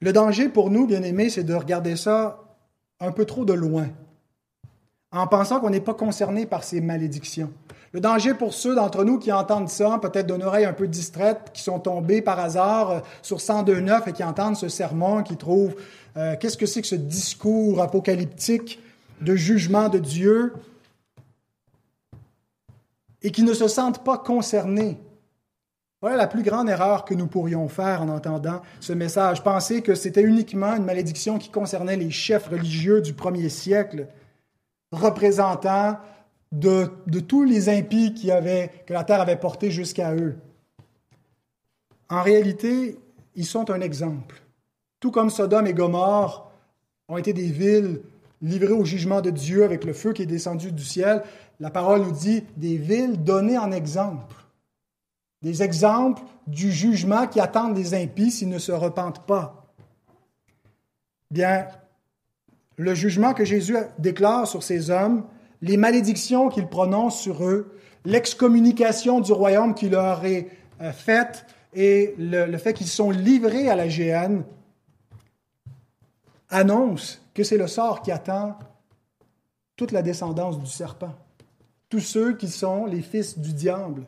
Le 0.00 0.12
danger 0.12 0.48
pour 0.48 0.70
nous, 0.70 0.86
bien-aimés, 0.86 1.30
c'est 1.30 1.44
de 1.44 1.54
regarder 1.54 1.96
ça 1.96 2.38
un 2.98 3.12
peu 3.12 3.24
trop 3.24 3.44
de 3.44 3.52
loin, 3.52 3.88
en 5.12 5.26
pensant 5.26 5.60
qu'on 5.60 5.70
n'est 5.70 5.80
pas 5.80 5.94
concerné 5.94 6.46
par 6.46 6.64
ces 6.64 6.80
malédictions. 6.80 7.52
Le 7.92 8.00
danger 8.00 8.32
pour 8.32 8.54
ceux 8.54 8.74
d'entre 8.74 9.04
nous 9.04 9.18
qui 9.18 9.30
entendent 9.30 9.68
ça, 9.68 9.98
peut-être 10.00 10.26
d'une 10.26 10.42
oreille 10.42 10.64
un 10.64 10.72
peu 10.72 10.88
distraite, 10.88 11.50
qui 11.52 11.62
sont 11.62 11.78
tombés 11.78 12.22
par 12.22 12.38
hasard 12.38 12.90
euh, 12.90 13.00
sur 13.20 13.36
102.9 13.36 14.08
et 14.08 14.12
qui 14.12 14.24
entendent 14.24 14.56
ce 14.56 14.68
sermon, 14.68 15.22
qui 15.22 15.36
trouvent 15.36 15.76
euh, 16.16 16.34
qu'est-ce 16.40 16.56
que 16.56 16.64
c'est 16.64 16.80
que 16.80 16.88
ce 16.88 16.94
discours 16.94 17.82
apocalyptique 17.82 18.80
de 19.20 19.36
jugement 19.36 19.90
de 19.90 19.98
Dieu 19.98 20.54
et 23.20 23.30
qui 23.30 23.42
ne 23.42 23.52
se 23.52 23.68
sentent 23.68 24.02
pas 24.02 24.18
concernés. 24.18 24.98
Voilà 26.00 26.16
la 26.16 26.26
plus 26.26 26.42
grande 26.42 26.68
erreur 26.68 27.04
que 27.04 27.14
nous 27.14 27.28
pourrions 27.28 27.68
faire 27.68 28.02
en 28.02 28.08
entendant 28.08 28.62
ce 28.80 28.92
message. 28.92 29.44
Penser 29.44 29.82
que 29.82 29.94
c'était 29.94 30.22
uniquement 30.22 30.74
une 30.74 30.84
malédiction 30.84 31.38
qui 31.38 31.50
concernait 31.50 31.96
les 31.96 32.10
chefs 32.10 32.48
religieux 32.48 33.00
du 33.00 33.12
premier 33.12 33.48
siècle, 33.48 34.08
représentant 34.92 35.98
de, 36.52 36.90
tous 37.26 37.44
les 37.44 37.68
impies 37.68 38.14
qui 38.14 38.30
avaient, 38.30 38.70
que 38.86 38.92
la 38.92 39.04
terre 39.04 39.20
avait 39.20 39.36
portés 39.36 39.70
jusqu'à 39.70 40.14
eux. 40.14 40.36
En 42.10 42.22
réalité, 42.22 42.98
ils 43.34 43.46
sont 43.46 43.70
un 43.70 43.80
exemple. 43.80 44.42
Tout 45.00 45.10
comme 45.10 45.30
Sodome 45.30 45.66
et 45.66 45.74
Gomorre 45.74 46.52
ont 47.08 47.16
été 47.16 47.32
des 47.32 47.50
villes 47.50 48.02
livrées 48.42 48.72
au 48.72 48.84
jugement 48.84 49.20
de 49.20 49.30
Dieu 49.30 49.64
avec 49.64 49.84
le 49.84 49.92
feu 49.92 50.12
qui 50.12 50.22
est 50.22 50.26
descendu 50.26 50.72
du 50.72 50.84
ciel, 50.84 51.22
la 51.60 51.70
parole 51.70 52.02
nous 52.02 52.12
dit 52.12 52.44
des 52.56 52.76
villes 52.76 53.22
données 53.22 53.58
en 53.58 53.70
exemple. 53.70 54.36
Des 55.42 55.62
exemples 55.62 56.22
du 56.46 56.70
jugement 56.70 57.26
qui 57.26 57.40
attendent 57.40 57.76
les 57.76 57.94
impies 57.94 58.30
s'ils 58.30 58.48
ne 58.48 58.58
se 58.58 58.72
repentent 58.72 59.26
pas. 59.26 59.72
Bien, 61.30 61.66
le 62.82 62.94
jugement 62.94 63.32
que 63.32 63.44
Jésus 63.44 63.76
déclare 63.98 64.46
sur 64.46 64.62
ces 64.62 64.90
hommes 64.90 65.24
les 65.62 65.76
malédictions 65.76 66.48
qu'il 66.48 66.66
prononce 66.66 67.20
sur 67.20 67.44
eux, 67.44 67.78
l'excommunication 68.04 69.20
du 69.20 69.32
royaume 69.32 69.74
qui 69.74 69.88
leur 69.88 70.24
est 70.24 70.48
euh, 70.80 70.92
faite 70.92 71.46
et 71.72 72.14
le, 72.18 72.56
fait 72.58 72.74
qu'ils 72.74 72.88
sont 72.88 73.10
livrés 73.10 73.70
à 73.70 73.76
la 73.76 73.88
géhenne 73.88 74.44
annoncent 76.50 77.18
que 77.32 77.44
c'est 77.44 77.56
le 77.56 77.68
sort 77.68 78.02
qui 78.02 78.10
attend 78.10 78.58
toute 79.76 79.92
la 79.92 80.02
descendance 80.02 80.58
du 80.58 80.66
serpent, 80.66 81.14
tous 81.88 82.00
ceux 82.00 82.36
qui 82.36 82.48
sont 82.48 82.84
les 82.84 83.00
fils 83.00 83.38
du 83.38 83.54
diable. 83.54 84.04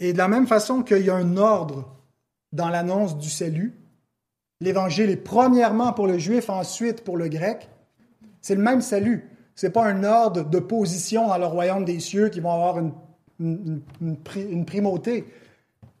Et 0.00 0.12
de 0.12 0.18
la 0.18 0.26
même 0.26 0.48
façon 0.48 0.82
qu'il 0.82 1.04
y 1.04 1.10
a 1.10 1.14
un 1.14 1.36
ordre 1.36 1.94
dans 2.52 2.70
l'annonce 2.70 3.16
du 3.18 3.30
salut, 3.30 3.74
l'évangile 4.60 5.10
est 5.10 5.16
premièrement 5.16 5.92
pour 5.92 6.06
le 6.06 6.18
juif, 6.18 6.50
ensuite 6.50 7.02
pour 7.02 7.16
le 7.16 7.28
grec, 7.28 7.68
c'est 8.40 8.54
le 8.54 8.62
même 8.62 8.80
salut. 8.80 9.30
Ce 9.54 9.66
n'est 9.66 9.72
pas 9.72 9.86
un 9.86 10.02
ordre 10.04 10.44
de 10.44 10.58
position 10.58 11.28
dans 11.28 11.38
le 11.38 11.46
royaume 11.46 11.84
des 11.84 12.00
cieux 12.00 12.28
qui 12.28 12.40
vont 12.40 12.52
avoir 12.52 12.78
une, 12.78 14.64
primauté. 14.64 15.24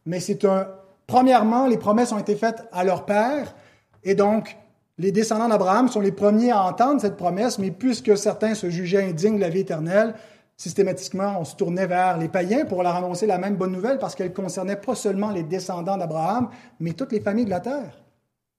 Mais 0.06 0.20
c'est 0.20 0.44
un. 0.44 0.68
Premièrement, 1.06 1.66
les 1.66 1.78
promesses 1.78 2.12
ont 2.12 2.18
été 2.18 2.34
faites 2.34 2.62
à 2.72 2.84
leur 2.84 3.04
père, 3.04 3.54
et 4.02 4.14
donc 4.14 4.56
les 4.98 5.12
descendants 5.12 5.48
d'Abraham 5.48 5.88
sont 5.88 6.00
les 6.00 6.12
premiers 6.12 6.50
à 6.50 6.62
entendre 6.62 7.00
cette 7.00 7.16
promesse, 7.16 7.58
mais 7.58 7.70
puisque 7.70 8.16
certains 8.16 8.54
se 8.54 8.70
jugeaient 8.70 9.04
indignes 9.04 9.36
de 9.36 9.40
la 9.40 9.48
vie 9.48 9.60
éternelle, 9.60 10.14
systématiquement, 10.56 11.36
on 11.40 11.44
se 11.44 11.56
tournait 11.56 11.86
vers 11.86 12.16
les 12.16 12.28
païens 12.28 12.64
pour 12.64 12.82
leur 12.82 12.94
annoncer 12.94 13.26
la 13.26 13.38
même 13.38 13.56
bonne 13.56 13.72
nouvelle 13.72 13.98
parce 13.98 14.14
qu'elle 14.14 14.32
concernait 14.32 14.76
pas 14.76 14.94
seulement 14.94 15.30
les 15.30 15.42
descendants 15.42 15.96
d'Abraham, 15.96 16.48
mais 16.78 16.92
toutes 16.92 17.12
les 17.12 17.20
familles 17.20 17.46
de 17.46 17.50
la 17.50 17.60
terre. 17.60 18.03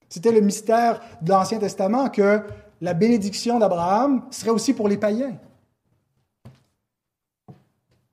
C'était 0.08 0.32
le 0.32 0.40
mystère 0.40 1.00
de 1.22 1.30
l'Ancien 1.30 1.58
Testament 1.58 2.08
que 2.08 2.42
la 2.80 2.94
bénédiction 2.94 3.58
d'Abraham 3.58 4.24
serait 4.30 4.50
aussi 4.50 4.74
pour 4.74 4.88
les 4.88 4.96
païens. 4.96 5.36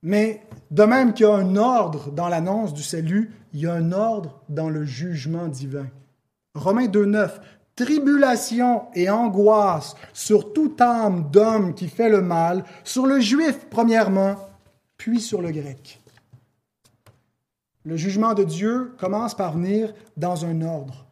Mais 0.01 0.41
de 0.69 0.83
même 0.83 1.13
qu'il 1.13 1.25
y 1.25 1.29
a 1.29 1.33
un 1.33 1.55
ordre 1.55 2.11
dans 2.11 2.27
l'annonce 2.27 2.73
du 2.73 2.83
salut, 2.83 3.31
il 3.53 3.61
y 3.61 3.67
a 3.67 3.73
un 3.73 3.91
ordre 3.91 4.41
dans 4.49 4.69
le 4.69 4.83
jugement 4.85 5.47
divin. 5.47 5.87
Romains 6.55 6.87
2.9. 6.87 7.31
Tribulation 7.75 8.83
et 8.93 9.09
angoisse 9.09 9.95
sur 10.13 10.53
toute 10.53 10.79
âme 10.79 11.29
d'homme 11.31 11.73
qui 11.73 11.87
fait 11.87 12.09
le 12.09 12.21
mal, 12.21 12.63
sur 12.83 13.07
le 13.07 13.19
juif 13.19 13.65
premièrement, 13.71 14.35
puis 14.97 15.19
sur 15.19 15.41
le 15.41 15.49
grec. 15.51 15.99
Le 17.83 17.97
jugement 17.97 18.33
de 18.33 18.43
Dieu 18.43 18.93
commence 18.99 19.35
par 19.35 19.53
venir 19.53 19.93
dans 20.17 20.45
un 20.45 20.61
ordre. 20.61 21.05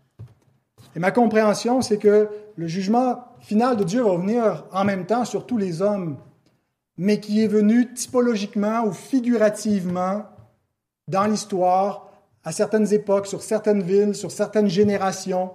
Et 0.96 1.00
ma 1.00 1.12
compréhension, 1.12 1.82
c'est 1.82 1.98
que 1.98 2.30
le 2.56 2.68
jugement 2.68 3.24
final 3.40 3.78
de 3.78 3.84
Dieu 3.84 4.04
va 4.04 4.16
venir 4.18 4.66
en 4.72 4.84
même 4.84 5.06
temps 5.06 5.26
sur 5.26 5.46
tous 5.46 5.58
les 5.58 5.82
hommes, 5.82 6.18
mais 6.98 7.20
qui 7.20 7.44
est 7.44 7.48
venu 7.48 7.94
typologiquement 7.94 8.84
ou 8.86 8.92
figurativement 8.92 10.26
dans 11.08 11.26
l'histoire, 11.26 12.12
à 12.44 12.52
certaines 12.52 12.92
époques, 12.94 13.28
sur 13.28 13.42
certaines 13.42 13.84
villes, 13.84 14.16
sur 14.16 14.32
certaines 14.32 14.68
générations. 14.68 15.52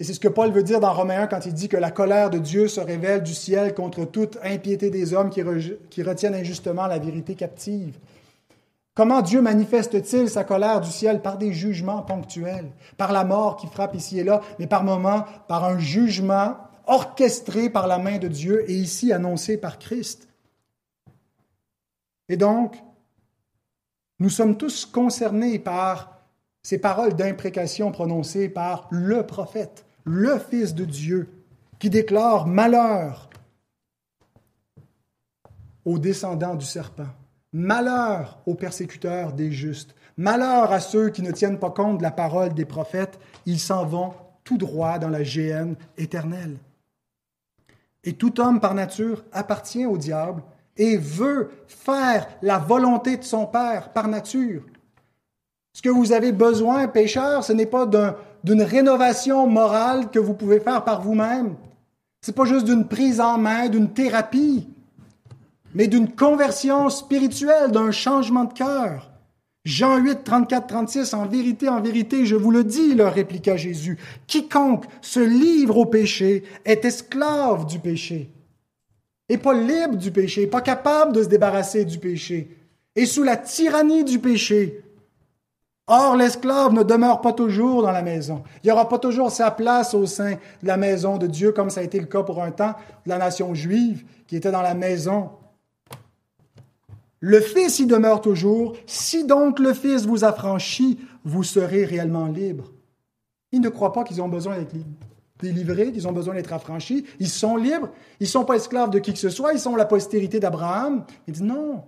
Et 0.00 0.04
c'est 0.04 0.14
ce 0.14 0.20
que 0.20 0.28
Paul 0.28 0.50
veut 0.50 0.62
dire 0.62 0.80
dans 0.80 0.92
Romains 0.92 1.22
1 1.22 1.26
quand 1.28 1.46
il 1.46 1.54
dit 1.54 1.68
que 1.68 1.76
la 1.76 1.90
colère 1.90 2.30
de 2.30 2.38
Dieu 2.38 2.66
se 2.66 2.80
révèle 2.80 3.22
du 3.22 3.34
ciel 3.34 3.74
contre 3.74 4.04
toute 4.04 4.38
impiété 4.42 4.90
des 4.90 5.14
hommes 5.14 5.30
qui, 5.30 5.42
qui 5.90 6.02
retiennent 6.02 6.34
injustement 6.34 6.86
la 6.86 6.98
vérité 6.98 7.34
captive. 7.34 7.96
Comment 8.94 9.22
Dieu 9.22 9.42
manifeste-t-il 9.42 10.30
sa 10.30 10.44
colère 10.44 10.80
du 10.80 10.90
ciel 10.90 11.20
Par 11.20 11.36
des 11.36 11.52
jugements 11.52 12.02
ponctuels, 12.02 12.70
par 12.96 13.12
la 13.12 13.24
mort 13.24 13.56
qui 13.56 13.66
frappe 13.66 13.94
ici 13.94 14.20
et 14.20 14.24
là, 14.24 14.40
mais 14.58 14.68
par 14.68 14.84
moments 14.84 15.24
par 15.48 15.64
un 15.64 15.78
jugement 15.78 16.56
orchestré 16.86 17.70
par 17.70 17.88
la 17.88 17.98
main 17.98 18.18
de 18.18 18.28
Dieu 18.28 18.70
et 18.70 18.74
ici 18.74 19.12
annoncé 19.12 19.56
par 19.56 19.80
Christ? 19.80 20.28
Et 22.28 22.36
donc, 22.36 22.76
nous 24.20 24.30
sommes 24.30 24.56
tous 24.56 24.86
concernés 24.86 25.58
par 25.58 26.20
ces 26.62 26.78
paroles 26.78 27.14
d'imprécation 27.14 27.90
prononcées 27.90 28.48
par 28.48 28.86
le 28.90 29.26
prophète, 29.26 29.84
le 30.04 30.38
Fils 30.38 30.74
de 30.74 30.84
Dieu, 30.84 31.28
qui 31.78 31.90
déclare 31.90 32.46
malheur 32.46 33.28
aux 35.84 35.98
descendants 35.98 36.54
du 36.54 36.64
serpent, 36.64 37.08
malheur 37.54 38.40
aux 38.46 38.56
persécuteurs 38.56 39.32
des 39.32 39.52
justes, 39.52 39.94
malheur 40.16 40.72
à 40.72 40.80
ceux 40.80 41.08
qui 41.10 41.22
ne 41.22 41.30
tiennent 41.30 41.60
pas 41.60 41.70
compte 41.70 41.98
de 41.98 42.02
la 42.02 42.10
parole 42.10 42.52
des 42.52 42.64
prophètes, 42.64 43.18
ils 43.46 43.60
s'en 43.60 43.86
vont 43.86 44.12
tout 44.42 44.58
droit 44.58 44.98
dans 44.98 45.08
la 45.08 45.22
géhenne 45.22 45.76
éternelle. 45.96 46.56
Et 48.02 48.12
tout 48.12 48.40
homme 48.40 48.60
par 48.60 48.74
nature 48.74 49.24
appartient 49.32 49.86
au 49.86 49.96
diable 49.96 50.42
et 50.76 50.96
veut 50.96 51.50
faire 51.68 52.26
la 52.42 52.58
volonté 52.58 53.16
de 53.16 53.22
son 53.22 53.46
Père 53.46 53.92
par 53.92 54.08
nature. 54.08 54.64
Ce 55.72 55.80
que 55.80 55.88
vous 55.88 56.12
avez 56.12 56.32
besoin, 56.32 56.88
pécheur, 56.88 57.44
ce 57.44 57.52
n'est 57.52 57.66
pas 57.66 57.86
d'une 57.86 58.62
rénovation 58.62 59.46
morale 59.46 60.10
que 60.10 60.18
vous 60.18 60.34
pouvez 60.34 60.60
faire 60.60 60.84
par 60.84 61.02
vous-même. 61.02 61.54
Ce 62.20 62.30
n'est 62.30 62.34
pas 62.34 62.44
juste 62.44 62.66
d'une 62.66 62.86
prise 62.86 63.20
en 63.20 63.38
main, 63.38 63.68
d'une 63.68 63.92
thérapie, 63.92 64.68
mais 65.74 65.88
d'une 65.88 66.08
conversion 66.08 66.88
spirituelle, 66.88 67.72
d'un 67.72 67.90
changement 67.90 68.44
de 68.44 68.52
cœur. 68.52 69.10
Jean 69.64 69.96
8, 69.96 70.24
34, 70.24 70.66
36, 70.66 71.14
en 71.14 71.26
vérité, 71.26 71.68
en 71.68 71.80
vérité, 71.80 72.26
je 72.26 72.36
vous 72.36 72.50
le 72.50 72.64
dis, 72.64 72.94
leur 72.94 73.14
répliqua 73.14 73.56
Jésus, 73.56 73.98
quiconque 74.26 74.84
se 75.00 75.20
livre 75.20 75.78
au 75.78 75.86
péché 75.86 76.44
est 76.64 76.84
esclave 76.84 77.66
du 77.66 77.78
péché, 77.78 78.30
et 79.28 79.38
pas 79.38 79.54
libre 79.54 79.96
du 79.96 80.10
péché, 80.10 80.46
pas 80.46 80.60
capable 80.60 81.14
de 81.14 81.22
se 81.22 81.28
débarrasser 81.28 81.86
du 81.86 81.98
péché, 81.98 82.50
et 82.94 83.06
sous 83.06 83.22
la 83.22 83.38
tyrannie 83.38 84.04
du 84.04 84.18
péché. 84.18 84.82
Or, 85.86 86.16
l'esclave 86.16 86.72
ne 86.72 86.82
demeure 86.82 87.20
pas 87.20 87.32
toujours 87.32 87.82
dans 87.82 87.90
la 87.90 88.00
maison. 88.00 88.42
Il 88.62 88.66
n'y 88.66 88.72
aura 88.72 88.88
pas 88.88 88.98
toujours 88.98 89.30
sa 89.30 89.50
place 89.50 89.92
au 89.92 90.06
sein 90.06 90.32
de 90.62 90.66
la 90.66 90.78
maison 90.78 91.18
de 91.18 91.26
Dieu, 91.26 91.52
comme 91.52 91.68
ça 91.68 91.80
a 91.80 91.84
été 91.84 92.00
le 92.00 92.06
cas 92.06 92.22
pour 92.22 92.42
un 92.42 92.50
temps 92.50 92.74
de 93.04 93.10
la 93.10 93.18
nation 93.18 93.54
juive, 93.54 94.04
qui 94.26 94.36
était 94.36 94.50
dans 94.50 94.62
la 94.62 94.74
maison 94.74 95.30
le 97.26 97.40
Fils 97.40 97.78
y 97.78 97.86
demeure 97.86 98.20
toujours. 98.20 98.76
Si 98.84 99.24
donc 99.24 99.58
le 99.58 99.72
Fils 99.72 100.04
vous 100.04 100.24
affranchit, 100.24 100.98
vous 101.24 101.42
serez 101.42 101.86
réellement 101.86 102.26
libre. 102.26 102.70
Ils 103.50 103.62
ne 103.62 103.70
croient 103.70 103.94
pas 103.94 104.04
qu'ils 104.04 104.20
ont 104.20 104.28
besoin 104.28 104.58
d'être 104.58 104.74
délivrés, 105.40 105.90
qu'ils 105.90 106.06
ont 106.06 106.12
besoin 106.12 106.34
d'être 106.34 106.52
affranchis. 106.52 107.06
Ils 107.20 107.30
sont 107.30 107.56
libres. 107.56 107.88
Ils 108.20 108.24
ne 108.24 108.28
sont 108.28 108.44
pas 108.44 108.56
esclaves 108.56 108.90
de 108.90 108.98
qui 108.98 109.14
que 109.14 109.18
ce 109.18 109.30
soit. 109.30 109.54
Ils 109.54 109.58
sont 109.58 109.74
la 109.74 109.86
postérité 109.86 110.38
d'Abraham. 110.38 111.06
Ils 111.26 111.32
disent 111.32 111.42
non. 111.42 111.84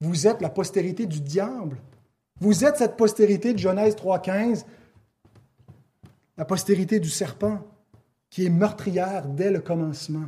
Vous 0.00 0.26
êtes 0.26 0.42
la 0.42 0.50
postérité 0.50 1.06
du 1.06 1.20
diable. 1.20 1.76
Vous 2.40 2.64
êtes 2.64 2.78
cette 2.78 2.96
postérité 2.96 3.52
de 3.52 3.58
Genèse 3.58 3.94
3.15, 3.94 4.64
la 6.36 6.44
postérité 6.44 6.98
du 6.98 7.10
serpent, 7.10 7.60
qui 8.28 8.44
est 8.44 8.50
meurtrière 8.50 9.28
dès 9.28 9.52
le 9.52 9.60
commencement. 9.60 10.26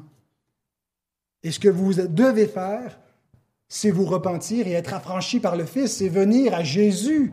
Et 1.42 1.50
ce 1.50 1.58
que 1.58 1.68
vous 1.68 1.94
devez 1.94 2.46
faire, 2.46 3.00
c'est 3.68 3.90
vous 3.90 4.04
repentir 4.04 4.66
et 4.66 4.72
être 4.72 4.94
affranchi 4.94 5.40
par 5.40 5.56
le 5.56 5.64
Fils, 5.64 5.96
c'est 5.96 6.08
venir 6.08 6.54
à 6.54 6.62
Jésus, 6.62 7.32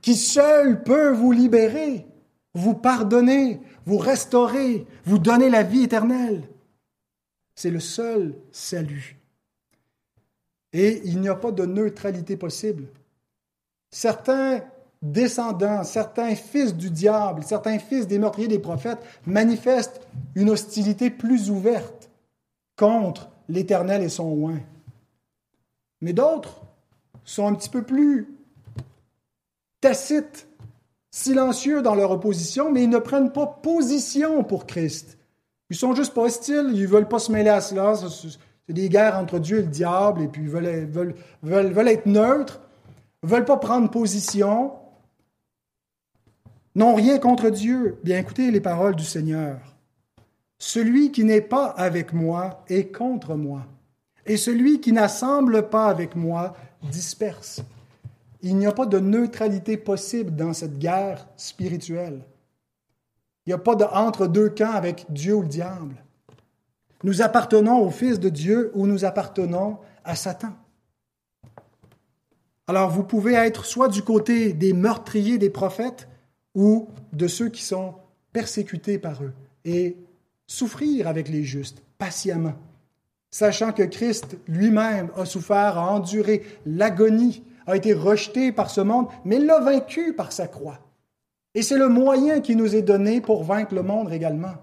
qui 0.00 0.14
seul 0.14 0.82
peut 0.82 1.10
vous 1.10 1.32
libérer, 1.32 2.06
vous 2.54 2.74
pardonner, 2.74 3.60
vous 3.86 3.98
restaurer, 3.98 4.86
vous 5.04 5.18
donner 5.18 5.50
la 5.50 5.62
vie 5.62 5.82
éternelle. 5.82 6.48
C'est 7.54 7.70
le 7.70 7.80
seul 7.80 8.34
salut. 8.52 9.18
Et 10.72 11.02
il 11.04 11.20
n'y 11.20 11.28
a 11.28 11.34
pas 11.34 11.50
de 11.50 11.66
neutralité 11.66 12.36
possible. 12.36 12.86
Certains 13.90 14.62
descendants, 15.02 15.82
certains 15.82 16.34
fils 16.34 16.74
du 16.74 16.90
diable, 16.90 17.42
certains 17.42 17.78
fils 17.78 18.06
des 18.06 18.18
meurtriers 18.18 18.48
des 18.48 18.58
prophètes 18.58 19.00
manifestent 19.26 20.00
une 20.34 20.50
hostilité 20.50 21.10
plus 21.10 21.50
ouverte 21.50 22.10
contre 22.76 23.30
l'Éternel 23.48 24.02
et 24.02 24.08
son 24.08 24.30
oint. 24.44 24.60
Mais 26.00 26.12
d'autres 26.12 26.62
sont 27.24 27.46
un 27.46 27.54
petit 27.54 27.68
peu 27.68 27.82
plus 27.82 28.34
tacites, 29.80 30.48
silencieux 31.10 31.82
dans 31.82 31.94
leur 31.94 32.10
opposition, 32.10 32.70
mais 32.70 32.84
ils 32.84 32.90
ne 32.90 32.98
prennent 32.98 33.32
pas 33.32 33.46
position 33.46 34.44
pour 34.44 34.66
Christ. 34.66 35.18
Ils 35.70 35.76
sont 35.76 35.94
juste 35.94 36.14
pas 36.14 36.22
hostiles, 36.22 36.70
ils 36.74 36.86
veulent 36.86 37.08
pas 37.08 37.18
se 37.18 37.32
mêler 37.32 37.50
à 37.50 37.60
cela. 37.60 37.94
C'est 37.94 38.72
des 38.72 38.88
guerres 38.88 39.18
entre 39.18 39.38
Dieu 39.38 39.58
et 39.58 39.62
le 39.62 39.68
diable, 39.68 40.22
et 40.22 40.28
puis 40.28 40.42
ils 40.42 40.48
veulent, 40.48 41.14
veulent, 41.42 41.88
être 41.88 42.06
neutres, 42.06 42.60
veulent 43.22 43.44
pas 43.44 43.56
prendre 43.56 43.90
position, 43.90 44.72
n'ont 46.74 46.94
rien 46.94 47.18
contre 47.18 47.50
Dieu. 47.50 47.98
Bien 48.02 48.18
écoutez 48.18 48.50
les 48.50 48.60
paroles 48.60 48.96
du 48.96 49.04
Seigneur. 49.04 49.58
Celui 50.58 51.10
qui 51.10 51.24
n'est 51.24 51.40
pas 51.40 51.66
avec 51.66 52.12
moi 52.12 52.64
est 52.68 52.94
contre 52.94 53.34
moi 53.34 53.66
et 54.26 54.36
celui 54.36 54.80
qui 54.80 54.92
n'assemble 54.92 55.68
pas 55.68 55.88
avec 55.88 56.16
moi 56.16 56.54
disperse. 56.82 57.62
Il 58.42 58.56
n'y 58.56 58.66
a 58.66 58.72
pas 58.72 58.86
de 58.86 58.98
neutralité 58.98 59.76
possible 59.76 60.34
dans 60.34 60.52
cette 60.52 60.78
guerre 60.78 61.28
spirituelle. 61.36 62.24
Il 63.46 63.50
n'y 63.50 63.54
a 63.54 63.58
pas 63.58 63.74
de 63.74 63.84
entre 63.84 64.26
deux 64.26 64.48
camps 64.48 64.72
avec 64.72 65.06
Dieu 65.10 65.34
ou 65.34 65.42
le 65.42 65.48
diable. 65.48 65.96
Nous 67.02 67.22
appartenons 67.22 67.78
au 67.80 67.90
Fils 67.90 68.20
de 68.20 68.28
Dieu 68.28 68.70
ou 68.74 68.86
nous 68.86 69.04
appartenons 69.04 69.78
à 70.04 70.14
Satan. 70.14 70.52
Alors 72.66 72.90
vous 72.90 73.02
pouvez 73.02 73.34
être 73.34 73.64
soit 73.64 73.88
du 73.88 74.02
côté 74.02 74.52
des 74.52 74.72
meurtriers 74.72 75.38
des 75.38 75.50
prophètes 75.50 76.08
ou 76.54 76.88
de 77.12 77.26
ceux 77.26 77.48
qui 77.48 77.64
sont 77.64 77.94
persécutés 78.32 78.98
par 78.98 79.22
eux 79.22 79.32
et 79.64 79.96
souffrir 80.46 81.08
avec 81.08 81.28
les 81.28 81.42
justes 81.42 81.82
patiemment 81.98 82.54
sachant 83.30 83.72
que 83.72 83.82
Christ 83.82 84.36
lui-même 84.48 85.10
a 85.16 85.24
souffert, 85.24 85.78
a 85.78 85.92
enduré 85.92 86.42
l'agonie, 86.66 87.44
a 87.66 87.76
été 87.76 87.92
rejeté 87.92 88.52
par 88.52 88.70
ce 88.70 88.80
monde, 88.80 89.06
mais 89.24 89.38
l'a 89.38 89.60
vaincu 89.60 90.14
par 90.14 90.32
sa 90.32 90.48
croix. 90.48 90.80
Et 91.54 91.62
c'est 91.62 91.78
le 91.78 91.88
moyen 91.88 92.40
qui 92.40 92.56
nous 92.56 92.76
est 92.76 92.82
donné 92.82 93.20
pour 93.20 93.44
vaincre 93.44 93.74
le 93.74 93.82
monde 93.82 94.12
également. 94.12 94.54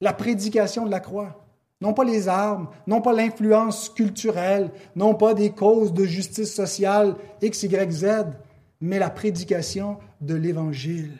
La 0.00 0.12
prédication 0.12 0.84
de 0.84 0.90
la 0.90 1.00
croix. 1.00 1.38
Non 1.80 1.94
pas 1.94 2.04
les 2.04 2.28
armes, 2.28 2.68
non 2.86 3.00
pas 3.00 3.12
l'influence 3.12 3.88
culturelle, 3.88 4.70
non 4.94 5.14
pas 5.14 5.34
des 5.34 5.50
causes 5.50 5.92
de 5.92 6.04
justice 6.04 6.54
sociale 6.54 7.16
X, 7.40 7.64
Y, 7.64 7.90
Z, 7.90 8.06
mais 8.80 9.00
la 9.00 9.10
prédication 9.10 9.98
de 10.20 10.34
l'Évangile. 10.34 11.18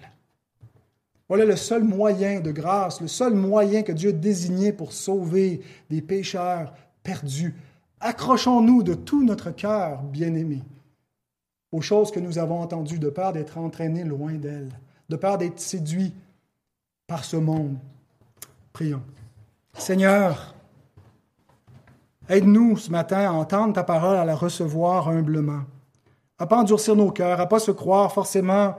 Voilà 1.29 1.45
le 1.45 1.57
seul 1.57 1.85
moyen 1.85 2.41
de 2.41 2.51
grâce, 2.51 3.01
le 3.01 3.09
seul 3.09 3.35
moyen 3.35 3.83
que 3.83 3.93
Dieu 3.93 4.11
a 4.11 4.12
désigné 4.12 4.73
pour 4.73 4.93
sauver 4.93 5.62
des 5.89 6.03
pécheurs 6.03 6.73
perdus. 7.03 7.55
Accrochons-nous 8.01 8.83
de 8.83 8.95
tout 8.95 9.25
notre 9.25 9.51
cœur, 9.51 10.03
bien-aimés, 10.03 10.62
aux 11.70 11.81
choses 11.81 12.11
que 12.11 12.20
nous 12.20 12.39
avons 12.39 12.61
entendues, 12.61 12.99
de 12.99 13.09
peur 13.09 13.33
d'être 13.33 13.59
entraînés 13.59 14.05
loin 14.05 14.35
d'elles, 14.35 14.73
de 15.09 15.16
peur 15.16 15.39
d'être 15.39 15.61
séduits 15.61 16.12
par 17.07 17.25
ce 17.25 17.37
monde. 17.37 17.77
Prions. 18.73 19.03
Seigneur, 19.75 20.55
aide-nous 22.29 22.77
ce 22.77 22.91
matin 22.91 23.31
à 23.31 23.33
entendre 23.33 23.75
ta 23.75 23.85
parole, 23.85 24.16
à 24.16 24.25
la 24.25 24.35
recevoir 24.35 25.09
humblement, 25.09 25.62
à 26.39 26.45
ne 26.45 26.49
pas 26.49 26.59
endurcir 26.59 26.97
nos 26.97 27.11
cœurs, 27.11 27.41
à 27.41 27.45
ne 27.45 27.49
pas 27.49 27.59
se 27.59 27.70
croire 27.70 28.12
forcément 28.12 28.77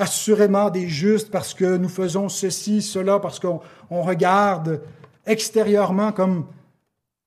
assurément 0.00 0.70
des 0.70 0.88
justes 0.88 1.30
parce 1.30 1.52
que 1.52 1.76
nous 1.76 1.88
faisons 1.88 2.28
ceci, 2.28 2.80
cela, 2.80 3.18
parce 3.18 3.38
qu'on 3.38 3.60
regarde 3.90 4.80
extérieurement 5.26 6.10
comme 6.10 6.46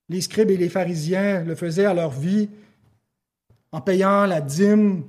les 0.09 0.21
scribes 0.21 0.51
et 0.51 0.57
les 0.57 0.69
pharisiens 0.69 1.43
le 1.43 1.55
faisaient 1.55 1.85
à 1.85 1.93
leur 1.93 2.09
vie, 2.09 2.49
en 3.71 3.79
payant 3.79 4.25
la 4.25 4.41
dîme, 4.41 5.03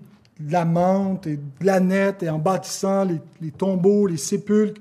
la 0.48 0.64
menthe 0.64 1.26
et 1.26 1.36
de 1.36 1.66
la 1.66 1.80
nette 1.80 2.22
et 2.22 2.28
en 2.28 2.38
bâtissant 2.38 3.04
les, 3.40 3.50
tombeaux, 3.50 4.06
les 4.06 4.16
sépulcres. 4.16 4.80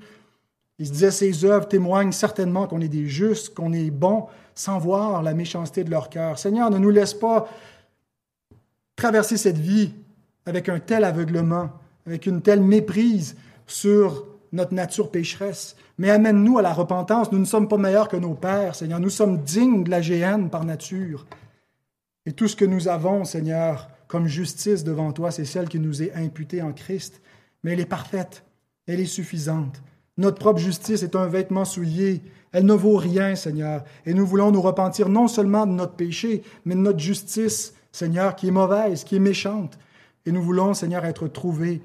Ils 0.78 0.86
se 0.86 0.92
disaient, 0.92 1.10
ces 1.10 1.44
œuvres 1.44 1.68
témoignent 1.68 2.12
certainement 2.12 2.66
qu'on 2.66 2.80
est 2.80 2.88
des 2.88 3.06
justes, 3.06 3.54
qu'on 3.54 3.72
est 3.72 3.90
bons, 3.90 4.26
sans 4.54 4.78
voir 4.78 5.22
la 5.22 5.32
méchanceté 5.32 5.84
de 5.84 5.90
leur 5.90 6.10
cœur. 6.10 6.38
Seigneur, 6.38 6.70
ne 6.70 6.78
nous 6.78 6.90
laisse 6.90 7.14
pas 7.14 7.48
traverser 8.96 9.36
cette 9.36 9.58
vie 9.58 9.94
avec 10.46 10.68
un 10.68 10.80
tel 10.80 11.04
aveuglement 11.04 11.70
avec 12.06 12.26
une 12.26 12.42
telle 12.42 12.60
méprise 12.60 13.36
sur 13.66 14.26
notre 14.52 14.74
nature 14.74 15.10
pécheresse, 15.10 15.76
mais 15.98 16.10
amène-nous 16.10 16.58
à 16.58 16.62
la 16.62 16.72
repentance. 16.72 17.32
Nous 17.32 17.38
ne 17.38 17.44
sommes 17.44 17.68
pas 17.68 17.76
meilleurs 17.76 18.08
que 18.08 18.16
nos 18.16 18.34
pères, 18.34 18.74
Seigneur. 18.74 19.00
Nous 19.00 19.10
sommes 19.10 19.38
dignes 19.38 19.84
de 19.84 19.90
la 19.90 20.00
géhenne 20.00 20.48
par 20.48 20.64
nature. 20.64 21.26
Et 22.26 22.32
tout 22.32 22.48
ce 22.48 22.56
que 22.56 22.64
nous 22.64 22.88
avons, 22.88 23.24
Seigneur, 23.24 23.90
comme 24.06 24.26
justice 24.26 24.84
devant 24.84 25.12
toi, 25.12 25.30
c'est 25.30 25.44
celle 25.44 25.68
qui 25.68 25.78
nous 25.78 26.02
est 26.02 26.14
imputée 26.14 26.62
en 26.62 26.72
Christ, 26.72 27.20
mais 27.62 27.72
elle 27.72 27.80
est 27.80 27.86
parfaite, 27.86 28.44
elle 28.86 29.00
est 29.00 29.06
suffisante. 29.06 29.82
Notre 30.16 30.38
propre 30.38 30.60
justice 30.60 31.02
est 31.02 31.16
un 31.16 31.26
vêtement 31.26 31.64
souillé, 31.64 32.22
elle 32.52 32.66
ne 32.66 32.74
vaut 32.74 32.96
rien, 32.96 33.34
Seigneur, 33.34 33.82
et 34.06 34.14
nous 34.14 34.24
voulons 34.24 34.52
nous 34.52 34.62
repentir 34.62 35.08
non 35.08 35.26
seulement 35.26 35.66
de 35.66 35.72
notre 35.72 35.94
péché, 35.94 36.42
mais 36.64 36.76
de 36.76 36.80
notre 36.80 37.00
justice, 37.00 37.74
Seigneur, 37.90 38.36
qui 38.36 38.48
est 38.48 38.52
mauvaise, 38.52 39.02
qui 39.02 39.16
est 39.16 39.20
méchante. 39.20 39.76
Et 40.24 40.32
nous 40.32 40.42
voulons, 40.42 40.72
Seigneur, 40.72 41.04
être 41.04 41.26
trouvés, 41.26 41.82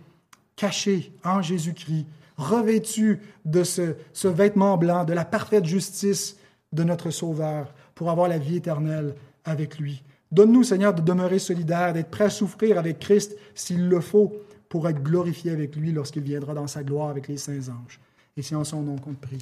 cachés 0.60 1.14
en 1.24 1.42
Jésus-Christ, 1.42 2.06
revêtus 2.36 3.22
de 3.46 3.64
ce, 3.64 3.96
ce 4.12 4.28
vêtement 4.28 4.76
blanc, 4.78 5.06
de 5.06 5.14
la 5.14 5.24
parfaite 5.24 5.66
justice 5.66 6.36
de 6.74 6.84
notre 6.84 7.12
Sauveur, 7.12 7.74
pour 7.96 8.10
avoir 8.10 8.28
la 8.28 8.38
vie 8.38 8.58
éternelle 8.58 9.16
avec 9.46 9.80
lui. 9.80 10.04
Donne-nous, 10.34 10.64
Seigneur, 10.64 10.94
de 10.94 11.02
demeurer 11.02 11.40
solidaires, 11.40 11.94
d'être 11.94 12.10
prêts 12.10 12.26
à 12.26 12.30
souffrir 12.30 12.78
avec 12.78 13.00
Christ 13.00 13.38
s'il 13.56 13.88
le 13.88 14.02
faut, 14.02 14.34
pour 14.68 14.88
être 14.90 15.02
glorifiés 15.02 15.52
avec 15.52 15.76
lui 15.78 15.94
lorsqu'il 15.94 16.24
viendra 16.24 16.54
dans 16.54 16.68
sa 16.68 16.84
gloire 16.84 17.10
avec 17.10 17.30
les 17.30 17.38
saints 17.38 17.70
anges. 17.70 18.00
Et 18.36 18.42
c'est 18.42 18.56
en 18.56 18.66
son 18.66 18.84
nom 18.84 18.98
qu'on 18.98 19.14
te 19.14 19.26
prie. 19.26 19.40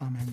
Amen. 0.00 0.28